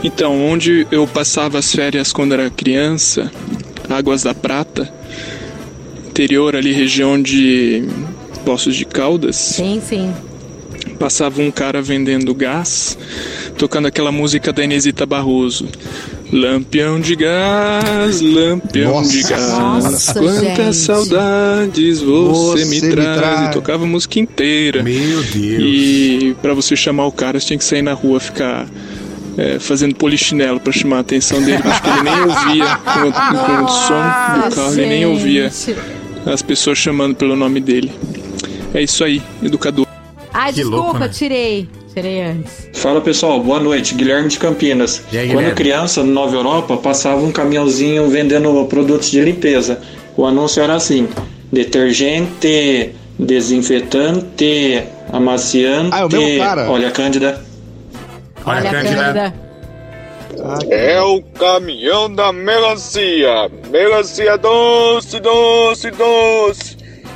Então, 0.03 0.41
onde 0.47 0.87
eu 0.93 1.07
passava 1.07 1.59
as 1.59 1.73
férias 1.75 2.13
quando 2.13 2.35
era 2.35 2.49
criança, 2.51 3.33
Águas 3.89 4.23
da 4.23 4.33
Prata, 4.35 4.93
interior 6.07 6.55
ali, 6.55 6.73
região 6.73 7.21
de 7.21 7.89
Poços 8.45 8.77
de 8.77 8.85
Caldas, 8.85 9.35
Sim, 9.37 9.83
sim. 9.85 10.13
Passava 10.95 11.41
um 11.43 11.51
cara 11.51 11.83
vendendo 11.83 12.35
gás, 12.35 12.97
tocando 13.59 13.87
aquela 13.89 14.11
música 14.13 14.53
da 14.53 14.65
Inesita 14.65 15.05
Barroso. 15.05 15.69
Lampião 16.33 16.99
de 17.01 17.15
gás, 17.15 18.21
lampião 18.21 19.03
de 19.03 19.23
gás. 19.23 19.41
Nossa, 19.53 20.15
Quantas 20.15 20.41
gente. 20.41 20.75
saudades 20.75 22.01
você, 22.01 22.65
me, 22.65 22.81
Você 22.81 22.87
me 22.87 22.93
traz. 22.95 23.19
traz. 23.19 23.49
E 23.49 23.53
tocava 23.53 23.85
a 23.85 23.87
música 23.87 24.19
inteira. 24.19 24.83
Meu 24.83 25.23
Deus. 25.23 25.35
E 25.35 26.37
pra 26.43 26.55
você 26.55 26.75
chamar 26.75 27.07
o 27.07 27.13
cara, 27.13 27.39
você 27.39 27.47
tinha 27.49 27.59
que 27.59 27.65
sair 27.65 27.83
na 27.83 27.93
rua, 27.93 28.19
ficar 28.19 28.67
é, 29.37 29.59
fazendo 29.61 29.95
polichinelo 29.95 30.59
pra 30.59 30.73
chamar 30.73 30.97
a 30.97 31.01
atenção 31.01 31.41
dele. 31.43 31.63
Acho 31.65 31.83
que 31.83 31.89
ele 31.91 32.03
nem 32.03 32.21
ouvia 32.23 32.77
com, 32.77 33.13
com 33.13 33.65
o 33.65 33.69
som 33.69 34.49
do 34.49 34.55
carro, 34.57 34.73
ele 34.73 34.87
nem 34.87 35.07
ouvia 35.07 35.53
as 36.27 36.43
pessoas 36.43 36.79
chamando 36.79 37.15
pelo 37.15 37.37
nome 37.37 37.61
dele. 37.61 37.93
É 38.73 38.83
isso 38.83 39.05
aí, 39.05 39.23
educador. 39.43 39.84
Ai, 40.35 40.51
Que 40.53 40.57
desculpa, 40.57 40.83
louco, 40.85 40.99
né? 40.99 41.09
tirei. 41.09 41.69
Tirei 41.95 42.23
antes. 42.23 42.69
Fala 42.75 43.01
pessoal, 43.01 43.39
boa 43.41 43.61
noite. 43.61 43.95
Guilherme 43.95 44.29
de 44.29 44.39
Campinas. 44.39 45.01
aí, 45.13 45.29
Quando 45.29 45.29
Guilherme? 45.29 45.53
criança, 45.55 46.03
no 46.03 46.13
Nova 46.13 46.35
Europa, 46.35 46.77
passava 46.77 47.23
um 47.23 47.31
caminhãozinho 47.31 48.09
vendendo 48.09 48.65
produtos 48.67 49.11
de 49.11 49.21
limpeza. 49.21 49.81
O 50.17 50.27
anúncio 50.27 50.61
era 50.61 50.75
assim: 50.75 51.09
detergente, 51.53 52.91
desinfetante, 53.17 54.83
amaciante. 55.13 55.91
Ah, 55.93 56.01
é 56.01 56.05
o 56.05 56.09
mesmo 56.11 56.39
cara. 56.39 56.71
Olha, 56.71 56.91
Cândida. 56.91 57.41
Olha, 58.45 58.71
Cândida. 58.71 59.35
É 60.69 61.01
o 61.01 61.23
caminhão 61.23 62.13
da 62.13 62.33
melancia. 62.33 63.49
Melancia 63.71 64.37
doce, 64.37 65.21
doce, 65.21 65.91
doce. 65.93 66.74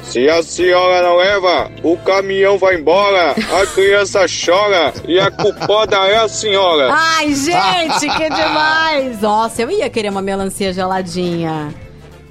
Se 0.09 0.27
a 0.27 0.43
senhora 0.43 1.03
não 1.03 1.17
leva, 1.17 1.71
o 1.83 1.95
caminhão 1.99 2.57
vai 2.57 2.77
embora, 2.77 3.33
a 3.33 3.67
criança 3.67 4.21
chora 4.21 4.95
e 5.07 5.21
a 5.21 5.31
culpada 5.31 5.97
é 5.97 6.17
a 6.17 6.27
senhora. 6.27 6.91
Ai, 6.91 7.35
gente, 7.35 8.09
que 8.17 8.31
demais! 8.31 9.21
Nossa, 9.21 9.61
eu 9.61 9.71
ia 9.71 9.91
querer 9.91 10.09
uma 10.09 10.23
melancia 10.23 10.73
geladinha. 10.73 11.75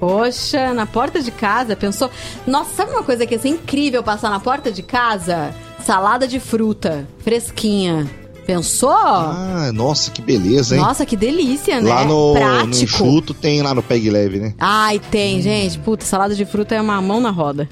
Poxa, 0.00 0.74
na 0.74 0.86
porta 0.86 1.20
de 1.20 1.30
casa, 1.30 1.76
pensou? 1.76 2.10
Nossa, 2.44 2.74
sabe 2.74 2.90
uma 2.90 3.04
coisa 3.04 3.24
que 3.24 3.34
ia 3.34 3.40
ser 3.40 3.48
incrível 3.48 4.02
passar 4.02 4.28
na 4.28 4.40
porta 4.40 4.72
de 4.72 4.82
casa? 4.82 5.54
Salada 5.84 6.26
de 6.26 6.40
fruta, 6.40 7.06
fresquinha. 7.20 8.10
Pensou? 8.48 8.88
Ah, 8.90 9.70
nossa, 9.74 10.10
que 10.10 10.22
beleza, 10.22 10.74
hein? 10.74 10.80
Nossa, 10.80 11.04
que 11.04 11.14
delícia, 11.18 11.82
né? 11.82 11.90
Lá 11.90 12.02
no, 12.06 12.28
no 12.28 12.32
Prático. 12.32 12.82
enxuto 12.82 13.34
tem 13.34 13.60
lá 13.60 13.74
no 13.74 13.82
Peg 13.82 14.08
Leve, 14.08 14.38
né? 14.38 14.54
Ai, 14.58 14.98
tem, 14.98 15.42
gente. 15.42 15.78
Puta, 15.80 16.02
salada 16.02 16.34
de 16.34 16.46
fruta 16.46 16.74
é 16.74 16.80
uma 16.80 16.98
mão 17.02 17.20
na 17.20 17.28
roda. 17.28 17.68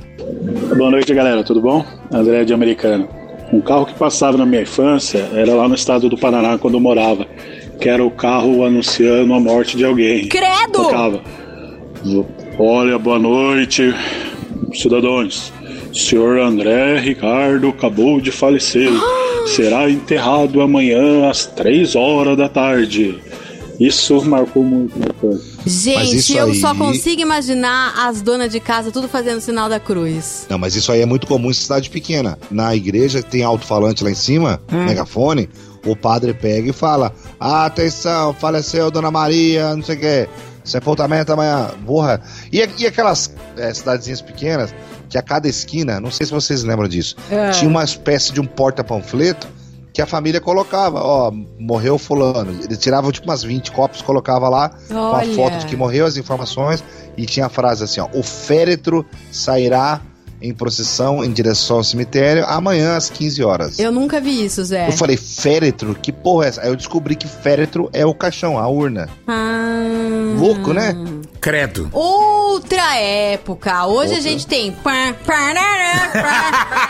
Boa 0.76 0.90
noite, 0.90 1.14
galera. 1.14 1.42
Tudo 1.42 1.62
bom? 1.62 1.82
André 2.12 2.44
de 2.44 2.52
Americano. 2.52 3.08
Um 3.50 3.62
carro 3.62 3.86
que 3.86 3.94
passava 3.94 4.36
na 4.36 4.44
minha 4.44 4.60
infância 4.60 5.26
era 5.32 5.54
lá 5.54 5.66
no 5.66 5.74
estado 5.74 6.10
do 6.10 6.18
Paraná, 6.18 6.58
quando 6.58 6.74
eu 6.74 6.80
morava. 6.80 7.26
Que 7.80 7.88
era 7.88 8.04
o 8.04 8.10
carro 8.10 8.62
anunciando 8.62 9.32
a 9.32 9.40
morte 9.40 9.78
de 9.78 9.84
alguém. 9.86 10.28
Credo! 10.28 10.72
Tocava. 10.72 11.22
Olha, 12.58 12.98
boa 12.98 13.18
noite, 13.18 13.94
cidadãos. 14.74 15.50
Senhor 15.90 16.38
André 16.38 16.98
Ricardo 16.98 17.70
acabou 17.70 18.20
de 18.20 18.30
falecer. 18.30 18.90
Será 19.46 19.88
enterrado 19.90 20.60
amanhã 20.60 21.30
às 21.30 21.46
três 21.46 21.94
horas 21.94 22.36
da 22.36 22.48
tarde. 22.48 23.18
Isso 23.78 24.24
marcou 24.24 24.62
muito 24.64 24.96
minha 24.98 25.10
infância. 25.10 25.56
Gente, 25.66 26.34
eu 26.36 26.46
aí- 26.46 26.60
só 26.60 26.74
consigo 26.74 27.20
imaginar 27.20 27.92
as 28.08 28.22
donas 28.22 28.50
de 28.50 28.58
casa 28.58 28.90
tudo 28.90 29.06
fazendo 29.08 29.40
sinal 29.40 29.68
da 29.68 29.78
cruz. 29.78 30.46
Não, 30.48 30.58
mas 30.58 30.74
isso 30.74 30.90
aí 30.90 31.02
é 31.02 31.06
muito 31.06 31.26
comum 31.26 31.50
em 31.50 31.54
cidade 31.54 31.90
pequena. 31.90 32.38
Na 32.50 32.74
igreja 32.74 33.22
tem 33.22 33.42
alto-falante 33.42 34.02
lá 34.02 34.10
em 34.10 34.14
cima, 34.14 34.60
Hum. 34.72 34.84
megafone, 34.86 35.48
o 35.84 35.94
padre 35.94 36.32
pega 36.32 36.70
e 36.70 36.72
fala: 36.72 37.12
"Ah, 37.38 37.66
Atenção, 37.66 38.32
faleceu 38.34 38.90
Dona 38.90 39.10
Maria, 39.10 39.76
não 39.76 39.82
sei 39.82 39.96
o 39.96 40.00
que. 40.00 40.28
Sepultamento 40.64 41.32
amanhã. 41.32 41.70
Porra. 41.84 42.20
E, 42.50 42.66
e 42.78 42.86
aquelas 42.86 43.32
é, 43.58 43.72
cidadezinhas 43.72 44.20
pequenas 44.22 44.74
que 45.08 45.16
a 45.18 45.22
cada 45.22 45.48
esquina, 45.48 46.00
não 46.00 46.10
sei 46.10 46.26
se 46.26 46.32
vocês 46.32 46.62
lembram 46.64 46.88
disso, 46.88 47.16
É. 47.30 47.50
tinha 47.50 47.68
uma 47.70 47.84
espécie 47.84 48.32
de 48.32 48.40
um 48.40 48.46
porta-panfleto 48.46 49.46
que 49.92 50.02
a 50.02 50.06
família 50.06 50.40
colocava, 50.42 51.00
ó, 51.02 51.32
morreu 51.58 51.96
fulano. 51.96 52.52
Eles 52.62 52.76
tiravam 52.78 53.10
tipo 53.10 53.26
umas 53.26 53.42
20 53.42 53.72
copos, 53.72 54.02
colocava 54.02 54.46
lá 54.48 54.68
com 54.88 54.94
a 54.98 55.12
Olha. 55.18 55.34
foto 55.34 55.58
de 55.58 55.66
que 55.66 55.74
morreu, 55.76 56.04
as 56.04 56.16
informações, 56.18 56.84
e 57.16 57.24
tinha 57.24 57.46
a 57.46 57.48
frase 57.48 57.82
assim, 57.84 58.00
ó, 58.00 58.08
o 58.12 58.22
féretro 58.22 59.06
sairá 59.32 60.00
em 60.42 60.52
procissão 60.52 61.24
em 61.24 61.32
direção 61.32 61.78
ao 61.78 61.84
cemitério 61.84 62.44
amanhã 62.46 62.94
às 62.94 63.08
15 63.08 63.42
horas. 63.42 63.78
Eu 63.78 63.90
nunca 63.90 64.20
vi 64.20 64.44
isso, 64.44 64.62
Zé. 64.64 64.86
Eu 64.86 64.92
falei, 64.92 65.16
féretro? 65.16 65.94
Que 65.94 66.12
porra 66.12 66.44
é 66.44 66.48
essa? 66.48 66.60
Aí 66.60 66.68
eu 66.68 66.76
descobri 66.76 67.16
que 67.16 67.26
féretro 67.26 67.88
é 67.90 68.04
o 68.04 68.12
caixão, 68.12 68.58
a 68.58 68.68
urna. 68.68 69.08
Ah. 69.26 70.36
Louco, 70.38 70.74
né? 70.74 70.94
Credo. 71.40 71.88
Outra 71.92 72.96
época. 72.96 73.86
Hoje 73.86 74.14
a 74.14 74.20
gente 74.20 74.46
tem. 74.46 74.72
pá, 74.72 75.14
parará, 75.24 76.10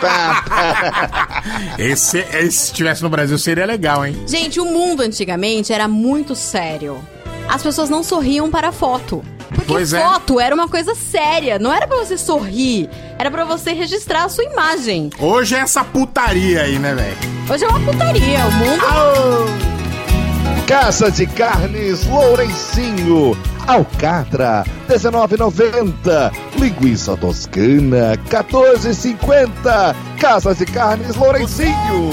pá. 0.01 1.43
Esse, 1.77 2.19
esse, 2.19 2.51
se 2.51 2.65
estivesse 2.67 3.03
no 3.03 3.09
Brasil, 3.09 3.37
seria 3.37 3.65
legal, 3.65 4.05
hein? 4.05 4.21
Gente, 4.27 4.59
o 4.59 4.65
mundo 4.65 5.01
antigamente 5.01 5.71
era 5.73 5.87
muito 5.87 6.35
sério. 6.35 6.99
As 7.47 7.61
pessoas 7.63 7.89
não 7.89 8.03
sorriam 8.03 8.49
para 8.51 8.71
foto. 8.71 9.23
Porque 9.49 9.65
Pois 9.71 9.93
é. 9.93 10.01
foto 10.01 10.39
era 10.39 10.53
uma 10.53 10.67
coisa 10.67 10.93
séria. 10.93 11.57
Não 11.57 11.73
era 11.73 11.87
pra 11.87 11.97
você 11.97 12.17
sorrir. 12.17 12.89
Era 13.17 13.31
pra 13.31 13.45
você 13.45 13.71
registrar 13.71 14.25
a 14.25 14.29
sua 14.29 14.43
imagem. 14.43 15.09
Hoje 15.19 15.55
é 15.55 15.59
essa 15.59 15.83
putaria 15.85 16.63
aí, 16.63 16.77
né, 16.77 16.93
velho? 16.93 17.15
Hoje 17.49 17.63
é 17.63 17.67
uma 17.67 17.79
putaria. 17.79 18.39
O 18.45 18.51
mundo. 18.51 18.83
Casa 20.67 21.09
de 21.09 21.25
Carnes 21.27 22.05
Lourencinho. 22.07 23.37
Alcatra, 23.67 24.63
19,90. 24.89 26.31
Linguiça 26.57 27.17
toscana, 27.17 28.17
14,50. 28.29 29.95
Casa 30.19 30.55
de 30.55 30.65
Carnes 30.65 31.15
Lourencinho. 31.15 32.09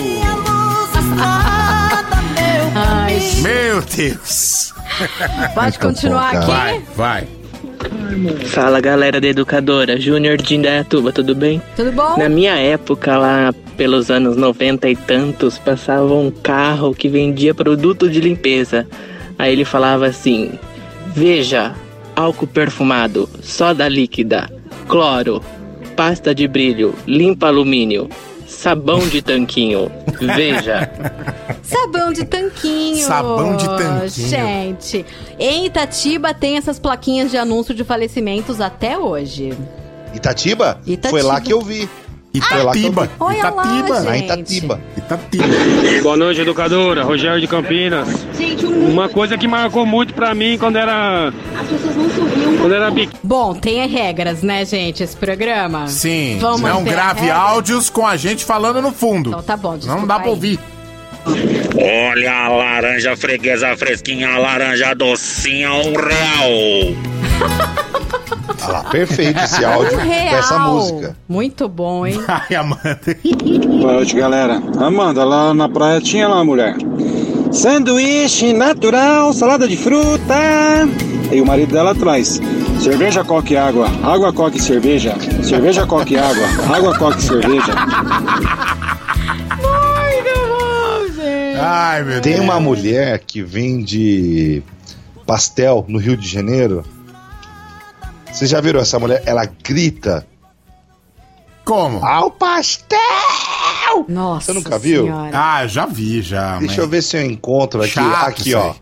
Ai, 2.74 3.20
Meu 3.40 3.80
Deus. 3.82 4.74
Pode 5.54 5.78
continuar 5.78 6.34
aqui? 6.34 6.46
Vai, 6.46 6.82
vai. 6.96 7.28
Fala 8.46 8.80
galera 8.80 9.20
da 9.20 9.26
educadora, 9.28 10.00
Júnior 10.00 10.36
de 10.36 10.56
Indaiatuba, 10.56 11.12
tudo 11.12 11.34
bem? 11.34 11.62
Tudo 11.76 11.92
bom? 11.92 12.16
Na 12.16 12.28
minha 12.28 12.54
época, 12.56 13.16
lá 13.16 13.54
pelos 13.76 14.10
anos 14.10 14.36
90 14.36 14.88
e 14.88 14.96
tantos, 14.96 15.58
passava 15.58 16.12
um 16.14 16.30
carro 16.30 16.94
que 16.94 17.08
vendia 17.08 17.54
produto 17.54 18.08
de 18.08 18.20
limpeza. 18.20 18.86
Aí 19.38 19.52
ele 19.52 19.64
falava 19.64 20.06
assim: 20.06 20.58
Veja, 21.14 21.76
álcool 22.16 22.48
perfumado, 22.48 23.30
soda 23.40 23.88
líquida, 23.88 24.50
cloro, 24.88 25.40
pasta 25.96 26.34
de 26.34 26.48
brilho, 26.48 26.92
limpa 27.06 27.46
alumínio, 27.46 28.08
sabão 28.48 28.98
de 29.06 29.22
tanquinho. 29.22 29.90
Veja. 30.34 30.90
Sabão 31.62 32.12
de 32.12 32.24
tanquinho. 32.24 33.04
Sabão 33.06 33.56
de 33.56 33.66
tanquinho. 33.66 34.28
Gente, 34.28 35.06
em 35.38 35.66
Itatiba 35.66 36.34
tem 36.34 36.56
essas 36.56 36.78
plaquinhas 36.78 37.30
de 37.30 37.38
anúncio 37.38 37.74
de 37.74 37.82
falecimentos 37.82 38.60
até 38.60 38.98
hoje. 38.98 39.56
Itatiba? 40.14 40.78
Itatiba. 40.86 41.10
Foi 41.10 41.22
lá 41.22 41.40
que 41.40 41.52
eu 41.52 41.60
vi. 41.60 41.88
Olha 42.40 42.64
lá, 42.64 42.76
Itatiba. 42.76 43.98
Lá 44.00 44.12
gente. 44.12 44.24
Itatiba. 44.24 44.80
Itatiba. 44.96 45.44
Boa 46.02 46.16
noite, 46.16 46.40
educadora. 46.40 47.04
Rogério 47.04 47.40
de 47.40 47.46
Campinas. 47.46 48.08
Uma 48.90 49.08
coisa 49.08 49.38
que 49.38 49.46
marcou 49.46 49.86
muito 49.86 50.12
pra 50.14 50.34
mim 50.34 50.58
quando 50.58 50.76
era. 50.76 51.32
Quando 52.60 52.74
era 52.74 52.90
pequeno. 52.90 53.12
Bom, 53.22 53.54
tem 53.54 53.86
regras, 53.86 54.42
né, 54.42 54.64
gente, 54.64 55.02
esse 55.02 55.16
programa? 55.16 55.86
Sim, 55.86 56.38
Vamos 56.40 56.62
não 56.62 56.82
grave 56.82 57.30
áudios 57.30 57.88
com 57.88 58.06
a 58.06 58.16
gente 58.16 58.44
falando 58.44 58.82
no 58.82 58.90
fundo. 58.90 59.30
Então 59.30 59.42
tá 59.42 59.56
bom, 59.56 59.78
Não 59.84 60.06
dá 60.06 60.16
pra 60.16 60.24
aí. 60.24 60.30
ouvir. 60.30 60.58
Olha 61.76 62.32
a 62.32 62.48
laranja 62.48 63.16
freguesa 63.16 63.74
fresquinha, 63.76 64.28
a 64.28 64.38
laranja 64.38 64.94
docinha, 64.94 65.72
um 65.72 65.92
real. 65.94 67.84
Olha 68.48 68.72
lá, 68.72 68.84
perfeito 68.84 69.40
esse 69.40 69.64
áudio 69.64 69.96
real. 69.98 70.36
dessa 70.36 70.58
música. 70.58 71.16
Muito 71.28 71.68
bom, 71.68 72.06
hein? 72.06 72.20
Ai, 72.28 72.56
Amanda. 72.56 73.00
Boa 73.80 73.92
noite, 73.94 74.14
galera. 74.16 74.62
Amanda, 74.78 75.24
lá 75.24 75.52
na 75.54 75.68
praia 75.68 76.00
tinha 76.00 76.28
lá, 76.28 76.44
mulher. 76.44 76.76
Sanduíche 77.52 78.52
natural, 78.52 79.32
salada 79.32 79.66
de 79.68 79.76
fruta. 79.76 80.34
E 81.32 81.40
o 81.40 81.46
marido 81.46 81.72
dela 81.72 81.92
atrás. 81.92 82.40
Cerveja, 82.80 83.24
coque 83.24 83.54
e 83.54 83.56
água. 83.56 83.86
Água, 84.02 84.32
coque 84.32 84.58
e 84.58 84.62
cerveja. 84.62 85.14
Cerveja, 85.42 85.86
coque 85.86 86.14
e 86.14 86.18
água. 86.18 86.46
Água, 86.76 86.98
coque 86.98 87.18
e 87.18 87.22
cerveja. 87.22 87.72
Ai, 91.60 92.02
meu 92.04 92.20
Tem 92.20 92.34
Deus. 92.34 92.44
uma 92.44 92.60
mulher 92.60 93.20
que 93.20 93.42
vende 93.42 94.62
pastel 95.26 95.84
no 95.88 95.98
Rio 95.98 96.16
de 96.16 96.28
Janeiro. 96.28 96.84
Vocês 98.34 98.50
já 98.50 98.60
viram 98.60 98.80
essa 98.80 98.98
mulher? 98.98 99.22
Ela 99.24 99.44
grita. 99.46 100.26
Como? 101.64 102.04
Ao 102.04 102.32
pastel! 102.32 102.98
Nossa 104.08 104.46
Você 104.46 104.52
nunca 104.52 104.76
viu? 104.76 105.08
Ah, 105.32 105.64
já 105.68 105.86
vi, 105.86 106.20
já. 106.20 106.58
Deixa 106.58 106.80
eu 106.80 106.88
ver 106.88 107.00
se 107.00 107.16
eu 107.16 107.22
encontro 107.22 107.80
aqui. 107.80 107.92
Chato 107.92 108.28
aqui, 108.28 108.52
ó. 108.52 108.74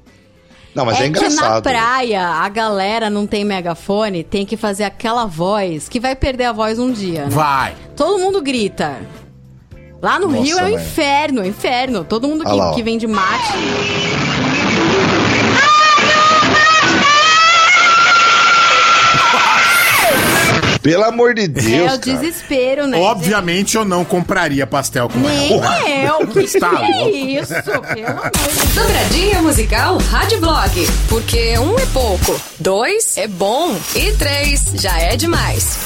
Não, 0.75 0.87
mas 0.87 0.95
é, 0.95 1.03
que 1.03 1.11
na 1.11 1.27
engraçado. 1.27 1.63
praia 1.63 2.27
a 2.27 2.49
galera 2.49 3.11
não 3.11 3.27
tem 3.27 3.45
megafone, 3.45 4.25
tem 4.25 4.47
que 4.47 4.57
fazer 4.57 4.85
aquela 4.85 5.27
voz 5.27 5.87
que 5.87 6.01
vai 6.01 6.17
perder 6.17 6.45
a 6.45 6.53
voz 6.53 6.79
um 6.79 6.91
dia, 6.91 7.25
né? 7.25 7.29
Vai. 7.29 7.75
Todo 7.95 8.19
mundo 8.19 8.41
grita. 8.41 8.97
Lá 10.01 10.19
no 10.19 10.29
Nossa, 10.29 10.43
Rio 10.43 10.59
é 10.59 10.63
um 10.63 10.65
velho. 10.65 10.81
inferno, 10.81 11.47
inferno. 11.47 12.05
Todo 12.05 12.27
mundo 12.27 12.43
Olha 12.47 12.55
lá, 12.55 12.71
que, 12.71 12.77
que 12.77 12.83
vem 12.83 12.97
de 12.97 13.07
mate. 13.07 13.53
Pelo 20.83 21.05
amor 21.05 21.35
de 21.35 21.47
Deus, 21.47 21.67
é 21.67 21.83
o 21.83 21.87
cara. 21.87 21.99
desespero, 21.99 22.87
né? 22.89 22.99
Obviamente 22.99 23.77
eu 23.77 23.85
não 23.85 24.05
compraria 24.05 24.67
pastel 24.67 25.09
com 25.09 25.19
Nem 25.21 25.53
ela. 25.61 25.91
eu. 25.91 26.27
Que 26.33 26.41
Está 26.41 26.71
que 26.71 26.77
é 26.93 27.11
isso? 27.11 27.55
Pelo 27.63 27.85
amor 27.85 27.95
de 27.95 28.75
Dobradinha 28.75 29.43
musical 29.43 29.99
Rádio 29.99 30.41
Blog. 30.41 30.89
Porque 31.09 31.57
um 31.59 31.79
é 31.79 31.87
pouco, 31.87 32.41
dois 32.59 33.17
é 33.17 33.29
bom 33.29 33.77
e 33.95 34.13
três 34.13 34.65
já 34.75 34.99
é 34.99 35.17
demais. 35.17 35.77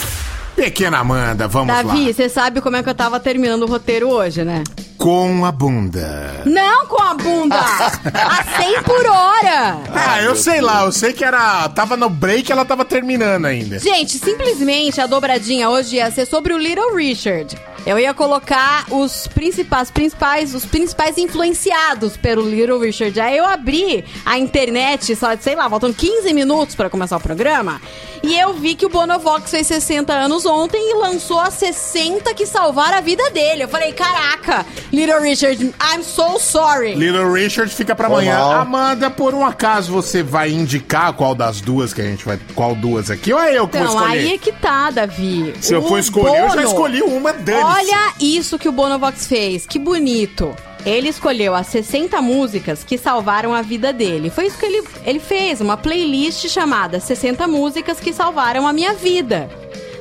Pequena 0.55 0.99
Amanda, 0.99 1.47
vamos 1.47 1.75
Davi, 1.75 2.07
lá. 2.07 2.13
você 2.15 2.29
sabe 2.31 2.63
como 2.63 2.77
é 2.77 2.83
que 2.83 2.89
eu 2.89 2.95
tava 2.95 3.21
terminando 3.21 3.65
o 3.65 3.67
roteiro 3.67 4.09
hoje, 4.09 4.43
né? 4.45 4.65
Com 4.97 5.45
a 5.45 5.53
bunda. 5.53 6.43
Não 6.45 6.87
com 6.87 7.03
a 7.03 7.15
bunda! 7.15 7.57
a 7.61 8.63
100 8.63 8.83
por 8.83 9.07
hora! 9.07 9.79
Ah, 9.95 10.23
eu 10.23 10.35
sei 10.35 10.61
lá, 10.61 10.85
eu 10.85 10.93
sei 10.93 11.13
que 11.13 11.25
era. 11.25 11.69
Tava 11.69 11.97
no 11.97 12.09
break 12.09 12.51
ela 12.51 12.65
tava 12.65 12.85
terminando 12.85 13.45
ainda. 13.45 13.79
Gente, 13.79 14.19
simplesmente 14.19 15.01
a 15.01 15.07
dobradinha 15.07 15.69
hoje 15.69 15.97
ia 15.97 16.11
ser 16.11 16.27
sobre 16.27 16.55
o 16.55 16.59
Little 16.59 16.95
Richard. 16.95 17.57
Eu 17.87 18.01
ia 18.01 18.13
colocar 18.13 18.85
os 18.91 19.29
principais, 19.29 19.93
principais, 19.93 20.55
os 20.57 20.67
principais 20.67 21.17
influenciados 21.19 22.17
pelo 22.17 22.43
Little 22.43 22.81
Richard. 22.81 23.21
Aí 23.21 23.37
eu 23.37 23.47
abri 23.47 24.05
a 24.25 24.37
internet, 24.37 25.15
só, 25.15 25.37
sei 25.37 25.55
lá, 25.55 25.71
faltando 25.71 25.95
15 25.95 26.35
minutos 26.35 26.75
pra 26.75 26.91
começar 26.91 27.17
o 27.17 27.21
programa, 27.21 27.81
e 28.25 28.37
eu 28.37 28.55
vi 28.55 28.75
que 28.75 28.85
o 28.85 28.89
Bonovox 28.89 29.53
fez 29.53 29.69
60 29.69 30.13
anos 30.13 30.45
ontem 30.45 30.91
e 30.91 30.95
lançou 30.95 31.39
as 31.39 31.55
60 31.55 32.35
que 32.35 32.45
salvaram 32.45 32.99
a 32.99 33.01
vida 33.01 33.31
dele. 33.31 33.63
Eu 33.63 33.69
falei, 33.69 33.93
caraca, 33.93 34.67
Little 34.93 35.21
Richard, 35.21 35.63
I'm 35.81 36.03
so 36.03 36.39
sorry. 36.39 36.95
Little 36.95 37.31
Richard 37.33 37.75
fica 37.75 37.95
pra 37.95 38.07
amanhã. 38.07 38.39
mal. 38.39 38.53
Amanda, 38.53 39.11
por 39.11 39.35
um 39.35 39.45
acaso 39.45 39.93
você 39.93 40.23
vai 40.23 40.51
indicar 40.51 41.13
qual 41.13 41.35
das 41.35 41.61
duas 41.61 41.93
que 41.93 42.01
a 42.01 42.05
gente 42.05 42.25
vai. 42.25 42.39
Qual 42.55 42.75
duas 42.75 43.11
aqui? 43.11 43.33
Ou 43.33 43.41
é 43.41 43.59
eu 43.59 43.67
que 43.69 43.77
vou 43.79 43.87
Então, 43.87 44.01
escolher? 44.01 44.19
aí 44.21 44.35
é 44.35 44.39
que 44.39 44.53
tá, 44.53 44.91
Davi. 44.91 45.55
Se 45.61 45.75
eu 45.75 45.81
O 45.81 45.89
for 45.89 45.99
escolher, 45.99 46.39
eu 46.41 46.49
já 46.49 46.55
Bono- 46.57 46.63
escolhi 46.69 47.03
uma, 47.03 47.33
dane 47.33 47.63
Olha 47.63 48.13
isso 48.21 48.59
que 48.59 48.69
o 48.69 48.73
Bonovox 48.73 49.27
fez, 49.27 49.67
que 49.67 49.79
bonito. 49.79 50.55
Ele 50.85 51.09
escolheu 51.09 51.53
as 51.53 51.67
60 51.67 52.23
músicas 52.23 52.85
que 52.85 52.97
salvaram 52.97 53.53
a 53.53 53.61
vida 53.61 53.93
dele. 53.93 54.31
Foi 54.31 54.47
isso 54.47 54.57
que 54.57 54.67
ele, 54.67 54.85
ele 55.05 55.19
fez, 55.19 55.61
uma 55.61 55.77
playlist 55.77 56.47
chamada 56.49 57.01
60 57.01 57.49
músicas 57.49 57.99
que 57.99 58.13
salvaram 58.13 58.69
a 58.69 58.73
minha 58.73 58.95
vida. 58.95 59.51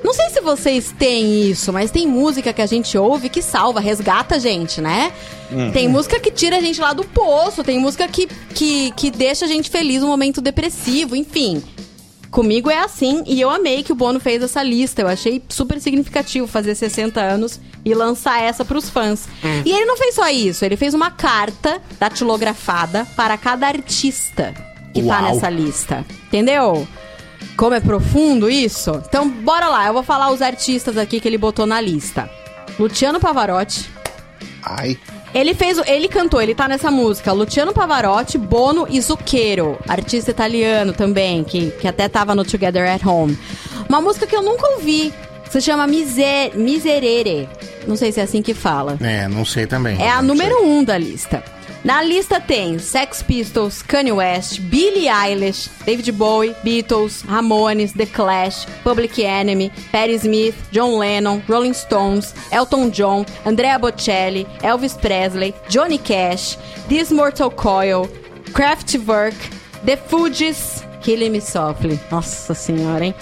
Não 0.04 0.14
sei 0.14 0.30
se 0.30 0.42
vocês 0.42 0.94
têm 0.98 1.50
isso, 1.50 1.72
mas 1.74 1.92
tem 1.92 2.08
música 2.08 2.54
que 2.54 2.62
a 2.62 2.66
gente 2.66 2.98
ouve 2.98 3.30
que 3.30 3.42
salva, 3.42 3.80
resgata 3.80 4.36
a 4.36 4.40
gente, 4.40 4.82
né? 4.82 5.12
Hum. 5.52 5.72
Tem 5.72 5.88
música 5.88 6.20
que 6.20 6.32
tira 6.32 6.58
a 6.58 6.62
gente 6.62 6.80
lá 6.80 6.94
do 6.94 7.04
poço, 7.04 7.64
tem 7.64 7.80
música 7.80 8.08
que, 8.08 8.28
que, 8.54 8.92
que 8.92 9.12
deixa 9.12 9.46
a 9.46 9.48
gente 9.48 9.70
feliz 9.70 10.02
num 10.02 10.08
momento 10.08 10.42
depressivo, 10.42 11.16
enfim. 11.16 11.64
Comigo 12.36 12.70
é 12.70 12.80
assim, 12.80 13.24
e 13.26 13.40
eu 13.40 13.50
amei 13.50 13.82
que 13.82 13.94
o 13.94 13.96
Bono 13.96 14.20
fez 14.20 14.44
essa 14.44 14.62
lista. 14.62 15.02
Eu 15.02 15.08
achei 15.08 15.42
super 15.48 15.80
significativo 15.80 16.46
fazer 16.46 16.76
60 16.76 17.22
anos 17.22 17.62
e 17.86 17.94
lançar 17.94 18.42
essa 18.42 18.66
pros 18.66 18.90
fãs. 18.90 19.26
Hum. 19.42 19.62
E 19.64 19.72
ele 19.72 19.86
não 19.86 19.96
fez 19.96 20.16
só 20.16 20.28
isso, 20.30 20.66
ele 20.66 20.76
fez 20.76 20.94
uma 20.94 21.10
carta 21.12 21.82
datilografada 21.98 23.06
para 23.16 23.38
cada 23.38 23.68
artista 23.68 24.54
que 24.94 25.02
tá 25.02 25.22
Uau. 25.22 25.34
nessa 25.34 25.50
lista. 25.50 26.06
Entendeu? 26.28 26.86
Como 27.58 27.74
é 27.74 27.80
profundo 27.80 28.50
isso? 28.50 29.02
Então, 29.08 29.30
bora 29.30 29.68
lá, 29.68 29.88
eu 29.88 29.94
vou 29.94 30.04
falar 30.04 30.32
os 30.32 30.42
artistas 30.42 30.98
aqui 30.98 31.20
que 31.20 31.28
ele 31.28 31.38
botou 31.38 31.66
na 31.66 31.80
lista. 31.80 32.30
Luciano 32.78 33.20
Pavarotti. 33.20 33.90
Ai. 34.62 34.98
Ele 35.34 35.54
fez, 35.54 35.78
o- 35.78 35.84
ele 35.86 36.08
cantou, 36.08 36.42
ele 36.42 36.56
tá 36.56 36.68
nessa 36.68 36.90
música. 36.92 37.32
Luciano 37.32 37.74
Pavarotti, 37.74 38.38
Bono 38.38 38.88
e 38.90 39.00
Zucchero, 39.02 39.78
artista 39.88 40.32
italiano 40.32 40.92
também, 40.94 41.44
que, 41.44 41.72
que 41.72 41.88
até 41.88 42.08
tava 42.10 42.34
no 42.36 42.44
Together 42.44 42.90
at 42.90 43.06
Home. 43.06 43.38
Uma 43.88 44.02
música 44.02 44.26
que 44.28 44.36
eu 44.36 44.42
nunca 44.42 44.68
ouvi. 44.72 45.14
Se 45.50 45.62
chama 45.62 45.88
Miser, 45.88 46.52
Miserere. 46.58 47.48
Não 47.88 47.96
sei 47.96 48.12
se 48.12 48.20
é 48.20 48.24
assim 48.24 48.42
que 48.42 48.54
fala. 48.54 48.98
É, 49.02 49.28
não 49.28 49.46
sei 49.46 49.66
também. 49.68 50.02
É 50.02 50.10
a 50.10 50.22
número 50.22 50.64
um 50.66 50.84
da 50.84 50.98
lista. 50.98 51.44
Na 51.86 52.02
lista 52.02 52.42
tem 52.42 52.80
Sex 52.80 53.22
Pistols, 53.22 53.84
Kanye 53.84 54.12
West, 54.12 54.60
Billie 54.60 55.08
Eilish, 55.08 55.70
David 55.86 56.12
Bowie, 56.14 56.56
Beatles, 56.64 57.22
Ramones, 57.22 57.94
The 57.94 58.08
Clash, 58.08 58.66
Public 58.84 59.22
Enemy, 59.22 59.72
Patti 59.92 60.18
Smith, 60.18 60.56
John 60.72 60.98
Lennon, 60.98 61.44
Rolling 61.48 61.76
Stones, 61.76 62.34
Elton 62.52 62.90
John, 62.90 63.24
Andrea 63.46 63.78
Bocelli, 63.78 64.48
Elvis 64.64 65.00
Presley, 65.00 65.54
Johnny 65.70 66.00
Cash, 66.00 66.58
This 66.90 67.12
Mortal 67.12 67.52
Coil, 67.52 68.08
Kraftwerk, 68.52 69.36
The 69.86 69.96
Fugees, 69.96 70.84
Killing 71.04 71.34
Me 71.34 71.40
Softly. 71.40 72.00
Nossa 72.10 72.56
senhora, 72.56 73.06
hein? 73.06 73.16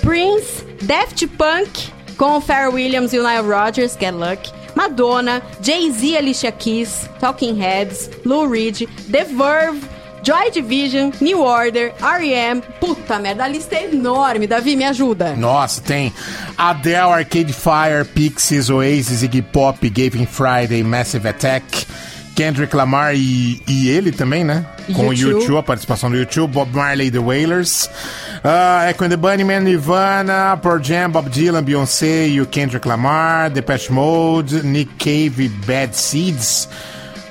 Prince, 0.00 0.64
Daft 0.86 1.26
Punk, 1.36 1.92
com 2.16 2.38
o 2.38 2.40
Pharrell 2.40 2.72
Williams 2.72 3.12
e 3.12 3.18
o 3.18 3.22
Nile 3.22 3.46
Rodgers, 3.46 3.94
Get 3.94 4.14
Lucky. 4.14 4.50
Madonna, 4.76 5.42
Jay-Z, 5.60 6.16
Alicia 6.16 6.52
Keys, 6.52 7.08
Talking 7.18 7.56
Heads, 7.56 8.10
Lou 8.24 8.46
Reed, 8.46 8.86
The 9.10 9.24
Verve, 9.24 9.88
Joy 10.22 10.50
Division, 10.50 11.12
New 11.20 11.40
Order, 11.40 11.94
R.E.M. 12.00 12.60
Puta 12.80 13.18
merda, 13.18 13.44
a 13.44 13.48
lista 13.48 13.76
é 13.76 13.84
enorme. 13.84 14.46
Davi, 14.46 14.76
me 14.76 14.84
ajuda. 14.84 15.34
Nossa, 15.36 15.80
tem 15.80 16.12
Adele, 16.58 17.12
Arcade 17.12 17.52
Fire, 17.52 18.04
Pixies, 18.04 18.68
Oasis, 18.68 19.22
Iggy 19.22 19.40
Pop, 19.40 19.88
Gavin 19.88 20.26
Friday, 20.26 20.82
Massive 20.82 21.28
Attack, 21.28 21.86
Kendrick 22.34 22.74
Lamar 22.74 23.14
e, 23.14 23.62
e 23.66 23.88
ele 23.88 24.12
também, 24.12 24.44
né? 24.44 24.66
Com 24.94 25.08
o 25.08 25.10
U2. 25.10 25.18
YouTube, 25.18 25.58
a 25.58 25.62
participação 25.62 26.10
do 26.10 26.16
YouTube, 26.16 26.52
Bob 26.52 26.72
Marley, 26.72 27.10
The 27.10 27.18
Wailers, 27.18 27.90
uh, 28.44 28.88
Echo 28.88 29.04
and 29.04 29.10
the 29.10 29.16
Bunnymen, 29.16 29.64
Nirvana, 29.64 30.56
Pearl 30.62 30.80
Jam, 30.80 31.10
Bob 31.10 31.28
Dylan, 31.28 31.62
Beyoncé 31.62 32.28
e 32.28 32.40
o 32.40 32.46
Kendrick 32.46 32.86
Lamar, 32.86 33.50
Depeche 33.50 33.90
Mode, 33.90 34.62
Nick 34.62 34.92
Cave 34.98 35.48
Bad 35.66 35.96
Seeds, 35.96 36.68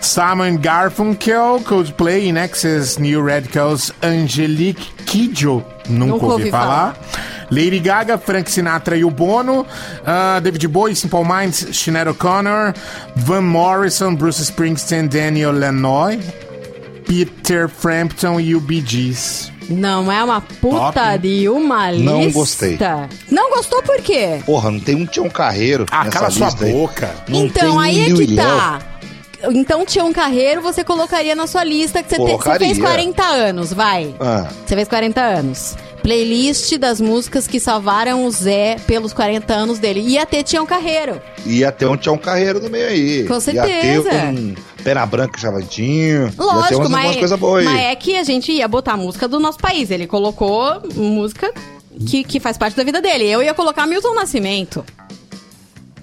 Simon 0.02 0.58
Garfunkel, 0.58 1.62
Coldplay, 1.64 2.32
Nexus, 2.32 2.98
New 2.98 3.22
Radicals, 3.26 3.92
Angelique 4.04 4.86
Kidjo, 5.06 5.64
nunca, 5.88 6.14
Nunca 6.14 6.26
ouvi, 6.26 6.44
ouvi 6.44 6.52
falar. 6.52 6.96
Lady 7.52 7.80
Gaga, 7.80 8.18
Frank 8.18 8.50
Sinatra 8.50 8.98
e 8.98 9.06
o 9.06 9.12
Bono, 9.12 9.66
ah, 10.06 10.40
David 10.40 10.68
Bowie, 10.68 10.96
Simple 10.96 11.24
Minds, 11.24 11.68
Sinead 11.76 12.10
O'Connor, 12.10 12.74
Van 13.16 13.44
Morrison, 13.44 14.16
Bruce 14.16 14.44
Springsteen, 14.44 15.08
Daniel 15.08 15.54
Lanoy, 15.54 16.20
Peter 17.06 17.70
Frampton 17.70 18.40
e 18.40 18.56
o 18.56 18.60
Bee 18.60 18.84
Gees. 18.86 19.52
Não 19.70 20.12
é 20.12 20.24
uma 20.24 20.42
puta 20.42 20.92
Top. 20.92 21.18
de 21.20 21.50
uma 21.50 21.90
lista. 21.92 22.06
Não 22.12 22.32
gostei. 22.32 22.78
Não 23.32 23.50
gostou 23.50 23.82
por 23.82 23.98
quê? 24.02 24.40
Porra, 24.46 24.70
não 24.70 24.80
tem 24.80 24.96
um 24.96 25.06
Tião 25.06 25.28
Carreiro 25.30 25.86
Ah, 25.90 26.08
cala 26.08 26.30
sua 26.30 26.50
aí. 26.62 26.72
boca. 26.72 27.10
Não 27.28 27.46
então, 27.46 27.78
tem 27.78 27.84
aí 27.84 28.12
é 28.12 28.16
que 28.16 28.36
tá. 28.36 28.80
Então, 29.52 29.86
Tião 29.86 30.12
Carreiro, 30.14 30.62
você 30.62 30.84
colocaria 30.84 31.36
na 31.36 31.46
sua 31.46 31.64
lista 31.64 32.02
que 32.02 32.10
você, 32.10 32.16
te- 32.16 32.38
você 32.38 32.58
fez 32.60 32.78
40 32.80 33.24
anos, 33.24 33.72
vai. 33.74 34.14
Ah, 34.20 34.48
Você 34.66 34.76
fez 34.76 34.88
40 34.88 35.22
anos. 35.22 35.76
Playlist 36.02 36.78
das 36.78 37.02
músicas 37.02 37.48
que 37.48 37.60
salvaram 37.60 38.26
o 38.26 38.32
Zé 38.32 38.78
pelos 38.88 39.14
40 39.14 39.54
anos 39.54 39.80
dele. 39.80 40.00
Ia 40.02 40.26
ter 40.26 40.44
Tião 40.44 40.66
Carreiro. 40.66 41.20
ia 41.46 41.72
ter 41.72 41.86
um 41.88 41.98
Tião 41.98 42.18
Carreiro 42.18 42.60
no 42.60 42.70
meio 42.70 42.88
aí. 42.88 43.24
Com 43.26 43.34
Ia 43.36 43.40
certeza. 43.42 44.10
ter 44.10 44.16
um 44.28 44.56
Pena 44.86 45.04
Branca 45.04 45.40
ia 45.42 45.52
ter 45.66 46.32
Lógico, 46.38 46.82
umas, 46.82 46.90
mas, 46.92 47.06
umas 47.06 47.16
coisas 47.16 47.40
boas 47.40 47.66
mas 47.66 47.76
aí. 47.76 47.86
é 47.86 47.96
que 47.96 48.16
a 48.16 48.24
gente 48.24 48.52
ia 48.52 48.68
botar 48.68 48.94
a 48.94 48.98
música 48.98 49.28
do 49.28 49.40
nosso 49.40 49.58
país. 49.58 49.90
Ele 49.90 50.06
colocou 50.06 50.80
música 50.94 51.52
que, 52.08 52.24
que 52.24 52.40
faz 52.40 52.56
parte 52.56 52.78
da 52.78 52.84
vida 52.84 53.02
dele. 53.02 53.26
Eu 53.26 53.42
ia 53.42 53.56
colocar 53.56 53.88
Milton 53.88 54.14
Nascimento. 54.14 54.86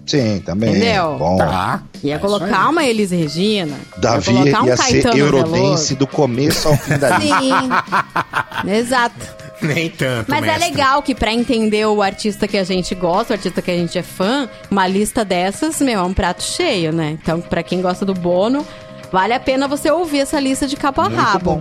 Sim, 0.05 0.43
também. 0.45 0.70
Entendeu? 0.70 1.16
Bom. 1.16 1.37
Tá. 1.37 1.85
Ia 2.03 2.18
colocar 2.18 2.70
uma 2.70 2.85
Elis 2.85 3.12
Regina. 3.12 3.76
Davi 3.99 4.33
ia 4.33 4.61
um 4.61 4.66
ia 4.66 4.76
ser 4.76 4.95
Caetano 4.95 5.16
eurodense 5.16 5.61
Veloso. 5.61 5.97
do 5.97 6.07
começo 6.09 6.66
ao 6.66 6.76
fim 6.76 6.99
da 6.99 7.18
lista. 7.18 7.39
Sim. 7.39 8.68
Exato. 8.68 9.41
Nem 9.74 9.88
tanto, 9.88 10.30
Mas 10.30 10.42
é 10.42 10.46
mestre. 10.46 10.70
legal 10.70 11.02
que 11.02 11.14
pra 11.14 11.32
entender 11.32 11.86
o 11.86 12.02
artista 12.02 12.46
que 12.48 12.56
a 12.58 12.64
gente 12.64 12.94
gosta, 12.94 13.32
o 13.32 13.36
artista 13.36 13.62
que 13.62 13.70
a 13.70 13.76
gente 13.76 13.96
é 13.98 14.02
fã, 14.02 14.48
uma 14.70 14.86
lista 14.86 15.24
dessas, 15.24 15.80
meu, 15.80 16.00
é 16.00 16.02
um 16.02 16.12
prato 16.14 16.42
cheio, 16.42 16.92
né? 16.92 17.16
Então, 17.22 17.40
pra 17.40 17.62
quem 17.62 17.80
gosta 17.80 18.04
do 18.04 18.14
Bono, 18.14 18.66
vale 19.12 19.32
a 19.34 19.40
pena 19.40 19.68
você 19.68 19.90
ouvir 19.90 20.20
essa 20.20 20.38
lista 20.40 20.66
de 20.66 20.76
cabo 20.76 21.00
a 21.02 21.08
rabo. 21.08 21.38
bom. 21.56 21.60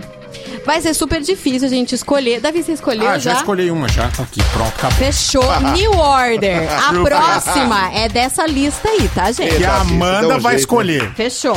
Vai 0.64 0.80
ser 0.80 0.94
super 0.94 1.20
difícil 1.20 1.66
a 1.66 1.70
gente 1.70 1.94
escolher. 1.94 2.40
Davi, 2.40 2.62
você 2.62 2.72
escolheu 2.72 3.06
Ah, 3.08 3.18
já 3.18 3.32
já? 3.32 3.36
escolhi 3.38 3.70
uma 3.70 3.86
já. 3.88 4.06
Aqui, 4.06 4.42
pronto, 4.52 4.68
acabou. 4.76 4.96
Fechou. 4.98 5.60
New 5.74 5.92
Order. 5.92 6.68
A 6.88 6.92
próxima 7.02 7.92
é 7.92 8.08
dessa 8.08 8.46
lista 8.46 8.88
aí, 8.88 9.08
tá, 9.14 9.30
gente? 9.30 9.56
Que 9.56 9.64
a 9.64 9.80
Amanda 9.80 10.38
vai 10.38 10.56
escolher. 10.56 11.10
Fechou. 11.14 11.56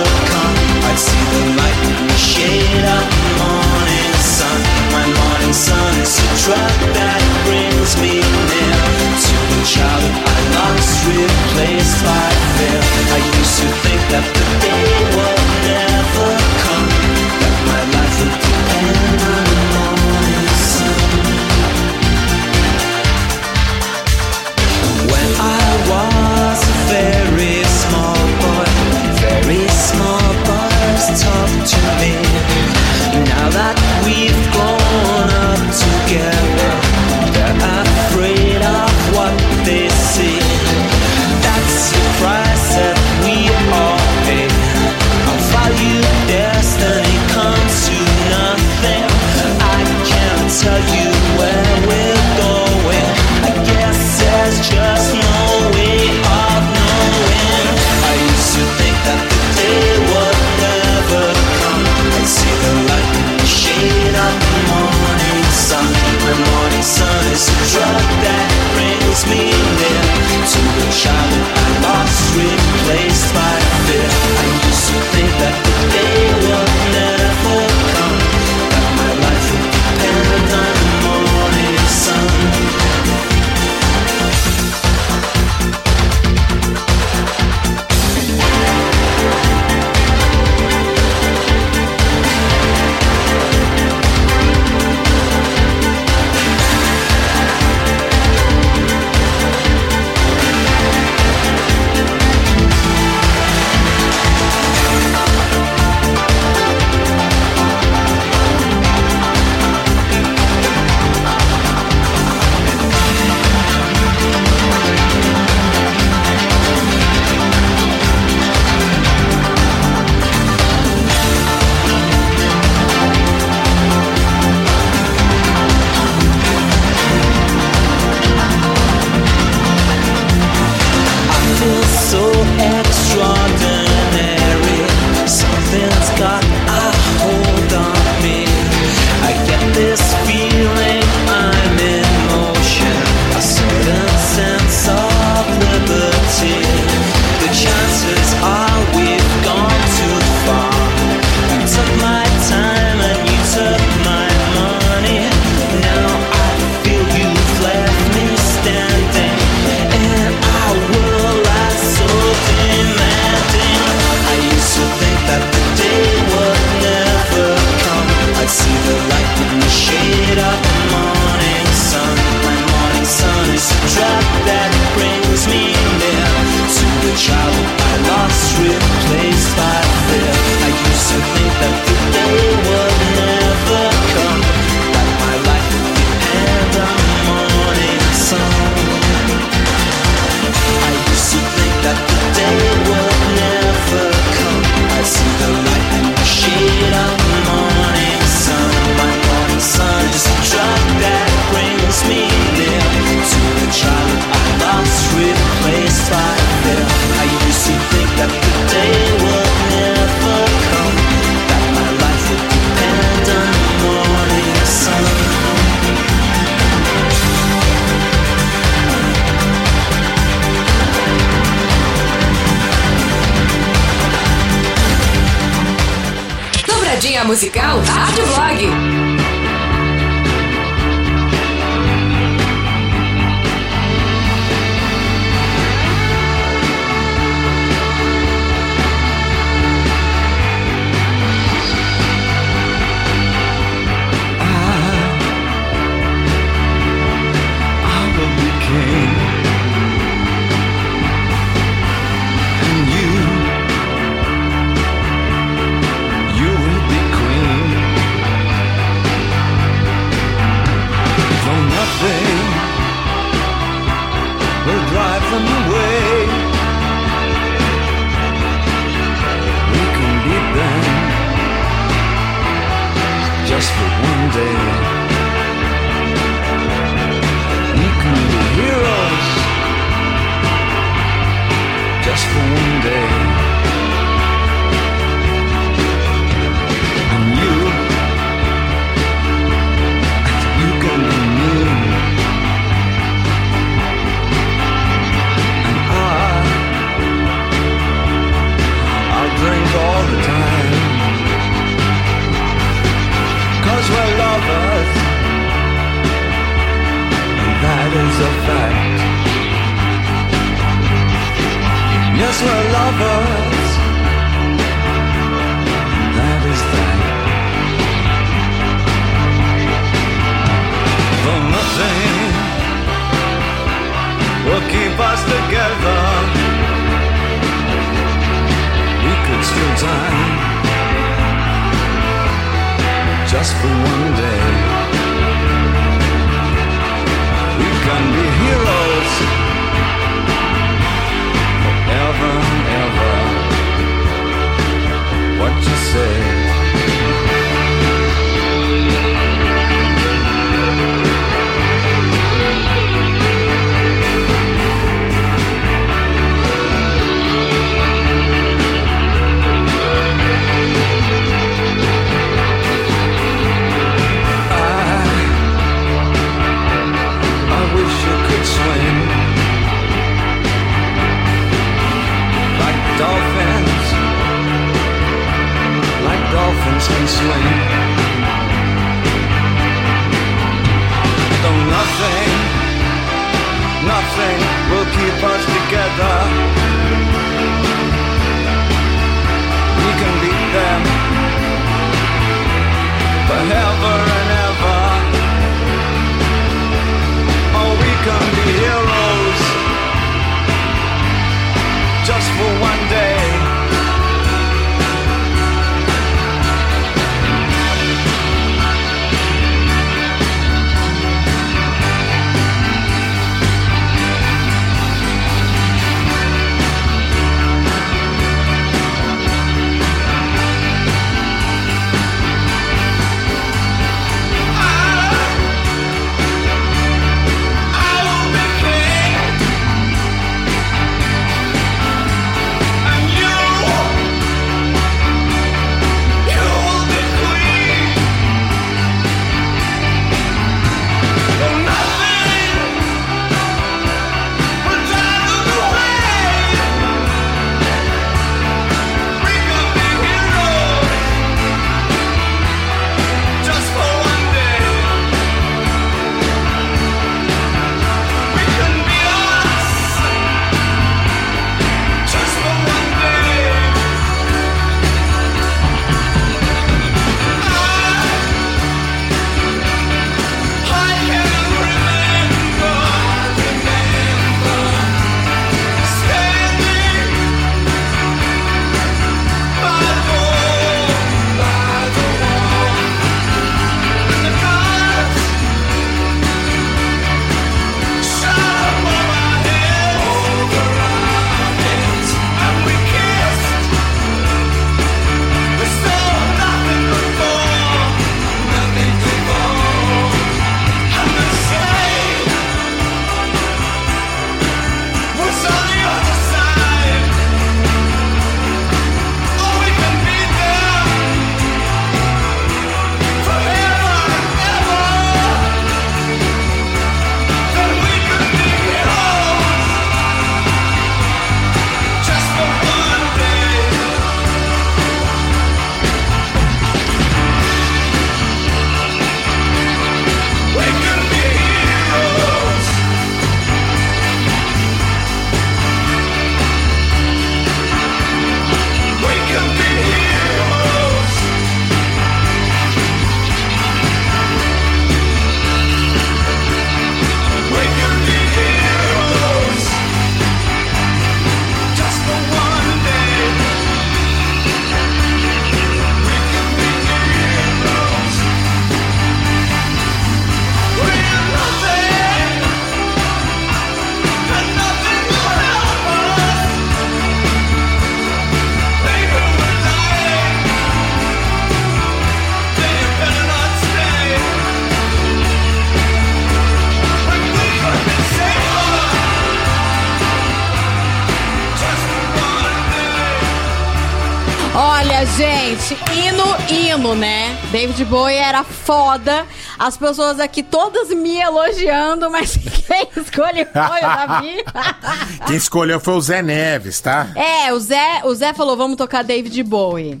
David 587.70 587.84
Bowie 587.84 588.16
era 588.16 588.42
foda. 588.42 589.24
As 589.56 589.76
pessoas 589.76 590.18
aqui 590.18 590.42
todas 590.42 590.88
me 590.88 591.18
elogiando, 591.20 592.10
mas 592.10 592.36
quem 592.66 592.88
escolhe 592.96 593.44
foi 593.44 593.78
o 593.78 593.80
Davi. 593.80 594.44
Quem 595.26 595.36
escolheu 595.36 595.78
foi 595.78 595.94
o 595.94 596.00
Zé 596.00 596.20
Neves, 596.20 596.80
tá? 596.80 597.06
é, 597.14 597.52
o 597.52 597.60
Zé, 597.60 598.00
o 598.04 598.12
Zé 598.12 598.34
falou, 598.34 598.56
vamos 598.56 598.76
tocar 598.76 599.04
David 599.04 599.40
Bowie. 599.44 600.00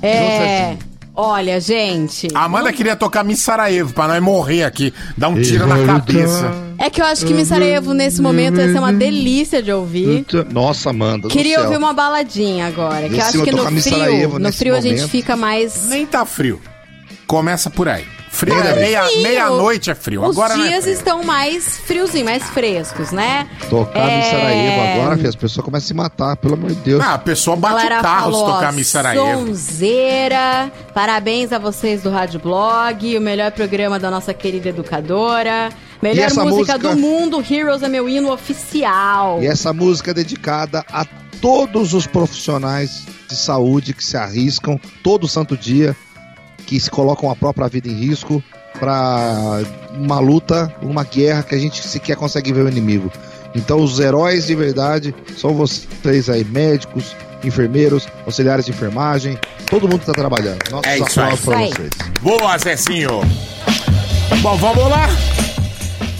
É, 0.00 0.76
olha, 1.14 1.60
gente. 1.60 2.28
A 2.34 2.44
Amanda 2.44 2.72
queria 2.72 2.96
tocar 2.96 3.22
Miss 3.22 3.40
Sarajevo 3.40 3.92
pra 3.92 4.08
nós 4.08 4.22
morrer 4.22 4.64
aqui, 4.64 4.94
dar 5.16 5.28
um 5.28 5.42
tiro 5.42 5.66
na 5.66 5.84
cabeça. 5.84 6.50
É 6.78 6.88
que 6.88 7.02
eu 7.02 7.06
acho 7.06 7.26
que 7.26 7.34
Miss 7.34 7.48
Sarajevo 7.48 7.92
nesse 7.92 8.22
momento 8.22 8.58
ia 8.58 8.72
ser 8.72 8.78
uma 8.78 8.92
delícia 8.92 9.62
de 9.62 9.70
ouvir. 9.70 10.24
Nossa, 10.50 10.88
Amanda. 10.88 11.28
do 11.28 11.28
Queria 11.28 11.56
céu. 11.56 11.64
ouvir 11.64 11.76
uma 11.76 11.92
baladinha 11.92 12.66
agora, 12.66 13.10
que 13.10 13.16
eu 13.16 13.24
acho 13.24 13.42
que 13.42 13.52
no 13.52 13.66
frio, 13.82 14.38
no 14.38 14.52
frio 14.52 14.74
a 14.74 14.80
gente 14.80 15.06
fica 15.08 15.36
mais... 15.36 15.86
Nem 15.86 16.06
tá 16.06 16.24
frio. 16.24 16.60
Começa 17.26 17.70
por 17.70 17.88
aí. 17.88 18.04
Frio 18.30 18.52
Ainda 18.56 18.70
é 18.70 18.72
bem. 18.72 18.82
meia- 18.86 19.22
meia-noite 19.22 19.92
é 19.92 19.94
frio. 19.94 20.24
Os 20.24 20.36
Agora 20.36 20.54
é 20.54 20.56
dias 20.68 20.82
frio. 20.82 20.92
estão 20.96 21.22
mais 21.22 21.78
friozinhos, 21.78 22.24
mais 22.28 22.42
frescos, 22.50 23.12
né? 23.12 23.48
Tocar 23.70 24.06
no 24.06 24.10
É, 24.10 24.22
Sarajevo 24.22 24.80
agora, 25.00 25.16
filho, 25.16 25.28
as 25.28 25.36
pessoas 25.36 25.64
começam 25.64 25.84
a 25.84 25.88
se 25.88 25.94
matar, 25.94 26.36
pelo 26.38 26.54
amor 26.54 26.70
de 26.70 26.80
Deus. 26.80 27.00
Ah, 27.04 27.14
a 27.14 27.18
pessoa 27.18 27.56
bate 27.56 27.74
Galera 27.76 28.00
o 28.00 28.02
carro 28.02 28.24
se 28.32 28.38
falou, 28.40 28.52
tocar 28.54 28.68
ó, 28.70 28.72
Miss 28.72 28.88
Sarajevo. 28.88 29.46
Sonzeira. 29.46 30.72
Parabéns 30.92 31.52
a 31.52 31.58
vocês 31.60 32.02
do 32.02 32.10
Rádio 32.10 32.40
Blog, 32.40 33.16
o 33.16 33.20
melhor 33.20 33.52
programa 33.52 34.00
da 34.00 34.10
nossa 34.10 34.34
querida 34.34 34.70
educadora. 34.70 35.68
Melhor 36.02 36.24
música, 36.30 36.44
música? 36.44 36.78
do 36.78 36.96
mundo, 36.96 37.44
Heroes 37.48 37.82
é 37.84 37.88
meu 37.88 38.08
hino 38.08 38.32
oficial. 38.32 39.40
E 39.42 39.46
essa 39.46 39.72
música 39.72 40.10
é 40.10 40.14
dedicada 40.14 40.84
a 40.92 41.04
todos 41.40 41.94
os 41.94 42.04
profissionais 42.06 43.04
de 43.28 43.36
saúde 43.36 43.94
que 43.94 44.04
se 44.04 44.16
arriscam 44.16 44.78
todo 45.04 45.28
santo 45.28 45.56
dia, 45.56 45.96
que 46.66 46.78
se 46.80 46.90
colocam 46.90 47.30
a 47.30 47.36
própria 47.36 47.68
vida 47.68 47.88
em 47.88 47.94
risco 47.94 48.42
para 48.78 49.62
uma 49.96 50.18
luta, 50.18 50.74
uma 50.82 51.04
guerra 51.04 51.42
que 51.42 51.54
a 51.54 51.58
gente 51.58 51.86
sequer 51.86 52.16
consegue 52.16 52.52
ver 52.52 52.64
o 52.64 52.68
inimigo. 52.68 53.10
Então 53.54 53.80
os 53.82 54.00
heróis 54.00 54.46
de 54.46 54.54
verdade 54.54 55.14
são 55.36 55.54
vocês 55.54 56.28
aí, 56.28 56.44
médicos, 56.44 57.14
enfermeiros, 57.44 58.08
auxiliares 58.26 58.64
de 58.64 58.72
enfermagem, 58.72 59.38
todo 59.70 59.82
mundo 59.88 60.00
está 60.00 60.12
trabalhando. 60.12 60.58
Nossos 60.70 60.86
É 60.90 60.98
isso 60.98 61.20
aí. 61.20 61.30
aí. 61.30 61.36
vocês. 61.70 61.90
Boa, 62.20 62.58
Zezinho. 62.58 63.20
Bom, 64.42 64.56
vamos 64.56 64.88
lá. 64.90 65.08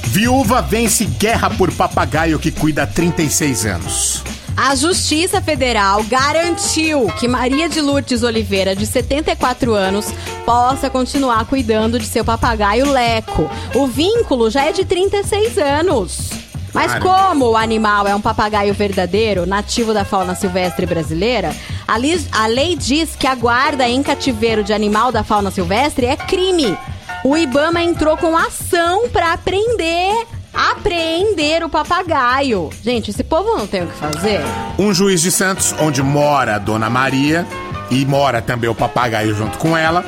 Viúva 0.04 0.62
vence 0.62 1.04
guerra 1.04 1.50
por 1.50 1.72
papagaio 1.72 2.38
que 2.38 2.52
cuida 2.52 2.84
há 2.84 2.86
36 2.86 3.66
anos. 3.66 4.22
A 4.56 4.76
Justiça 4.76 5.40
Federal 5.42 6.02
garantiu 6.04 7.06
que 7.18 7.26
Maria 7.26 7.68
de 7.68 7.80
Lourdes 7.80 8.22
Oliveira, 8.22 8.74
de 8.74 8.86
74 8.86 9.74
anos, 9.74 10.06
possa 10.46 10.88
continuar 10.88 11.44
cuidando 11.46 11.98
de 11.98 12.06
seu 12.06 12.24
papagaio 12.24 12.90
Leco. 12.90 13.50
O 13.74 13.86
vínculo 13.88 14.48
já 14.50 14.66
é 14.66 14.72
de 14.72 14.84
36 14.84 15.58
anos. 15.58 16.30
Mas 16.72 16.94
como 16.98 17.50
o 17.50 17.56
animal 17.56 18.06
é 18.06 18.14
um 18.14 18.20
papagaio 18.20 18.74
verdadeiro, 18.74 19.46
nativo 19.46 19.94
da 19.94 20.04
fauna 20.04 20.34
silvestre 20.34 20.86
brasileira, 20.86 21.54
a, 21.86 21.94
a 22.42 22.46
lei 22.46 22.76
diz 22.76 23.14
que 23.14 23.28
a 23.28 23.34
guarda 23.34 23.88
em 23.88 24.02
cativeiro 24.02 24.64
de 24.64 24.72
animal 24.72 25.12
da 25.12 25.22
fauna 25.22 25.50
silvestre 25.50 26.06
é 26.06 26.16
crime. 26.16 26.76
O 27.24 27.36
Ibama 27.36 27.82
entrou 27.82 28.16
com 28.16 28.36
ação 28.36 29.08
para 29.08 29.32
aprender, 29.32 30.26
apreender 30.54 31.62
o 31.64 31.68
papagaio. 31.68 32.70
Gente, 32.82 33.10
esse 33.10 33.24
povo 33.24 33.56
não 33.56 33.66
tem 33.66 33.82
o 33.82 33.86
que 33.86 33.96
fazer. 33.96 34.40
Um 34.78 34.92
juiz 34.94 35.20
de 35.20 35.30
Santos, 35.30 35.74
onde 35.80 36.02
mora 36.02 36.56
a 36.56 36.58
Dona 36.58 36.88
Maria 36.88 37.46
e 37.90 38.04
mora 38.06 38.40
também 38.40 38.70
o 38.70 38.74
papagaio 38.74 39.34
junto 39.34 39.58
com 39.58 39.76
ela, 39.76 40.04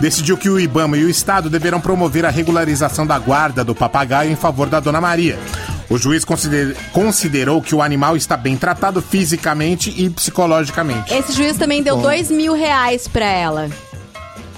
decidiu 0.00 0.36
que 0.36 0.48
o 0.48 0.60
Ibama 0.60 0.96
e 0.96 1.04
o 1.04 1.08
Estado 1.10 1.48
deverão 1.50 1.80
promover 1.80 2.24
a 2.26 2.30
regularização 2.30 3.06
da 3.06 3.18
guarda 3.18 3.64
do 3.64 3.74
papagaio 3.74 4.30
em 4.30 4.36
favor 4.36 4.68
da 4.68 4.78
Dona 4.80 5.00
Maria. 5.00 5.38
O 5.88 5.96
juiz 5.96 6.24
consider- 6.24 6.76
considerou 6.92 7.62
que 7.62 7.72
o 7.72 7.80
animal 7.80 8.16
está 8.16 8.36
bem 8.36 8.56
tratado 8.56 9.00
fisicamente 9.00 9.94
e 9.96 10.10
psicologicamente. 10.10 11.14
Esse 11.14 11.32
juiz 11.32 11.56
também 11.56 11.80
deu 11.80 11.96
Bom. 11.96 12.02
dois 12.02 12.28
mil 12.28 12.54
reais 12.54 13.06
pra 13.06 13.24
ela. 13.24 13.68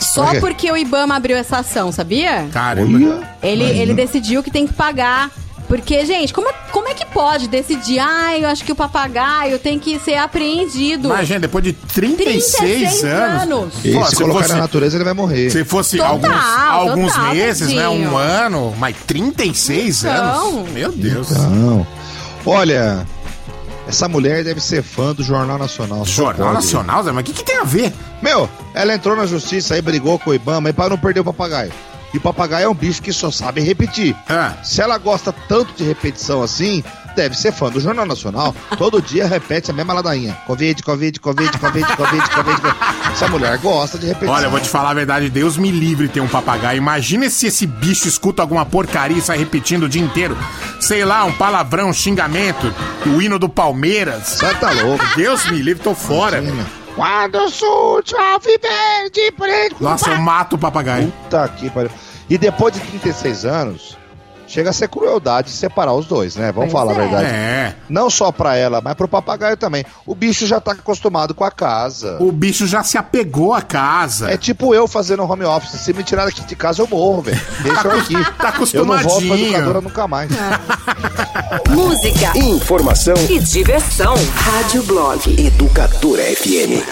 Só 0.01 0.27
Por 0.27 0.41
porque 0.41 0.71
o 0.71 0.77
Ibama 0.77 1.17
abriu 1.17 1.37
essa 1.37 1.59
ação, 1.59 1.91
sabia? 1.93 2.47
Caramba. 2.53 2.99
Ele, 3.43 3.63
Imagina. 3.65 3.83
ele 3.83 3.95
decidiu 3.95 4.43
que 4.43 4.51
tem 4.51 4.67
que 4.67 4.73
pagar. 4.73 5.31
Porque, 5.67 6.07
gente, 6.07 6.33
como 6.33 6.49
é, 6.49 6.53
como 6.73 6.89
é 6.89 6.95
que 6.95 7.05
pode 7.05 7.47
decidir? 7.47 7.99
Ah, 7.99 8.39
eu 8.39 8.49
acho 8.49 8.65
que 8.65 8.73
o 8.73 8.75
papagaio 8.75 9.59
tem 9.59 9.79
que 9.79 9.99
ser 9.99 10.15
apreendido. 10.17 11.09
Imagina, 11.09 11.41
depois 11.41 11.63
de 11.63 11.75
36, 11.75 12.53
36 12.57 13.05
anos. 13.05 13.43
anos. 13.43 13.75
E 13.85 13.93
Pô, 13.93 14.05
se 14.07 14.17
colocar 14.17 14.49
na 14.49 14.57
natureza, 14.57 14.97
ele 14.97 15.05
vai 15.05 15.13
morrer. 15.13 15.51
Se 15.51 15.65
fosse 15.65 15.99
Total, 15.99 16.15
alguns, 16.15 16.91
alguns 16.91 17.13
total, 17.13 17.35
meses, 17.35 17.69
né? 17.71 17.83
tadinho. 17.83 18.11
Um 18.13 18.17
ano, 18.17 18.75
mas 18.79 18.97
36 19.07 20.05
Então. 20.05 20.49
anos. 20.59 20.71
Meu 20.71 20.91
Deus. 20.91 21.31
Não. 21.33 21.87
Olha, 22.47 23.07
essa 23.89 24.07
mulher 24.07 24.45
deve 24.45 24.61
ser 24.61 24.83
fã 24.83 25.15
do 25.15 25.25
Jornal 25.25 25.57
Nacional. 25.57 26.05
Jornal 26.05 26.49
pode. 26.49 26.65
Nacional, 26.65 27.03
Zé, 27.03 27.11
mas 27.11 27.23
o 27.23 27.25
que, 27.25 27.33
que 27.33 27.43
tem 27.43 27.57
a 27.57 27.65
ver? 27.65 27.91
Meu, 28.21 28.49
ela 28.75 28.95
entrou 28.95 29.17
na 29.17 29.25
justiça 29.25 29.75
aí, 29.75 29.81
brigou 29.81 30.19
com 30.19 30.29
o 30.29 30.35
Ibama 30.35 30.69
aí 30.69 30.75
pra 30.75 30.91
não 30.91 30.99
perder 30.99 31.21
o 31.21 31.25
papagaio. 31.25 31.73
E 32.13 32.19
o 32.19 32.21
papagaio 32.21 32.67
é 32.67 32.69
um 32.69 32.75
bicho 32.75 33.01
que 33.01 33.13
só 33.15 33.31
sabe 33.31 33.63
repetir. 33.63 34.15
Se 34.63 34.83
ela 34.83 34.99
gosta 34.99 35.33
tanto 35.33 35.73
de 35.73 35.85
repetição 35.85 36.43
assim, 36.43 36.85
deve 37.19 37.37
ser 37.37 37.51
fã 37.53 37.69
do 37.69 37.81
Jornal 37.81 38.07
Nacional. 38.07 38.55
Todo 38.77 39.03
dia 39.03 39.27
repete 39.27 39.73
a 39.73 39.75
mesma 39.75 39.93
ladainha. 39.93 40.39
Covid, 40.47 40.81
Covid, 40.85 41.19
Covid, 41.19 41.59
Covid, 41.59 41.97
Covid, 41.97 42.31
Covid. 42.31 42.61
Essa 43.13 43.27
mulher 43.27 43.59
gosta 43.59 43.99
de 43.99 44.07
repetição. 44.07 44.35
Olha, 44.35 44.45
eu 44.47 44.51
vou 44.51 44.61
te 44.61 44.69
falar 44.69 44.91
a 44.91 44.95
verdade, 44.95 45.29
Deus 45.29 45.57
me 45.57 45.73
livre 45.73 46.07
ter 46.07 46.21
um 46.21 46.29
papagaio. 46.29 46.79
Imagina 46.79 47.29
se 47.29 47.49
esse 47.49 47.67
bicho 47.67 48.07
escuta 48.07 48.41
alguma 48.41 48.65
porcaria 48.65 49.19
e 49.19 49.21
sai 49.21 49.37
repetindo 49.37 49.83
o 49.85 49.89
dia 49.89 50.01
inteiro. 50.01 50.39
Sei 50.81 51.05
lá, 51.05 51.25
um 51.25 51.33
palavrão, 51.33 51.89
um 51.89 51.93
xingamento, 51.93 52.73
o 53.05 53.21
hino 53.21 53.37
do 53.37 53.49
Palmeiras. 53.49 54.29
Você 54.29 54.55
tá 54.55 54.71
louco. 54.71 55.05
Deus 55.17 55.51
me 55.51 55.61
livre, 55.61 55.83
tô 55.83 55.97
fora. 55.97 56.41
Quando 56.95 57.51
surge 57.51 58.15
verde 58.15 59.33
preto. 59.37 59.83
Nossa, 59.83 60.11
eu 60.11 60.19
mato 60.19 60.55
o 60.55 60.59
papagaio. 60.59 61.13
Puta 61.25 61.49
que 61.49 61.69
pariu. 61.69 61.91
E 62.31 62.39
depois 62.39 62.75
de 62.75 62.81
36 62.81 63.45
anos, 63.45 63.98
chega 64.49 64.71
a 64.71 64.73
ser 64.73 64.89
crueldade 64.89 65.51
separar 65.51 65.93
os 65.95 66.07
dois, 66.07 66.35
né? 66.35 66.51
Vamos 66.51 66.73
Pois 66.73 66.73
falar 66.73 66.93
é. 66.93 66.97
a 66.97 66.99
verdade. 66.99 67.27
É. 67.27 67.75
Não 67.89 68.11
só 68.11 68.33
pra 68.33 68.57
ela, 68.57 68.81
mas 68.81 68.95
pro 68.95 69.07
papagaio 69.07 69.57
também. 69.57 69.85
O 70.05 70.15
bicho 70.15 70.47
já 70.47 70.59
tá 70.61 70.73
acostumado 70.73 71.35
com 71.35 71.45
a 71.45 71.51
casa. 71.51 72.17
O 72.21 72.33
bicho 72.33 72.67
já 72.67 72.83
se 72.83 72.99
apegou 72.99 73.55
à 73.55 73.63
casa. 73.63 74.31
É 74.31 74.37
tipo 74.37 74.75
eu 74.75 74.89
fazendo 74.89 75.23
home 75.23 75.45
office. 75.45 75.79
Se 75.81 75.93
me 75.93 76.03
tirar 76.03 76.25
daqui 76.25 76.41
de 76.41 76.57
casa, 76.57 76.83
eu 76.83 76.89
morro, 76.89 77.23
velho. 77.23 77.41
Deixa 77.63 77.87
eu 77.87 77.93
aqui. 78.01 78.15
Tá 78.15 78.55
eu 78.75 78.85
não 78.85 78.99
volto 78.99 78.99
pra 78.99 78.99
acostumadinho. 78.99 79.49
educadora 79.49 79.81
nunca 79.81 80.09
mais. 80.09 80.31
Música, 81.71 82.37
Informação 82.39 83.15
e 83.29 83.39
diversão. 83.39 84.15
Rádio 84.35 84.83
Blog 84.85 85.47
Educadora 85.47 86.23
FM. 86.23 86.83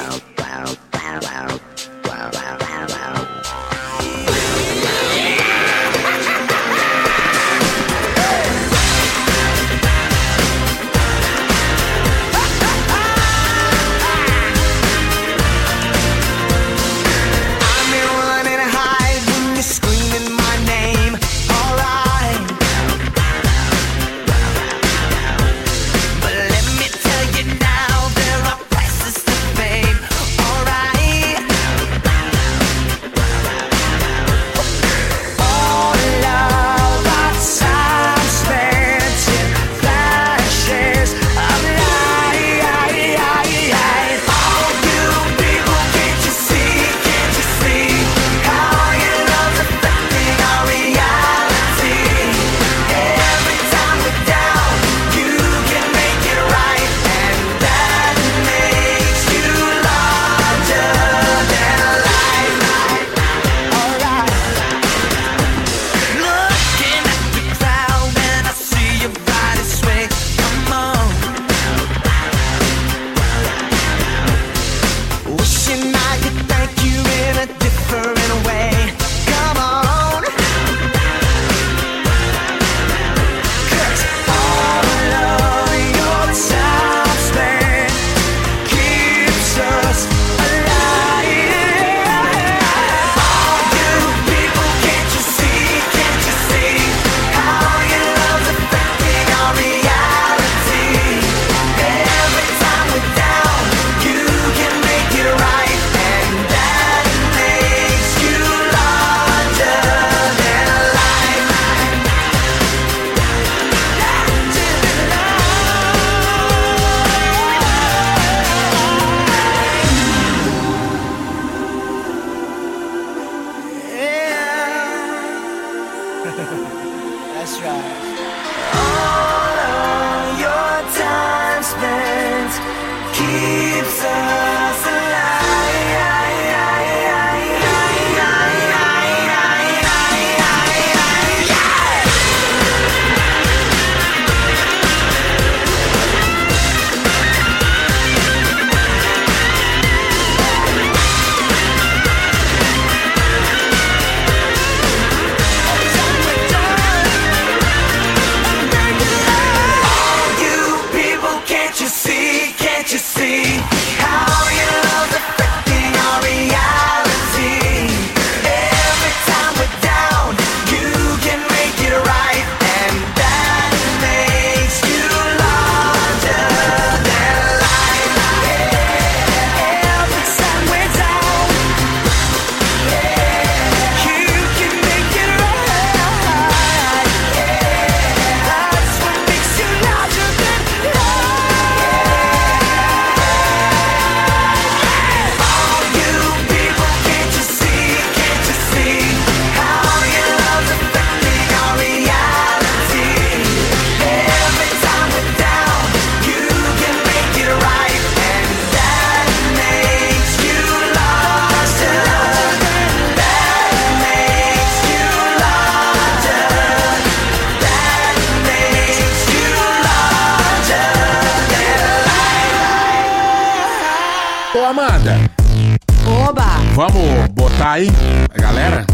Aí 227.88 228.24
a 228.34 228.40
galera? 228.40 228.86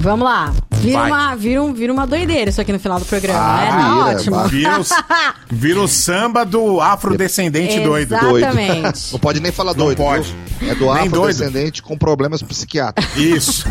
Vamos 0.00 0.24
lá. 0.26 0.52
Vira 0.72 0.98
Vai. 0.98 1.10
uma, 1.10 1.34
vira, 1.34 1.62
um, 1.62 1.72
vira 1.72 1.90
uma 1.90 2.06
doideira 2.06 2.50
isso 2.50 2.60
aqui 2.60 2.70
no 2.72 2.78
final 2.78 2.98
do 2.98 3.06
programa, 3.06 3.38
Ah, 3.40 3.56
né? 3.58 3.70
Tá 3.70 3.76
vira, 3.78 4.04
ótimo. 4.16 4.48
Vira 4.48 4.80
os- 4.80 4.90
Vira 5.50 5.80
o 5.80 5.88
samba 5.88 6.44
do 6.44 6.78
afrodescendente 6.80 7.80
doido. 7.80 8.14
Exatamente. 8.14 9.12
Não 9.12 9.18
pode 9.18 9.40
nem 9.40 9.50
falar 9.50 9.72
doido. 9.72 9.98
Não 9.98 10.06
pode. 10.06 10.34
viu? 10.60 10.70
É 10.70 10.74
do 10.74 10.92
Nem 10.92 11.06
afrodescendente 11.06 11.82
com 11.82 11.96
problemas 11.96 12.42
psiquiátricos. 12.42 13.16
Isso. 13.16 13.64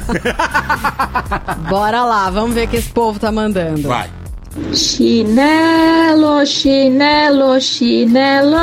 Bora 1.70 2.04
lá, 2.04 2.30
vamos 2.32 2.56
ver 2.56 2.66
o 2.66 2.68
que 2.70 2.78
esse 2.78 2.90
povo 2.90 3.20
tá 3.20 3.32
mandando. 3.32 3.88
Vai. 3.88 4.10
Chinelo, 4.74 6.46
chinelo, 6.46 7.60
chinelo. 7.60 8.56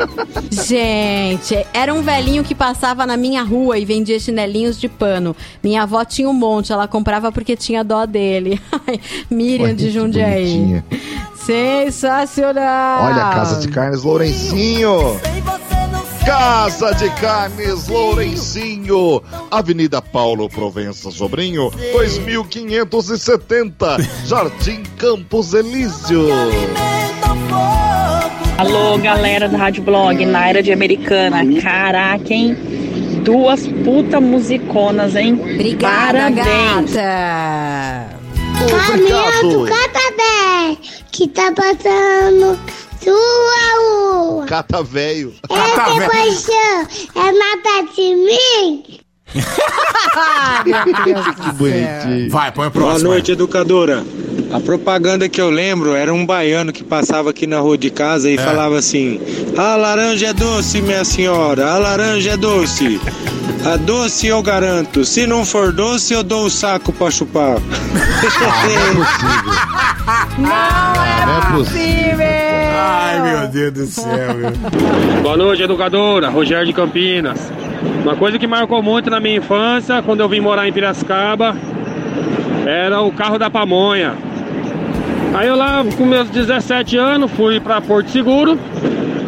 Gente, 0.50 1.66
era 1.74 1.92
um 1.92 2.02
velhinho 2.02 2.42
que 2.42 2.54
passava 2.54 3.06
na 3.06 3.16
minha 3.16 3.42
rua 3.42 3.78
e 3.78 3.84
vendia 3.84 4.18
chinelinhos 4.18 4.80
de 4.80 4.88
pano. 4.88 5.36
Minha 5.62 5.82
avó 5.82 6.04
tinha 6.04 6.28
um 6.28 6.32
monte, 6.32 6.72
ela 6.72 6.88
comprava 6.88 7.30
porque 7.30 7.54
tinha 7.54 7.84
dó 7.84 8.06
dele. 8.06 8.60
Ai, 8.86 8.98
Miriam 9.30 9.66
Olha 9.66 9.74
de 9.74 9.90
Jundiaí. 9.90 10.56
bonitinha. 10.56 10.84
Sensacional! 11.34 13.04
Olha 13.04 13.26
a 13.28 13.34
Casa 13.34 13.60
de 13.60 13.68
Carnes 13.68 14.02
Lourencinho. 14.02 15.20
Casa 16.24 16.94
de 16.94 17.08
Carnes 17.20 17.88
Lourencinho. 17.88 19.22
Avenida 19.50 20.00
Paulo 20.02 20.48
Provença 20.48 21.10
Sobrinho, 21.10 21.70
2570. 22.84 23.96
Jardim 24.26 24.82
Campos 24.98 25.54
Elísio. 25.54 26.26
Alô, 28.58 28.98
galera 28.98 29.48
do 29.48 29.56
Rádio 29.56 29.82
Blog, 29.82 30.24
Naira 30.26 30.62
de 30.62 30.72
Americana. 30.72 31.38
Caraca, 31.62 32.32
hein? 32.32 32.54
Duas 33.24 33.66
puta 33.84 34.20
musiconas, 34.20 35.16
hein? 35.16 35.40
Obrigada, 35.42 36.30
Parabéns. 36.30 36.92
gata! 36.92 38.20
Caminhão 38.68 39.48
do 39.48 39.64
Catabé, 39.64 40.76
que 41.10 41.26
tá 41.28 41.52
passando 41.52 42.58
sua 43.02 43.78
rua. 43.78 44.46
Cata 44.46 44.82
velho. 44.82 45.34
Essa 45.48 46.02
é 46.02 46.08
paixão, 46.08 46.86
é 47.16 47.32
matar 47.32 47.82
de 47.94 48.14
mim. 48.14 49.00
que 50.64 51.52
bonitinho. 51.52 52.30
Vai, 52.30 52.50
põe 52.50 52.66
o 52.66 52.70
Boa 52.70 52.86
próximo. 52.86 53.10
noite, 53.10 53.32
educadora. 53.32 54.04
A 54.52 54.58
propaganda 54.58 55.28
que 55.28 55.40
eu 55.40 55.48
lembro 55.48 55.94
era 55.94 56.12
um 56.12 56.26
baiano 56.26 56.72
que 56.72 56.82
passava 56.82 57.30
aqui 57.30 57.46
na 57.46 57.60
rua 57.60 57.78
de 57.78 57.88
casa 57.90 58.28
e 58.28 58.36
falava 58.36 58.76
assim: 58.78 59.20
A 59.56 59.76
laranja 59.76 60.26
é 60.26 60.32
doce, 60.32 60.82
minha 60.82 61.04
senhora, 61.04 61.70
a 61.70 61.78
laranja 61.78 62.30
é 62.32 62.36
doce. 62.36 63.00
A 63.64 63.76
doce 63.76 64.26
eu 64.26 64.42
garanto, 64.42 65.04
se 65.04 65.26
não 65.26 65.44
for 65.44 65.70
doce, 65.72 66.12
eu 66.14 66.24
dou 66.24 66.46
o 66.46 66.50
saco 66.50 66.92
pra 66.92 67.10
chupar. 67.10 67.58
Não 70.38 70.50
é 70.52 71.52
possível! 71.52 72.49
Ai, 72.82 73.20
meu 73.20 73.48
Deus 73.48 73.72
do 73.72 73.86
céu, 73.86 74.34
meu. 74.34 74.52
Boa 75.22 75.36
noite, 75.36 75.62
educadora. 75.62 76.30
Rogério 76.30 76.66
de 76.66 76.72
Campinas. 76.72 77.52
Uma 78.02 78.16
coisa 78.16 78.38
que 78.38 78.46
marcou 78.46 78.82
muito 78.82 79.10
na 79.10 79.20
minha 79.20 79.36
infância, 79.36 80.00
quando 80.00 80.20
eu 80.20 80.28
vim 80.30 80.40
morar 80.40 80.66
em 80.66 80.72
Piracicaba, 80.72 81.54
era 82.64 83.02
o 83.02 83.12
carro 83.12 83.38
da 83.38 83.50
pamonha. 83.50 84.14
Aí 85.34 85.46
eu 85.46 85.56
lá, 85.56 85.84
com 85.96 86.06
meus 86.06 86.30
17 86.30 86.96
anos, 86.96 87.30
fui 87.32 87.60
pra 87.60 87.82
Porto 87.82 88.08
Seguro. 88.10 88.58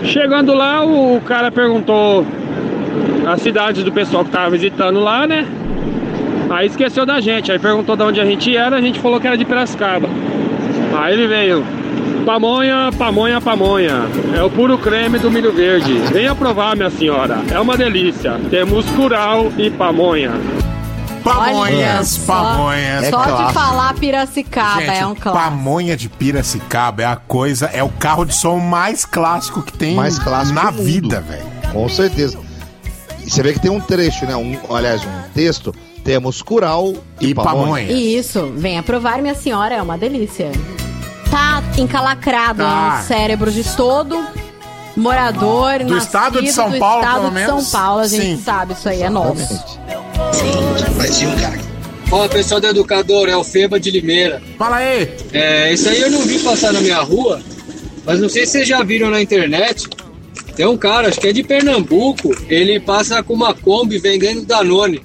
Chegando 0.02 0.54
lá, 0.54 0.82
o 0.82 1.20
cara 1.20 1.50
perguntou 1.50 2.26
as 3.26 3.42
cidades 3.42 3.84
do 3.84 3.92
pessoal 3.92 4.24
que 4.24 4.30
tava 4.30 4.48
visitando 4.48 4.98
lá, 4.98 5.26
né? 5.26 5.46
Aí 6.48 6.68
esqueceu 6.68 7.04
da 7.04 7.20
gente. 7.20 7.52
Aí 7.52 7.58
perguntou 7.58 7.96
de 7.96 8.02
onde 8.02 8.20
a 8.20 8.24
gente 8.24 8.56
era, 8.56 8.76
a 8.76 8.80
gente 8.80 8.98
falou 8.98 9.20
que 9.20 9.26
era 9.26 9.36
de 9.36 9.44
Piracicaba. 9.44 10.08
Aí 10.96 11.12
ele 11.12 11.26
veio. 11.26 11.81
Pamonha, 12.24 12.90
pamonha, 12.96 13.40
pamonha. 13.40 14.02
É 14.36 14.42
o 14.42 14.48
puro 14.50 14.78
creme 14.78 15.18
do 15.18 15.30
milho 15.30 15.52
verde. 15.52 15.92
Venha 16.12 16.34
provar, 16.34 16.76
minha 16.76 16.90
senhora. 16.90 17.40
É 17.50 17.58
uma 17.58 17.76
delícia. 17.76 18.40
Temos 18.48 18.86
curau 18.90 19.52
e 19.58 19.68
pamonha. 19.70 20.30
Pamonhas, 21.24 22.16
Olha, 22.18 22.26
pamonhas. 22.26 23.08
Só 23.08 23.46
de 23.46 23.52
falar 23.52 23.94
Piracicaba 23.94 24.80
Gente, 24.80 24.90
é 24.90 25.06
um 25.06 25.14
clássico. 25.14 25.44
pamonha 25.44 25.96
de 25.96 26.08
Piracicaba 26.08 27.02
é 27.02 27.06
a 27.06 27.14
coisa, 27.16 27.66
é 27.66 27.82
o 27.82 27.88
carro 27.88 28.24
de 28.24 28.34
som 28.34 28.58
mais 28.58 29.04
clássico 29.04 29.62
que 29.62 29.72
tem 29.72 29.94
Mais 29.94 30.18
clássico 30.18 30.54
na 30.54 30.70
vida, 30.72 31.20
velho. 31.20 31.44
Com 31.72 31.88
certeza. 31.88 32.38
E 33.24 33.30
você 33.30 33.40
vê 33.40 33.52
que 33.52 33.60
tem 33.60 33.70
um 33.70 33.80
trecho, 33.80 34.26
né? 34.26 34.34
Um, 34.34 34.56
aliás, 34.74 35.02
um 35.04 35.22
texto. 35.32 35.72
Temos 36.02 36.42
curau 36.42 36.94
e, 37.20 37.28
E 37.28 37.34
pamonha. 37.34 37.92
Isso, 37.92 38.52
venha 38.56 38.82
provar, 38.82 39.22
minha 39.22 39.36
senhora, 39.36 39.76
é 39.76 39.82
uma 39.82 39.96
delícia. 39.96 40.50
Tá 41.32 41.62
encalacrado 41.78 42.58
Tá. 42.62 42.98
no 43.00 43.06
cérebro 43.08 43.50
de 43.50 43.64
todo 43.74 44.22
morador 44.94 45.82
Do 45.82 45.96
estado 45.96 46.42
de 46.42 46.52
São 46.52 46.70
do 46.70 46.78
Paulo, 46.78 47.00
estado 47.02 47.16
pelo 47.20 47.28
de 47.30 47.34
menos. 47.34 47.64
São 47.68 47.80
Paulo, 47.80 48.00
a 48.02 48.06
gente 48.06 48.22
Sim. 48.36 48.42
sabe, 48.44 48.74
isso 48.74 48.86
aí 48.88 49.02
é 49.02 49.08
nosso. 49.08 49.54
Um 49.54 51.40
cara. 51.40 51.58
Fala 52.10 52.28
pessoal 52.28 52.60
do 52.60 52.66
Educador, 52.66 53.28
é 53.30 53.36
o 53.36 53.42
Feba 53.42 53.80
de 53.80 53.90
Limeira. 53.90 54.42
Fala 54.58 54.76
aí! 54.76 55.10
É, 55.32 55.72
isso 55.72 55.88
aí 55.88 56.02
eu 56.02 56.10
não 56.10 56.20
vi 56.20 56.38
passar 56.40 56.70
na 56.74 56.82
minha 56.82 57.00
rua, 57.00 57.40
mas 58.04 58.20
não 58.20 58.28
sei 58.28 58.44
se 58.44 58.52
vocês 58.52 58.68
já 58.68 58.82
viram 58.82 59.10
na 59.10 59.22
internet. 59.22 59.88
Tem 60.54 60.66
um 60.66 60.76
cara, 60.76 61.08
acho 61.08 61.18
que 61.18 61.28
é 61.28 61.32
de 61.32 61.42
Pernambuco, 61.42 62.36
ele 62.46 62.78
passa 62.78 63.22
com 63.22 63.32
uma 63.32 63.54
Kombi 63.54 63.96
vendendo 63.98 64.44
Danone. 64.44 65.02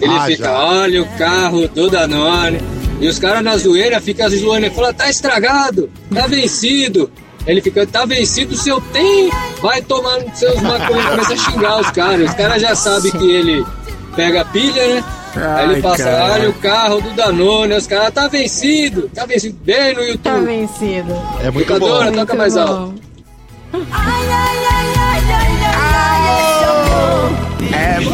Ele 0.00 0.16
Ah, 0.16 0.24
fica, 0.24 0.44
já. 0.44 0.64
olha 0.64 1.02
o 1.02 1.06
carro 1.18 1.68
do 1.68 1.90
Danone. 1.90 2.58
E 3.02 3.08
os 3.08 3.18
caras 3.18 3.42
na 3.42 3.56
zoeira 3.56 4.00
ficam 4.00 4.30
zoando, 4.30 4.66
ele 4.66 4.70
fala, 4.74 4.94
tá 4.94 5.10
estragado, 5.10 5.90
tá 6.14 6.26
vencido. 6.28 7.10
Ele 7.44 7.60
fica, 7.60 7.84
tá 7.84 8.04
vencido 8.04 8.54
o 8.54 8.56
seu 8.56 8.80
tem, 8.80 9.28
vai 9.60 9.82
tomar 9.82 10.20
nos 10.20 10.38
seus 10.38 10.60
maconhas, 10.62 11.06
começa 11.06 11.32
a 11.32 11.36
xingar 11.36 11.80
os 11.80 11.90
caras. 11.90 12.30
Os 12.30 12.36
caras 12.36 12.62
já 12.62 12.76
sabem 12.76 13.10
que 13.10 13.28
ele 13.28 13.66
pega 14.14 14.44
pilha, 14.44 14.86
né? 14.94 15.04
Aí 15.34 15.70
ele 15.72 15.82
passa, 15.82 16.04
cara. 16.04 16.32
olha 16.34 16.50
o 16.50 16.52
carro 16.52 17.00
do 17.00 17.10
Danone, 17.14 17.74
os 17.74 17.86
caras 17.88 18.12
tá 18.14 18.28
vencido, 18.28 19.10
tá 19.12 19.26
vencido 19.26 19.58
bem 19.64 19.94
no 19.94 20.02
YouTube. 20.02 20.22
Tá 20.22 20.38
vencido. 20.38 21.12
É 21.40 21.50
muito 21.50 21.72
Educadora, 21.72 22.10
bom. 22.12 22.16
toca 22.18 22.34
Muito 22.34 22.36
mais 22.36 22.54
bom. 22.54 22.60
alto. 22.60 22.94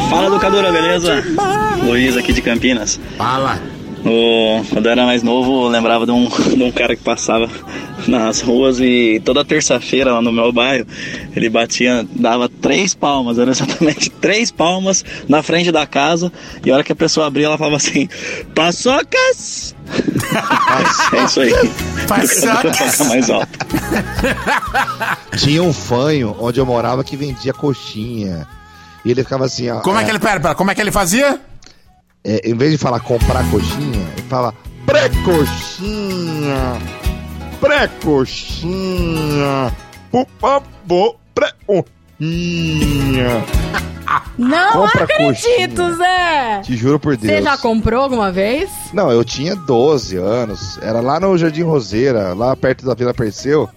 Fala 0.08 0.26
educadora, 0.28 0.72
beleza? 0.72 1.22
Luiz 1.82 2.16
aqui 2.16 2.32
de 2.32 2.40
Campinas. 2.40 2.98
Fala. 3.18 3.60
O, 4.08 4.64
quando 4.70 4.86
eu 4.86 4.92
era 4.92 5.04
mais 5.04 5.22
novo, 5.22 5.66
eu 5.66 5.68
lembrava 5.68 6.06
de 6.06 6.12
um, 6.12 6.26
de 6.56 6.62
um 6.62 6.72
cara 6.72 6.96
que 6.96 7.02
passava 7.02 7.48
nas 8.06 8.40
ruas 8.40 8.80
e 8.80 9.20
toda 9.24 9.44
terça-feira 9.44 10.14
lá 10.14 10.22
no 10.22 10.32
meu 10.32 10.50
bairro, 10.50 10.86
ele 11.36 11.50
batia, 11.50 12.06
dava 12.12 12.48
três 12.48 12.94
palmas, 12.94 13.38
era 13.38 13.50
exatamente 13.50 14.08
três 14.20 14.50
palmas 14.50 15.04
na 15.28 15.42
frente 15.42 15.70
da 15.70 15.86
casa, 15.86 16.32
e 16.64 16.70
a 16.70 16.74
hora 16.74 16.84
que 16.84 16.92
a 16.92 16.96
pessoa 16.96 17.26
abria, 17.26 17.46
ela 17.46 17.58
falava 17.58 17.76
assim, 17.76 18.08
paçocas! 18.54 19.74
é 21.12 21.24
isso 21.24 21.40
aí. 21.40 21.52
Paçocas! 22.06 23.08
Mais 23.08 23.30
alto. 23.30 23.58
Tinha 25.36 25.62
um 25.62 25.72
fanho 25.72 26.34
onde 26.38 26.60
eu 26.60 26.66
morava 26.66 27.04
que 27.04 27.16
vendia 27.16 27.52
coxinha. 27.52 28.46
E 29.04 29.10
ele 29.10 29.22
ficava 29.22 29.46
assim, 29.46 29.70
ó. 29.70 29.80
Como 29.80 29.98
é 29.98 30.04
que 30.04 30.10
ele, 30.10 30.18
pera, 30.18 30.40
pera, 30.40 30.54
como 30.54 30.70
é 30.70 30.74
que 30.74 30.80
ele 30.80 30.92
fazia? 30.92 31.40
É, 32.24 32.48
em 32.48 32.54
vez 32.54 32.72
de 32.72 32.78
falar 32.78 33.00
comprar 33.00 33.44
coxinha, 33.50 34.06
ele 34.16 34.26
fala 34.28 34.54
pré-coxinha. 34.86 36.78
Pré-coxinha. 37.60 39.72
Por 40.10 40.26
favor, 40.40 41.16
pré-coxinha. 41.34 43.44
Não 44.38 44.72
Compra 44.72 45.04
acredito, 45.04 45.82
coxinha. 45.82 45.96
Zé! 45.96 46.60
Te 46.62 46.76
juro 46.76 46.98
por 46.98 47.16
Deus. 47.16 47.32
Você 47.32 47.42
já 47.42 47.58
comprou 47.58 48.02
alguma 48.02 48.32
vez? 48.32 48.70
Não, 48.92 49.10
eu 49.10 49.24
tinha 49.24 49.54
12 49.54 50.16
anos. 50.16 50.78
Era 50.80 51.00
lá 51.00 51.20
no 51.20 51.36
Jardim 51.36 51.62
Roseira, 51.62 52.32
lá 52.34 52.56
perto 52.56 52.86
da 52.86 52.94
Vila 52.94 53.12
Perseu. 53.12 53.68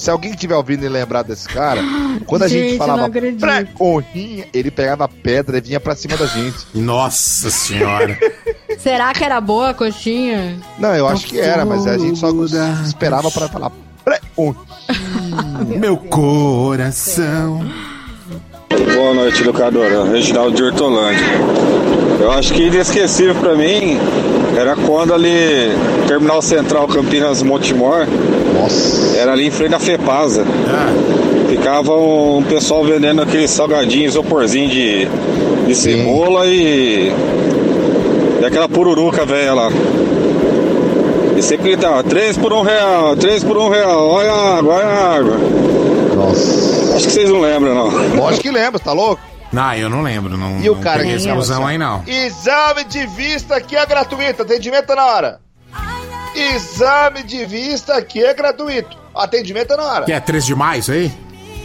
Se 0.00 0.10
alguém 0.10 0.32
tiver 0.32 0.56
ouvindo 0.56 0.82
e 0.82 0.88
lembrar 0.88 1.20
desse 1.22 1.46
cara, 1.46 1.82
quando 2.26 2.44
a 2.44 2.48
gente, 2.48 2.78
falava 2.78 3.06
pré-honrinha, 3.10 4.46
ele 4.50 4.70
pegava 4.70 5.06
pedra 5.06 5.58
e 5.58 5.60
vinha 5.60 5.78
pra 5.78 5.94
cima 5.94 6.16
da 6.16 6.24
gente. 6.24 6.56
Nossa 6.72 7.50
senhora. 7.50 8.18
Será 8.80 9.12
que 9.12 9.22
era 9.22 9.38
boa 9.42 9.70
a 9.70 9.74
coxinha? 9.74 10.58
Não, 10.78 10.96
eu 10.96 11.06
acho 11.06 11.26
que 11.26 11.38
era, 11.38 11.66
mas 11.66 11.86
a 11.86 11.98
gente 11.98 12.18
só 12.18 12.30
esperava 12.82 13.30
pra 13.30 13.46
falar 13.46 13.72
pré-honrinha. 14.02 14.64
Meu 15.78 15.98
coração. 15.98 17.60
Boa 18.70 19.12
noite, 19.14 19.42
educadora. 19.42 20.04
Reginaldo 20.04 20.52
de 20.52 20.62
Hortolândia. 20.62 21.24
Eu 22.20 22.30
acho 22.30 22.54
que 22.54 22.62
inesquecível 22.62 23.34
pra 23.34 23.56
mim 23.56 23.98
era 24.56 24.76
quando 24.76 25.12
ali, 25.12 25.72
Terminal 26.06 26.40
Central 26.40 26.86
Campinas 26.86 27.42
Montemor, 27.42 28.06
era 29.16 29.32
ali 29.32 29.46
em 29.46 29.50
frente 29.50 29.70
da 29.72 29.80
FEPASA. 29.80 30.44
Ficava 31.48 31.96
um 31.96 32.44
pessoal 32.48 32.84
vendendo 32.84 33.22
aqueles 33.22 33.50
salgadinhos, 33.50 34.12
isoporzinho 34.12 34.68
de, 34.68 35.08
de 35.66 35.74
cebola 35.74 36.46
e, 36.46 37.12
e 38.40 38.44
aquela 38.44 38.68
pururuca 38.68 39.24
velha 39.26 39.52
lá. 39.52 39.68
E 41.36 41.42
sempre 41.42 41.70
gritava, 41.70 42.04
três 42.04 42.36
por 42.36 42.52
um 42.52 42.62
real, 42.62 43.16
três 43.16 43.42
por 43.42 43.56
um 43.56 43.68
real, 43.68 44.08
olha 44.08 44.30
a 44.30 44.58
água, 44.58 44.74
olha 44.74 44.86
a 44.86 45.16
água. 45.16 45.36
Nossa. 46.20 46.96
Acho 46.96 47.06
que 47.06 47.12
vocês 47.12 47.30
não 47.30 47.40
lembram, 47.40 47.74
não. 47.74 48.16
Lógico 48.16 48.42
que 48.42 48.50
lembra, 48.50 48.78
tá 48.78 48.92
louco? 48.92 49.22
Não, 49.52 49.74
eu 49.74 49.88
não 49.88 50.02
lembro. 50.02 50.36
Não, 50.36 50.60
E 50.60 50.70
o 50.70 50.74
não 50.76 50.82
cara 50.82 50.98
peguei 50.98 51.14
que 51.16 51.20
esse 51.22 51.32
busão 51.32 51.66
aí, 51.66 51.76
não. 51.78 52.04
Exame 52.06 52.84
de 52.84 53.06
vista 53.06 53.56
aqui 53.56 53.76
é 53.76 53.84
gratuito, 53.86 54.42
atendimento 54.42 54.92
é 54.92 54.94
na 54.94 55.06
hora. 55.06 55.40
Exame 56.34 57.22
de 57.24 57.44
vista 57.44 57.94
aqui 57.94 58.22
é 58.22 58.32
gratuito, 58.32 58.96
atendimento 59.14 59.72
é 59.72 59.76
na 59.76 59.82
hora. 59.82 60.04
Que 60.04 60.12
é 60.12 60.20
3 60.20 60.44
de 60.44 60.54
maio 60.54 60.80
isso 60.80 60.92
aí? 60.92 61.10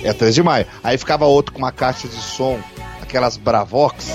É 0.03 0.11
3 0.13 0.33
de 0.33 0.41
maio. 0.41 0.65
Aí 0.83 0.97
ficava 0.97 1.25
outro 1.25 1.53
com 1.53 1.59
uma 1.59 1.71
caixa 1.71 2.07
de 2.07 2.15
som, 2.15 2.59
aquelas 3.15 3.37
Bravox, 3.37 4.09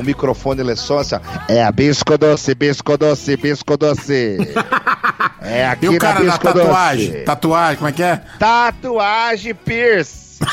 um 0.00 0.02
microfone 0.02 0.60
ele 0.60 0.74
som 0.74 0.98
assim, 0.98 1.14
ó. 1.14 1.20
É 1.48 1.70
bisco 1.70 2.18
doce, 2.18 2.52
bisco 2.54 2.98
doce, 2.98 3.36
bisco 3.36 3.76
doce. 3.76 4.38
É 5.42 5.66
aqui 5.66 5.86
E 5.86 5.88
o 5.88 5.98
cara 5.98 6.20
na 6.20 6.32
da 6.32 6.38
tatuagem? 6.38 7.10
Doce. 7.10 7.24
Tatuagem, 7.24 7.76
como 7.76 7.88
é 7.88 7.92
que 7.92 8.02
é? 8.02 8.20
Tatuagem 8.38 9.54
Pierce. 9.54 10.38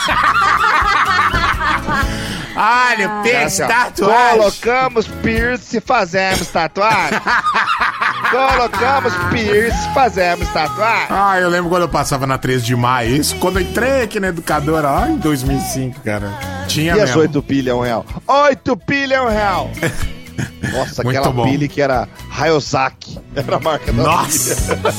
Olha, 2.55 3.19
o 3.19 3.21
Pierce, 3.21 3.61
Assim, 3.61 3.73
ó, 3.73 3.75
tatuagem. 3.75 4.37
Colocamos 4.37 5.07
Pierce, 5.21 5.81
fazemos 5.81 6.47
tatuagem. 6.47 7.19
Colocamos 8.31 9.13
Pierce, 9.29 9.89
fazemos 9.93 10.47
tatuagem. 10.49 11.07
Ah, 11.09 11.39
eu 11.39 11.49
lembro 11.49 11.69
quando 11.69 11.83
eu 11.83 11.89
passava 11.89 12.25
na 12.25 12.37
3 12.37 12.63
de 12.65 12.75
maio. 12.75 13.15
Isso 13.15 13.35
quando 13.35 13.59
eu 13.59 13.63
entrei 13.63 14.03
aqui 14.03 14.19
na 14.19 14.29
educadora 14.29 14.89
lá 14.89 15.09
em 15.09 15.17
2005, 15.17 15.99
cara. 16.01 16.56
Tinha 16.67 16.95
e 16.95 16.99
as 16.99 17.09
mesmo. 17.09 17.21
8 17.21 17.41
pilha 17.43 17.75
um 17.75 17.79
real? 17.81 18.05
8 18.27 18.77
pilha 18.77 19.15
é 19.15 19.21
um 19.21 19.29
real. 19.29 19.69
Nossa, 20.71 21.03
Muito 21.03 21.17
aquela 21.17 21.33
bom. 21.33 21.43
pilha 21.49 21.67
que 21.67 21.81
era 21.81 22.07
Hayosaki. 22.37 23.17
Era 23.35 23.55
a 23.55 23.59
marca 23.59 23.91
da 23.91 24.03
Nossa. 24.03 24.75
pilha. 24.75 24.93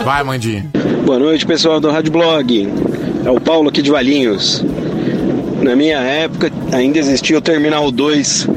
Vai, 0.04 0.22
Mandinho. 0.22 0.70
Boa 1.04 1.18
noite, 1.18 1.44
pessoal 1.44 1.78
do 1.80 1.90
Rádio 1.90 2.12
Blog. 2.12 2.68
É 3.24 3.30
o 3.30 3.40
Paulo 3.40 3.68
aqui 3.68 3.82
de 3.82 3.90
Valinhos. 3.90 4.64
Na 5.60 5.76
minha 5.76 5.98
época 5.98 6.50
ainda 6.72 6.98
existia 6.98 7.36
o 7.38 7.40
Terminal 7.40 7.90
2, 7.90 8.48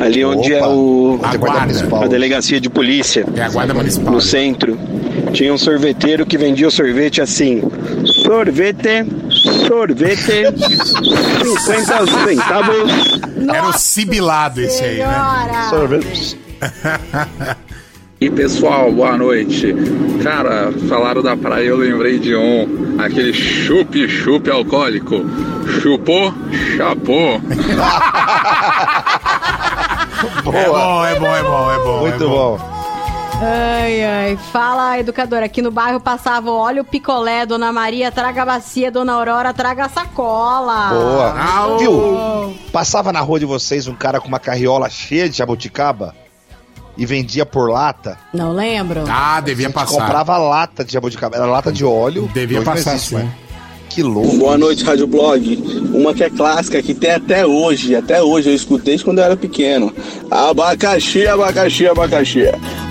ali 0.00 0.24
onde 0.24 0.52
é 0.52 0.66
o 0.66 1.18
A 1.22 1.36
guarda. 1.36 2.04
a 2.04 2.06
delegacia 2.08 2.60
de 2.60 2.68
polícia. 2.68 3.24
É 3.36 3.42
a 3.42 3.48
guarda 3.48 3.72
municipal. 3.74 4.12
No 4.14 4.20
centro. 4.20 4.78
Tinha 5.32 5.52
um 5.52 5.58
sorveteiro 5.58 6.26
que 6.26 6.38
vendia 6.38 6.68
o 6.68 6.70
sorvete 6.70 7.20
assim: 7.20 7.62
sorvete, 8.24 9.06
sorvete, 9.66 10.22
50 11.66 12.06
centavos. 12.26 13.20
Era 13.52 13.68
o 13.68 13.72
sibilado 13.72 14.60
esse 14.60 14.82
aí, 14.82 14.98
né? 14.98 15.66
Sorvete. 15.70 16.38
E 18.20 18.28
pessoal, 18.28 18.90
boa 18.90 19.16
noite. 19.16 19.72
Cara, 20.24 20.72
falaram 20.88 21.22
da 21.22 21.36
praia, 21.36 21.66
eu 21.66 21.76
lembrei 21.76 22.18
de 22.18 22.34
um, 22.34 22.96
aquele 22.98 23.32
chup-chup 23.32 24.50
alcoólico. 24.50 25.24
Chupou, 25.80 26.34
chapou. 26.76 27.40
É 30.52 30.66
bom, 30.66 31.06
é 31.06 31.18
bom, 31.18 31.36
é 31.36 31.42
bom, 31.42 31.70
é 31.70 31.78
bom. 31.78 32.00
Muito 32.00 32.24
é 32.24 32.26
bom. 32.26 32.77
Ai, 33.40 34.04
ai. 34.04 34.36
Fala, 34.36 34.98
educadora. 34.98 35.46
Aqui 35.46 35.62
no 35.62 35.70
bairro 35.70 36.00
passava 36.00 36.50
olha 36.50 36.82
o 36.82 36.84
picolé, 36.84 37.46
Dona 37.46 37.72
Maria, 37.72 38.10
traga 38.10 38.42
a 38.42 38.46
bacia, 38.46 38.90
Dona 38.90 39.12
Aurora, 39.12 39.54
traga 39.54 39.84
a 39.84 39.88
sacola. 39.88 40.88
Boa. 40.90 41.78
Viu? 41.78 42.54
Passava 42.72 43.12
na 43.12 43.20
rua 43.20 43.38
de 43.38 43.46
vocês 43.46 43.86
um 43.86 43.94
cara 43.94 44.20
com 44.20 44.26
uma 44.26 44.40
carriola 44.40 44.90
cheia 44.90 45.28
de 45.28 45.36
jabuticaba 45.36 46.14
e 46.96 47.06
vendia 47.06 47.46
por 47.46 47.70
lata. 47.70 48.18
Não 48.34 48.52
lembro. 48.52 49.04
Ah, 49.08 49.40
devia 49.40 49.66
A 49.66 49.68
gente 49.68 49.74
passar. 49.74 50.00
comprava 50.00 50.36
lata 50.36 50.84
de 50.84 50.92
jabuticaba. 50.92 51.36
Era 51.36 51.46
lata 51.46 51.70
de 51.70 51.84
óleo. 51.84 52.28
Devia 52.34 52.60
passar, 52.62 52.94
existe 52.94 53.10
sim. 53.10 53.14
mais. 53.14 53.47
Que 53.98 54.02
louco. 54.04 54.36
Boa 54.36 54.56
noite, 54.56 54.84
Rádio 54.84 55.08
Blog. 55.08 55.56
Uma 55.92 56.14
que 56.14 56.22
é 56.22 56.30
clássica, 56.30 56.80
que 56.80 56.94
tem 56.94 57.10
até 57.10 57.44
hoje, 57.44 57.96
até 57.96 58.22
hoje, 58.22 58.48
eu 58.48 58.54
escutei 58.54 58.94
isso 58.94 59.04
quando 59.04 59.18
eu 59.18 59.24
era 59.24 59.36
pequeno. 59.36 59.92
Abacaxi, 60.30 61.26
abacaxi, 61.26 61.88
abacaxi. 61.88 62.44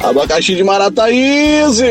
Abacaxi 0.03 0.53
de 0.53 0.65
Marataíze. 0.65 1.87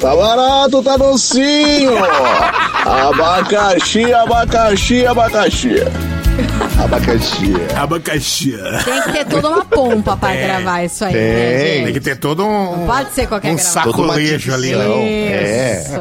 Tá 0.00 0.16
barato, 0.16 0.82
tá 0.82 0.96
docinho. 0.96 1.92
Abacaxi, 2.84 4.12
abacaxi, 4.12 5.06
abacaxi. 5.06 6.15
Abacaxi. 6.82 7.52
Abacaxi. 7.74 8.54
Tem 8.84 9.02
que 9.02 9.12
ter 9.12 9.24
toda 9.26 9.48
uma 9.48 9.64
pompa 9.64 10.16
pra 10.16 10.30
Tem, 10.30 10.46
gravar 10.46 10.84
isso 10.84 11.04
aí, 11.04 11.14
né, 11.14 11.58
Tem 11.58 11.78
gente? 11.78 11.92
que 11.92 12.00
ter 12.00 12.16
todo 12.16 12.44
um. 12.44 12.76
Não 12.78 12.86
pode 12.86 13.12
ser 13.12 13.26
qualquer 13.26 13.52
um 13.52 13.58
sacolejo 13.58 14.52
ali, 14.52 14.74
né? 14.74 15.80
Isso. 15.80 16.00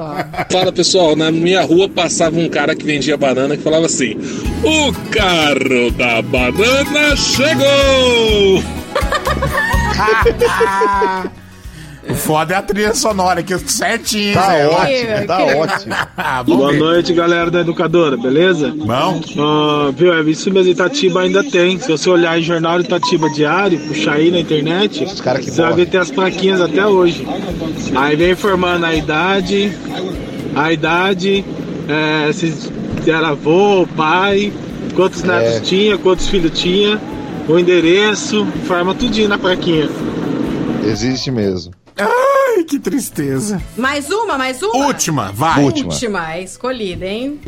Fala 0.51 0.71
pessoal, 0.71 1.15
na 1.15 1.31
minha 1.31 1.61
rua 1.63 1.87
passava 1.89 2.37
um 2.37 2.49
cara 2.49 2.75
que 2.75 2.85
vendia 2.85 3.17
banana 3.17 3.55
que 3.55 3.63
falava 3.63 3.85
assim: 3.85 4.17
O 4.63 4.91
carro 5.09 5.91
da 5.91 6.21
banana 6.21 7.15
chegou! 7.15 8.63
O 12.09 12.13
foda 12.13 12.53
é 12.53 12.57
a 12.57 12.61
trilha 12.61 12.93
sonora 12.93 13.39
aqui, 13.39 13.57
certinho. 13.69 14.33
Tá 14.35 14.47
Zé. 14.47 14.67
ótimo, 14.67 15.27
tá 15.27 15.43
ótimo. 15.43 15.95
Vamos 16.45 16.57
Boa 16.57 16.71
ver. 16.71 16.79
noite, 16.79 17.13
galera 17.13 17.49
da 17.49 17.61
educadora, 17.61 18.15
beleza? 18.15 18.71
Bom. 18.75 19.21
Ah, 19.39 19.91
viu, 19.95 20.13
é 20.13 20.21
isso 20.21 20.51
mesmo, 20.51 20.71
Itatiba 20.71 21.21
ainda 21.21 21.43
tem. 21.43 21.79
Se 21.79 21.87
você 21.89 22.09
olhar 22.09 22.37
em 22.39 22.43
jornal 22.43 22.79
Itatiba 22.79 23.27
diário, 23.29 23.79
puxar 23.87 24.13
aí 24.13 24.29
na 24.29 24.39
internet, 24.39 25.03
que 25.05 25.15
você 25.15 25.23
vai 25.61 25.71
morrem. 25.71 25.85
ver 25.85 25.91
tem 25.91 25.99
as 25.99 26.11
plaquinhas 26.11 26.61
até 26.61 26.85
hoje. 26.85 27.25
Aí 27.95 28.15
vem 28.15 28.31
informando 28.31 28.85
a 28.85 28.93
idade, 28.93 29.71
a 30.55 30.71
idade, 30.71 31.43
é, 31.89 32.31
se 32.31 32.53
era 33.07 33.29
avô, 33.29 33.87
pai, 33.97 34.53
quantos 34.95 35.23
netos 35.23 35.55
É. 35.55 35.59
tinha, 35.61 35.97
quantos 35.97 36.27
filhos 36.27 36.51
tinha. 36.59 36.99
o 37.47 37.59
endereço, 37.59 38.45
farma 38.67 38.93
tudinho 38.95 39.29
na 39.29 39.37
plaquinha. 39.37 39.87
Existe 40.83 41.29
mesmo. 41.31 41.71
Ai, 41.97 42.63
que 42.63 42.77
tristeza. 42.79 43.61
Mais 43.77 44.09
uma, 44.09 44.37
mais 44.37 44.61
uma? 44.61 44.87
Última, 44.87 45.31
vai. 45.31 45.63
Última, 45.63 46.33
é 46.33 46.43
escolhida, 46.43 47.05
hein? 47.05 47.39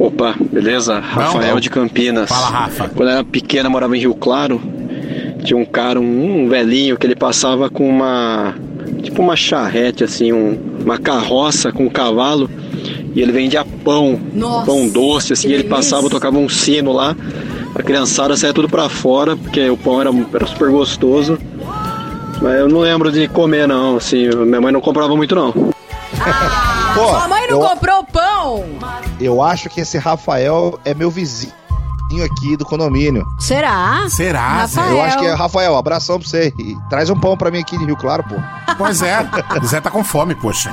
Opa, 0.00 0.34
beleza? 0.50 0.98
Rafael 0.98 1.54
não. 1.54 1.60
de 1.60 1.70
Campinas. 1.70 2.28
Fala, 2.28 2.48
Rafa. 2.48 2.88
Quando 2.88 3.08
eu 3.10 3.14
era 3.16 3.24
pequena, 3.24 3.68
morava 3.70 3.96
em 3.96 4.00
Rio 4.00 4.14
Claro. 4.14 4.60
Tinha 5.44 5.56
um 5.56 5.64
cara, 5.64 6.00
um, 6.00 6.44
um 6.44 6.48
velhinho, 6.48 6.96
que 6.96 7.06
ele 7.06 7.14
passava 7.14 7.68
com 7.70 7.88
uma. 7.88 8.54
Tipo 9.02 9.22
uma 9.22 9.36
charrete, 9.36 10.02
assim, 10.02 10.32
um- 10.32 10.58
uma 10.82 10.98
carroça 10.98 11.70
com 11.70 11.84
um 11.84 11.90
cavalo. 11.90 12.50
E 13.14 13.20
ele 13.20 13.30
vendia 13.30 13.64
pão. 13.84 14.18
Nossa, 14.34 14.66
pão 14.66 14.88
doce, 14.88 15.32
assim. 15.32 15.48
E 15.48 15.52
ele 15.52 15.62
delícia. 15.62 15.76
passava, 15.76 16.10
tocava 16.10 16.38
um 16.38 16.48
sino 16.48 16.92
lá. 16.92 17.14
A 17.74 17.82
criançada 17.82 18.36
saía 18.36 18.52
tudo 18.52 18.68
pra 18.68 18.88
fora, 18.88 19.36
porque 19.36 19.68
o 19.70 19.76
pão 19.76 20.00
era, 20.00 20.10
era 20.34 20.46
super 20.46 20.70
gostoso. 20.70 21.38
Mas 22.40 22.54
eu 22.60 22.68
não 22.68 22.80
lembro 22.80 23.10
de 23.10 23.26
comer, 23.28 23.66
não. 23.66 23.96
Assim, 23.96 24.28
minha 24.28 24.60
mãe 24.60 24.72
não 24.72 24.80
comprava 24.80 25.14
muito, 25.16 25.34
não. 25.34 25.52
Pô, 25.52 27.08
Sua 27.08 27.28
mãe 27.28 27.46
não 27.48 27.60
eu, 27.60 27.68
comprou 27.68 28.04
pão? 28.04 28.64
eu 29.20 29.42
acho 29.42 29.68
que 29.68 29.80
esse 29.80 29.98
Rafael 29.98 30.78
é 30.84 30.94
meu 30.94 31.10
vizinho 31.10 31.52
aqui 32.24 32.56
do 32.56 32.64
condomínio. 32.64 33.26
Será? 33.38 34.04
Será? 34.08 34.48
Rafael. 34.60 34.90
Eu 34.92 35.02
acho 35.02 35.18
que 35.18 35.26
é 35.26 35.34
Rafael, 35.34 35.76
abração 35.76 36.18
pra 36.20 36.28
você. 36.28 36.52
E 36.58 36.76
traz 36.88 37.10
um 37.10 37.18
pão 37.18 37.36
pra 37.36 37.50
mim 37.50 37.58
aqui 37.58 37.76
de 37.76 37.84
Rio 37.84 37.96
Claro, 37.96 38.22
pô. 38.24 38.36
Pois 38.78 39.02
é, 39.02 39.18
o 39.60 39.66
Zé 39.66 39.80
tá 39.80 39.90
com 39.90 40.04
fome, 40.04 40.34
poxa. 40.34 40.72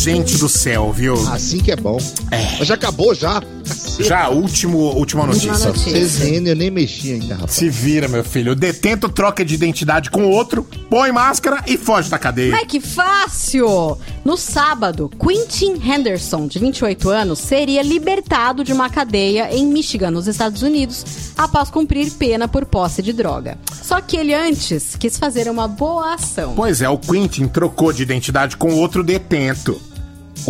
Gente 0.00 0.38
do 0.38 0.48
céu, 0.48 0.90
viu? 0.90 1.12
Assim 1.28 1.58
que 1.58 1.70
é 1.70 1.76
bom. 1.76 1.98
É. 2.30 2.56
Mas 2.58 2.66
já 2.66 2.74
acabou 2.74 3.14
já. 3.14 3.42
Já, 4.00 4.30
último, 4.30 4.78
última 4.78 5.26
notícia. 5.26 5.70
CZN 5.72 6.48
eu 6.48 6.56
nem 6.56 6.70
mexi 6.70 7.12
ainda, 7.12 7.34
rapaz. 7.34 7.52
Se 7.52 7.68
vira, 7.68 8.08
meu 8.08 8.24
filho. 8.24 8.52
O 8.52 8.54
detento 8.54 9.10
troca 9.10 9.44
de 9.44 9.54
identidade 9.54 10.10
com 10.10 10.24
o 10.24 10.30
outro, 10.30 10.66
põe 10.88 11.12
máscara 11.12 11.62
e 11.66 11.76
foge 11.76 12.08
da 12.08 12.18
cadeia. 12.18 12.54
Ai, 12.56 12.64
que 12.64 12.80
fácil! 12.80 13.98
No 14.24 14.38
sábado, 14.38 15.10
Quentin 15.20 15.74
Henderson, 15.74 16.46
de 16.46 16.58
28 16.58 17.10
anos, 17.10 17.38
seria 17.38 17.82
libertado 17.82 18.64
de 18.64 18.72
uma 18.72 18.88
cadeia 18.88 19.54
em 19.54 19.66
Michigan, 19.66 20.10
nos 20.10 20.26
Estados 20.26 20.62
Unidos, 20.62 21.04
após 21.36 21.70
cumprir 21.70 22.10
pena 22.12 22.48
por 22.48 22.64
posse 22.64 23.02
de 23.02 23.12
droga. 23.12 23.58
Só 23.82 24.00
que 24.00 24.16
ele 24.16 24.32
antes 24.34 24.96
quis 24.96 25.18
fazer 25.18 25.48
uma 25.48 25.68
boa 25.68 26.14
ação. 26.14 26.54
Pois 26.56 26.80
é, 26.80 26.88
o 26.88 26.98
Quentin 26.98 27.46
trocou 27.48 27.92
de 27.92 28.02
identidade 28.02 28.56
com 28.56 28.74
outro 28.74 29.04
detento. 29.04 29.80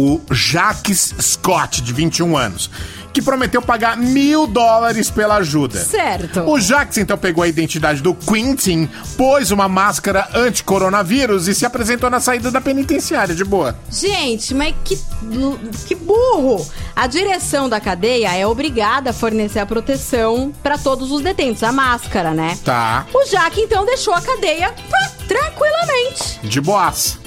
O 0.01 0.21
Jacques 0.31 1.15
Scott, 1.21 1.83
de 1.83 1.93
21 1.93 2.35
anos, 2.35 2.71
que 3.13 3.21
prometeu 3.21 3.61
pagar 3.61 3.99
mil 3.99 4.47
dólares 4.47 5.11
pela 5.11 5.37
ajuda. 5.37 5.79
Certo. 5.79 6.41
O 6.49 6.59
Jacques 6.59 6.97
então 6.97 7.19
pegou 7.19 7.45
a 7.45 7.49
identidade 7.49 8.01
do 8.01 8.15
Quentin, 8.15 8.89
pôs 9.17 9.51
uma 9.51 9.69
máscara 9.69 10.27
anti-coronavírus 10.35 11.49
e 11.49 11.55
se 11.55 11.67
apresentou 11.67 12.09
na 12.09 12.19
saída 12.19 12.51
da 12.51 12.61
penitenciária, 12.61 13.35
de 13.35 13.45
boa. 13.45 13.77
Gente, 13.91 14.55
mas 14.55 14.75
que, 14.85 14.99
que 15.87 15.95
burro! 15.95 16.67
A 16.97 17.07
direção 17.07 17.69
da 17.69 17.81
cadeia 17.81 18.35
é 18.35 18.47
obrigada 18.47 19.11
a 19.11 19.13
fornecer 19.13 19.59
a 19.59 19.67
proteção 19.67 20.53
pra 20.63 20.79
todos 20.79 21.11
os 21.11 21.21
detentos, 21.21 21.63
a 21.63 21.73
máscara, 21.73 22.33
né? 22.33 22.57
Tá. 22.65 23.07
O 23.13 23.27
Jaque 23.27 23.61
então 23.61 23.85
deixou 23.85 24.15
a 24.15 24.21
cadeia 24.21 24.73
pá, 24.89 25.11
tranquilamente. 25.29 26.41
De 26.43 26.61
boas. 26.61 27.19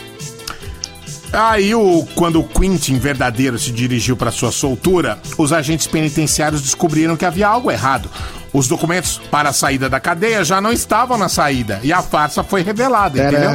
Aí, 1.34 1.73
o, 1.73 2.05
quando 2.14 2.39
o 2.39 2.43
Quentin 2.43 2.99
verdadeiro 2.99 3.57
se 3.57 3.72
dirigiu 3.72 4.15
para 4.15 4.30
sua 4.30 4.51
soltura, 4.51 5.19
os 5.35 5.51
agentes 5.51 5.88
penitenciários 5.88 6.61
descobriram 6.61 7.18
que 7.18 7.26
havia 7.26 7.47
algo 7.47 7.72
errado. 7.72 8.07
Os 8.53 8.68
documentos 8.68 9.19
para 9.31 9.49
a 9.49 9.53
saída 9.53 9.89
da 9.89 9.99
cadeia 9.99 10.43
já 10.43 10.61
não 10.61 10.72
estavam 10.72 11.18
na 11.18 11.27
saída 11.27 11.80
e 11.81 11.91
a 11.91 12.03
farsa 12.03 12.43
foi 12.43 12.61
revelada, 12.61 13.19
entendeu? 13.19 13.49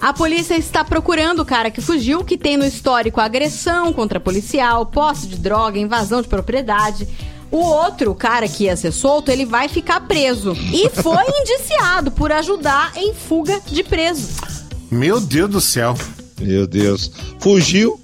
A 0.00 0.12
polícia 0.12 0.56
está 0.56 0.84
procurando 0.84 1.40
o 1.40 1.44
cara 1.44 1.70
que 1.70 1.80
fugiu, 1.80 2.24
que 2.24 2.36
tem 2.36 2.56
no 2.56 2.66
histórico 2.66 3.20
agressão 3.20 3.92
contra 3.92 4.18
policial, 4.18 4.84
posse 4.84 5.28
de 5.28 5.36
droga, 5.36 5.78
invasão 5.78 6.20
de 6.20 6.26
propriedade. 6.26 7.06
O 7.52 7.58
outro 7.58 8.12
cara 8.16 8.48
que 8.48 8.64
ia 8.64 8.74
ser 8.74 8.90
solto, 8.90 9.30
ele 9.30 9.46
vai 9.46 9.68
ficar 9.68 10.00
preso. 10.00 10.54
E 10.72 10.90
foi 10.90 11.24
indiciado 11.40 12.10
por 12.10 12.32
ajudar 12.32 12.94
em 12.96 13.14
fuga 13.14 13.60
de 13.64 13.84
preso. 13.84 14.28
Meu 14.90 15.20
Deus 15.20 15.48
do 15.48 15.60
céu. 15.60 15.94
Meu 16.40 16.66
Deus. 16.66 17.10
Fugiu, 17.40 18.00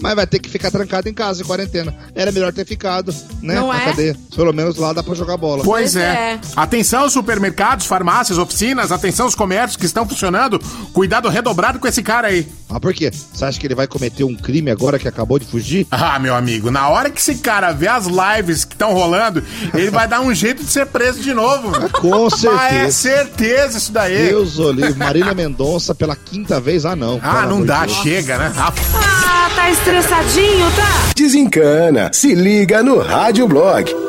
mas 0.00 0.14
vai 0.14 0.26
ter 0.26 0.38
que 0.38 0.48
ficar 0.48 0.70
trancado 0.70 1.08
em 1.08 1.14
casa, 1.14 1.42
em 1.42 1.44
quarentena. 1.44 1.94
Era 2.14 2.32
melhor 2.32 2.52
ter 2.52 2.64
ficado, 2.64 3.14
né? 3.42 3.54
Não 3.56 3.68
na 3.68 3.82
é? 3.82 3.84
cadeia. 3.84 4.16
Pelo 4.34 4.52
menos 4.52 4.76
lá 4.76 4.92
dá 4.92 5.02
pra 5.02 5.14
jogar 5.14 5.36
bola. 5.36 5.62
Pois 5.64 5.96
é. 5.96 6.38
Atenção, 6.54 7.08
supermercados, 7.10 7.86
farmácias, 7.86 8.38
oficinas, 8.38 8.90
atenção, 8.90 9.26
os 9.26 9.34
comércios 9.34 9.76
que 9.76 9.86
estão 9.86 10.08
funcionando. 10.08 10.58
Cuidado 10.92 11.28
redobrado 11.28 11.78
com 11.78 11.86
esse 11.86 12.02
cara 12.02 12.28
aí. 12.28 12.46
Ah, 12.68 12.80
por 12.80 12.92
quê? 12.92 13.10
Você 13.12 13.44
acha 13.44 13.60
que 13.60 13.66
ele 13.66 13.74
vai 13.76 13.86
cometer 13.86 14.24
um 14.24 14.34
crime 14.34 14.70
agora 14.70 14.98
que 14.98 15.06
acabou 15.06 15.38
de 15.38 15.46
fugir? 15.46 15.86
Ah, 16.08 16.18
meu 16.18 16.34
amigo, 16.34 16.70
na 16.70 16.88
hora 16.88 17.10
que 17.10 17.20
esse 17.20 17.36
cara 17.36 17.72
vê 17.72 17.88
as 17.88 18.06
lives 18.06 18.64
que 18.64 18.74
estão 18.74 18.92
rolando, 18.92 19.42
ele 19.74 19.90
vai 19.90 20.06
dar 20.06 20.20
um 20.20 20.32
jeito 20.34 20.62
de 20.64 20.70
ser 20.70 20.86
preso 20.86 21.20
de 21.20 21.32
novo. 21.34 21.72
Com 22.00 22.28
certeza. 22.30 22.60
Ah, 22.60 22.74
é 22.74 22.90
certeza 22.90 23.78
isso 23.78 23.92
daí. 23.92 24.28
Deus 24.28 24.58
olhe, 24.58 24.94
Marília 24.94 25.34
Mendonça 25.34 25.94
pela 25.94 26.14
quinta 26.16 26.60
vez, 26.60 26.84
ah 26.84 26.94
não. 26.96 27.18
Ah, 27.22 27.46
não 27.46 27.64
dá, 27.64 27.86
de 27.86 27.92
Deus. 27.92 28.02
chega, 28.02 28.38
né? 28.38 28.52
Ah, 28.56 28.72
Ah, 28.94 29.50
tá 29.54 29.70
estressadinho, 29.70 30.70
tá? 30.76 31.12
Desencana. 31.14 32.10
Se 32.12 32.34
liga 32.34 32.82
no 32.82 32.98
Rádio 33.00 33.46
Blog. 33.48 34.05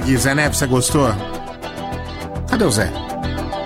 Blog. 0.00 0.16
Zé 0.16 0.34
Neves, 0.34 0.58
você 0.58 0.66
gostou? 0.66 1.14
Cadê 2.48 2.64
o 2.64 2.70
Zé? 2.70 2.90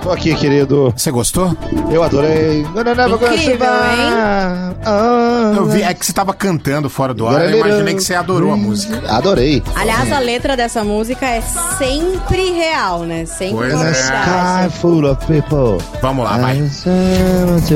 Tô 0.02 0.12
aqui, 0.12 0.34
querido. 0.34 0.92
Você 0.96 1.10
gostou? 1.10 1.56
Eu 1.90 2.02
adorei. 2.02 2.60
Incrível, 2.62 3.18
survive. 3.18 3.58
Ah, 3.64 5.52
Eu 5.56 5.66
vi, 5.66 5.82
é 5.82 5.92
que 5.92 6.06
você 6.06 6.12
tava 6.12 6.32
cantando 6.32 6.88
fora 6.88 7.12
do 7.12 7.26
ar, 7.26 7.50
eu 7.50 7.58
imaginei 7.58 7.94
que 7.94 8.02
você 8.02 8.14
adorou 8.14 8.52
a 8.52 8.56
música. 8.56 9.02
Adorei. 9.08 9.62
Aliás, 9.74 10.10
a 10.12 10.18
letra 10.20 10.56
dessa 10.56 10.84
música 10.84 11.26
é 11.26 11.40
sempre 11.76 12.52
real, 12.52 13.00
né? 13.00 13.26
Sempre 13.26 13.56
Pois 13.56 13.74
é. 13.82 13.90
Sky 13.90 14.78
full 14.80 15.04
of 15.10 15.26
people. 15.26 15.84
Vamos 16.00 16.24
lá, 16.24 16.38
vai. 16.38 16.56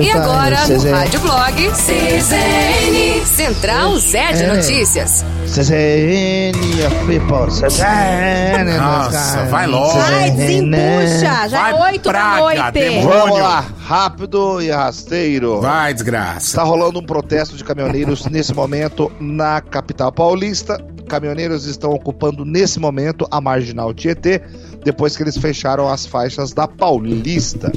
E 0.00 0.10
agora, 0.10 0.66
no 0.68 0.90
Rádio 0.90 1.20
Blog, 1.20 1.70
CZN, 1.72 3.26
Central 3.26 3.98
Zé 3.98 4.32
de 4.32 4.42
É. 4.44 4.54
Notícias. 4.56 5.24
CZN 5.52 6.56
of 6.86 7.06
people. 7.06 7.46
CZN. 7.50 8.78
Nossa, 8.78 9.44
vai 9.50 9.66
logo. 9.66 9.98
Vai, 9.98 10.30
desembucha! 10.30 11.48
Já 11.48 11.60
Vai, 11.60 11.72
é 11.72 11.74
oito 11.92 12.10
da 12.10 12.36
noite. 12.38 12.70
demônio. 12.72 13.08
Vamos 13.10 13.38
lá, 13.38 13.64
rápido 13.84 14.62
e 14.62 14.70
rasteiro. 14.70 15.60
Vai, 15.60 15.92
desgraça. 15.92 16.46
Está 16.46 16.62
rolando 16.62 17.00
um 17.00 17.04
protesto 17.04 17.54
de 17.54 17.62
caminhoneiros 17.64 18.24
nesse 18.24 18.54
momento 18.54 19.12
na 19.20 19.60
capital 19.60 20.10
paulista. 20.10 20.82
Caminhoneiros 21.06 21.66
estão 21.66 21.90
ocupando 21.92 22.46
nesse 22.46 22.80
momento 22.80 23.28
a 23.30 23.38
marginal 23.38 23.92
Tietê, 23.92 24.40
depois 24.82 25.14
que 25.18 25.22
eles 25.22 25.36
fecharam 25.36 25.86
as 25.86 26.06
faixas 26.06 26.54
da 26.54 26.66
Paulista. 26.66 27.70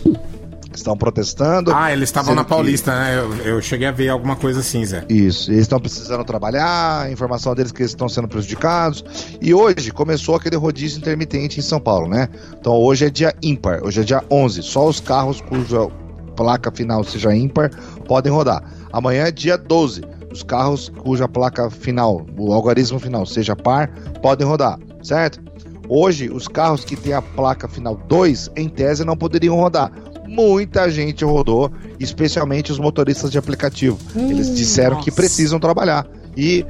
Estão 0.76 0.96
protestando. 0.98 1.72
Ah, 1.74 1.92
eles 1.92 2.10
estavam 2.10 2.36
na 2.36 2.44
que- 2.44 2.50
Paulista, 2.50 2.92
né? 2.94 3.18
Eu, 3.18 3.36
eu 3.56 3.62
cheguei 3.62 3.88
a 3.88 3.92
ver 3.92 4.10
alguma 4.10 4.36
coisa 4.36 4.60
assim, 4.60 4.84
Zé. 4.86 5.06
Isso, 5.10 5.50
eles 5.52 5.62
estão 5.62 5.80
precisando 5.80 6.24
trabalhar, 6.24 7.02
a 7.04 7.12
informação 7.12 7.54
deles 7.56 7.72
é 7.72 7.76
que 7.76 7.82
eles 7.82 7.92
estão 7.92 8.10
sendo 8.10 8.28
prejudicados. 8.28 9.04
E 9.42 9.54
hoje 9.54 9.92
começou 9.92 10.36
aquele 10.36 10.56
rodízio 10.56 10.98
intermitente 11.00 11.60
em 11.60 11.64
São 11.64 11.80
Paulo, 11.80 12.08
né? 12.08 12.28
Então 12.60 12.74
hoje 12.74 13.06
é 13.06 13.10
dia 13.10 13.34
ímpar, 13.42 13.84
hoje 13.84 14.02
é 14.02 14.04
dia 14.04 14.24
11. 14.30 14.62
Só 14.64 14.88
os 14.88 15.00
carros 15.00 15.42
cuja 15.42 15.88
placa 16.36 16.72
final 16.72 17.04
seja 17.04 17.34
ímpar 17.36 17.70
podem 18.08 18.32
rodar. 18.32 18.62
Amanhã 18.92 19.24
é 19.28 19.32
dia 19.32 19.58
12. 19.58 20.04
Os 20.32 20.44
carros 20.44 20.90
cuja 21.00 21.28
placa 21.30 21.70
final, 21.70 22.26
o 22.38 22.52
algarismo 22.52 23.00
final 23.00 23.26
seja 23.26 23.56
par, 23.56 23.90
podem 24.22 24.46
rodar, 24.46 24.78
certo? 25.02 25.40
Hoje, 25.88 26.30
os 26.30 26.48
carros 26.48 26.84
que 26.84 26.96
têm 26.96 27.14
a 27.14 27.22
placa 27.22 27.68
final 27.70 27.96
2, 28.08 28.52
em 28.58 28.68
tese, 28.68 29.06
não 29.06 29.16
poderiam 29.16 29.56
rodar. 29.56 29.92
Muita 30.36 30.90
gente 30.90 31.24
rodou, 31.24 31.72
especialmente 32.00 32.72
os 32.72 32.78
motoristas 32.78 33.32
de 33.32 33.38
aplicativo. 33.38 33.98
Eles 34.16 34.54
disseram 34.54 35.00
que 35.00 35.10
precisam 35.12 35.60
trabalhar. 35.60 36.06
E 36.36 36.66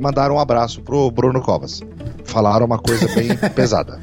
mandaram 0.00 0.34
um 0.34 0.38
abraço 0.40 0.82
pro 0.82 1.10
Bruno 1.10 1.40
Covas. 1.40 1.80
Falaram 2.24 2.66
uma 2.66 2.78
coisa 2.78 3.06
bem 3.14 3.28
pesada. 3.54 4.00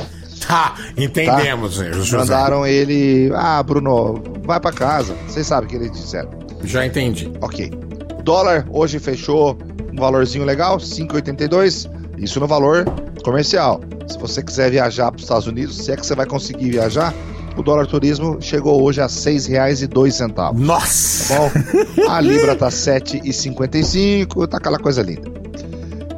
Tá, 0.48 0.76
entendemos, 0.98 1.76
Zé, 1.76 1.94
José. 1.94 2.18
Mandaram 2.18 2.66
ele. 2.66 3.32
Ah, 3.36 3.62
Bruno, 3.62 4.22
vai 4.44 4.60
pra 4.60 4.72
casa. 4.72 5.14
Vocês 5.28 5.46
sabem 5.46 5.68
o 5.68 5.70
que 5.70 5.76
eles 5.76 5.92
disseram. 5.92 6.30
Já 6.64 6.86
entendi. 6.86 7.32
Ok. 7.42 7.70
Dólar 8.24 8.66
hoje 8.70 9.00
fechou 9.00 9.58
um 9.92 9.96
valorzinho 10.00 10.46
legal, 10.46 10.78
5,82. 10.78 11.90
Isso 12.18 12.40
no 12.40 12.48
valor 12.48 12.86
comercial. 13.24 13.82
Se 14.08 14.18
você 14.18 14.42
quiser 14.42 14.72
viajar 14.72 15.12
para 15.12 15.18
os 15.18 15.24
Estados 15.24 15.48
Unidos, 15.48 15.78
se 15.78 15.92
é 15.92 15.96
que 15.96 16.06
você 16.06 16.16
vai 16.16 16.26
conseguir 16.26 16.72
viajar, 16.72 17.14
o 17.62 17.64
dólar 17.64 17.88
turismo 17.88 18.38
chegou 18.42 18.82
hoje 18.84 19.00
a 19.02 19.06
R$ 19.06 19.10
6,02. 19.10 20.54
Nossa! 20.54 21.34
Tá 21.34 21.40
bom? 21.40 22.10
A 22.10 22.20
Libra 22.20 22.56
tá 22.56 22.68
7,55, 22.70 24.48
tá 24.48 24.58
aquela 24.58 24.80
coisa 24.80 25.02
linda. 25.02 25.32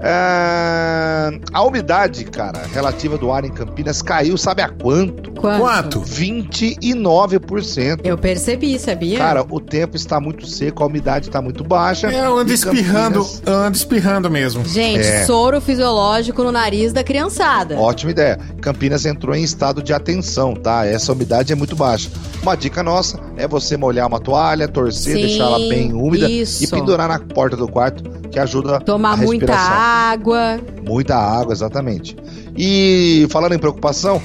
É, 0.06 1.40
A 1.54 1.64
umidade, 1.64 2.26
cara, 2.26 2.62
relativa 2.74 3.18
do 3.18 3.32
ar 3.32 3.46
em 3.46 3.50
Campinas 3.52 4.02
caiu, 4.02 4.38
sabe 4.38 4.62
a 4.62 4.68
quanto? 4.70 5.32
Quanto? 5.32 6.02
29%. 6.02 8.00
Eu 8.04 8.18
percebi, 8.18 8.78
sabia? 8.80 9.18
Cara, 9.18 9.46
o 9.50 9.60
tempo 9.60 9.96
está 9.96 10.20
muito 10.20 10.46
seco, 10.48 10.84
a 10.84 10.88
umidade 10.88 11.28
está 11.28 11.42
muito 11.42 11.64
baixa. 11.64 12.08
É, 12.12 12.26
Eu 12.26 12.38
ando 12.38 12.52
espirrando, 12.54 13.20
Campinas- 13.20 13.42
eu 13.46 13.54
ando 13.54 13.78
espirrando 13.78 14.30
mesmo. 14.30 14.66
Gente, 14.66 15.00
É. 15.06 15.26
soro 15.26 15.60
fisiológico 15.62 16.44
no 16.44 16.52
nariz 16.52 16.92
da 16.94 17.04
criançada. 17.04 17.78
Ótima 17.80 18.12
ideia. 18.12 18.40
Campinas 18.62 19.06
entrou 19.06 19.36
em 19.36 19.44
estado 19.44 19.82
de 19.84 19.94
atenção, 19.94 20.54
tá? 20.56 20.86
Essa 20.86 21.12
umidade 21.14 21.52
é 21.52 21.56
muito 21.56 21.76
baixa. 21.76 22.10
Uma 22.42 22.56
dica 22.56 22.82
nossa 22.84 23.20
é 23.38 23.48
você 23.48 23.78
molhar 23.78 24.08
uma 24.08 24.20
toalha, 24.20 24.68
torcer, 24.68 25.16
Sim, 25.16 25.22
deixar 25.22 25.44
ela 25.46 25.60
bem 25.60 25.94
úmida 25.94 26.30
isso. 26.30 26.64
e 26.64 26.68
pendurar 26.68 27.08
na 27.08 27.20
porta 27.20 27.56
do 27.56 27.68
quarto, 27.68 28.04
que 28.30 28.40
ajuda 28.40 28.80
Tomar 28.82 29.14
a 29.14 29.18
muita 29.18 29.46
respiração. 29.46 29.74
Água. 29.94 30.60
Muita 30.86 31.16
água, 31.16 31.54
exatamente. 31.54 32.16
E 32.58 33.26
falando 33.30 33.54
em 33.54 33.60
preocupação, 33.60 34.22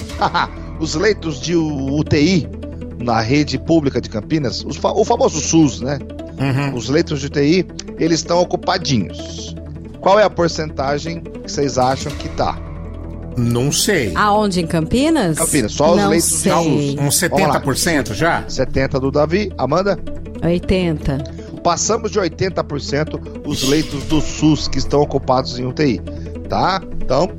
os 0.79 0.95
leitos 0.95 1.39
de 1.39 1.55
UTI 1.55 2.47
na 2.99 3.21
rede 3.21 3.57
pública 3.57 4.01
de 4.01 4.09
Campinas, 4.09 4.63
os 4.65 4.75
fa- 4.75 4.91
o 4.91 5.05
famoso 5.05 5.39
SUS, 5.39 5.81
né? 5.81 5.99
Os 6.73 6.89
leitos 6.89 7.19
de 7.21 7.27
UTI, 7.27 7.65
eles 7.97 8.19
estão 8.19 8.39
ocupadinhos. 8.39 9.55
Qual 9.99 10.17
é 10.19 10.23
a 10.23 10.29
porcentagem 10.29 11.21
que 11.21 11.51
vocês 11.51 11.77
acham 11.77 12.11
que 12.13 12.29
tá? 12.29 12.57
Não 13.37 13.71
sei. 13.71 14.11
Aonde? 14.15 14.59
Em 14.61 14.67
Campinas? 14.67 15.37
Campinas, 15.37 15.71
só 15.73 15.91
os 15.91 15.97
Não 16.01 16.09
leitos 16.09 16.27
sei. 16.29 16.51
de 16.51 16.57
SUS. 16.97 16.99
Uns 16.99 17.21
lá. 17.21 17.61
70% 17.61 18.13
já? 18.13 18.43
70 18.47 18.99
do 18.99 19.11
Davi, 19.11 19.51
Amanda? 19.57 19.97
80. 20.43 21.23
Passamos 21.63 22.11
de 22.11 22.19
80% 22.19 23.41
os 23.45 23.63
leitos 23.67 24.03
do 24.05 24.21
SUS 24.21 24.67
que 24.67 24.77
estão 24.77 25.01
ocupados 25.01 25.57
em 25.59 25.65
UTI, 25.65 25.99
tá? 26.49 26.81
Então, 27.01 27.29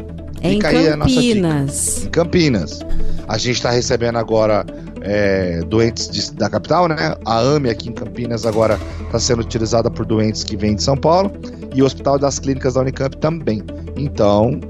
Em 0.42 0.52
fica 0.54 0.68
aí 0.68 0.88
a 0.88 0.96
nossa 0.96 1.10
dica. 1.20 1.40
Campinas. 1.40 2.04
Em 2.04 2.08
Campinas. 2.10 2.80
A 3.28 3.38
gente 3.38 3.56
está 3.56 3.70
recebendo 3.70 4.16
agora 4.16 4.64
é, 5.02 5.60
doentes 5.66 6.10
de- 6.10 6.32
da 6.34 6.50
capital, 6.50 6.86
né? 6.86 7.14
A 7.24 7.38
AME 7.38 7.70
aqui 7.70 7.88
em 7.88 7.92
Campinas 7.92 8.44
agora 8.44 8.78
está 9.06 9.18
sendo 9.18 9.40
utilizada 9.40 9.90
por 9.90 10.04
doentes 10.04 10.44
que 10.44 10.56
vêm 10.56 10.74
de 10.74 10.82
São 10.82 10.96
Paulo 10.96 11.32
e 11.74 11.80
o 11.82 11.86
Hospital 11.86 12.18
das 12.18 12.38
Clínicas 12.38 12.74
da 12.74 12.80
Unicamp 12.82 13.16
também. 13.16 13.62
Então, 13.96 14.60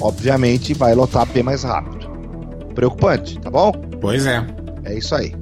obviamente, 0.00 0.74
vai 0.74 0.94
lotar 0.94 1.26
bem 1.26 1.42
mais 1.42 1.64
rápido. 1.64 2.08
Preocupante, 2.74 3.38
tá 3.40 3.50
bom? 3.50 3.72
Pois 4.00 4.26
é. 4.26 4.46
É 4.84 4.94
isso 4.96 5.14
aí. 5.14 5.34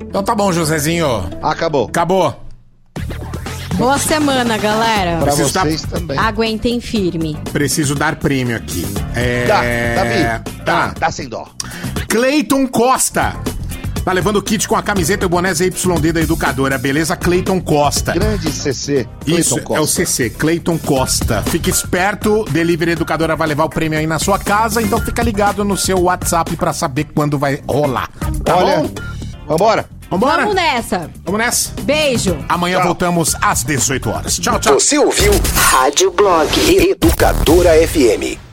Então 0.00 0.22
tá 0.22 0.34
bom, 0.34 0.50
Josézinho. 0.52 1.06
Acabou. 1.42 1.86
Acabou. 1.86 2.34
Boa 3.82 3.98
semana, 3.98 4.56
galera. 4.58 5.16
Pra 5.16 5.26
Preciso 5.32 5.52
dar- 5.52 5.64
vocês 5.64 5.82
também. 5.82 6.16
Aguentem 6.16 6.80
firme. 6.80 7.36
Preciso 7.52 7.96
dar 7.96 8.14
prêmio 8.14 8.56
aqui. 8.56 8.86
É... 9.12 9.44
Dá, 9.44 9.56
Davi. 10.02 10.44
Tá. 10.64 10.86
Dá, 10.86 10.94
dá 11.00 11.10
sem 11.10 11.28
dó. 11.28 11.48
Cleiton 12.08 12.68
Costa. 12.68 13.34
Tá 14.04 14.12
levando 14.12 14.36
o 14.36 14.42
kit 14.42 14.68
com 14.68 14.76
a 14.76 14.82
camiseta 14.84 15.24
e 15.24 15.26
o 15.26 15.28
boné 15.28 15.52
ZYD 15.52 16.12
da 16.12 16.20
educadora, 16.20 16.78
beleza? 16.78 17.16
Cleiton 17.16 17.60
Costa. 17.60 18.12
Grande 18.12 18.52
CC. 18.52 19.04
Isso, 19.26 19.56
Cleiton 19.56 19.74
é 19.74 19.78
o 19.78 19.82
Costa. 19.82 20.04
CC, 20.06 20.30
Cleiton 20.30 20.78
Costa. 20.78 21.42
Fique 21.42 21.68
esperto, 21.68 22.44
Delivery 22.50 22.92
Educadora 22.92 23.34
vai 23.34 23.48
levar 23.48 23.64
o 23.64 23.68
prêmio 23.68 23.98
aí 23.98 24.06
na 24.06 24.20
sua 24.20 24.38
casa, 24.38 24.80
então 24.80 25.00
fica 25.00 25.22
ligado 25.24 25.64
no 25.64 25.76
seu 25.76 26.00
WhatsApp 26.02 26.54
pra 26.56 26.72
saber 26.72 27.08
quando 27.14 27.36
vai 27.36 27.60
rolar. 27.68 28.08
Tá 28.44 28.56
Olha, 28.56 28.76
bom? 28.78 28.90
vambora. 29.48 29.86
Vambora? 30.12 30.42
Vamos 30.42 30.54
nessa. 30.54 31.10
Vamos 31.24 31.38
nessa? 31.40 31.72
Beijo. 31.80 32.36
Amanhã 32.46 32.80
voltamos 32.82 33.34
às 33.40 33.64
18 33.64 34.10
horas. 34.10 34.38
Tchau, 34.38 34.60
tchau. 34.60 34.78
Você 34.78 34.98
ouviu 34.98 35.32
Rádio 35.54 36.10
Blog. 36.10 36.50
Educadora 36.68 37.70
FM. 37.88 38.51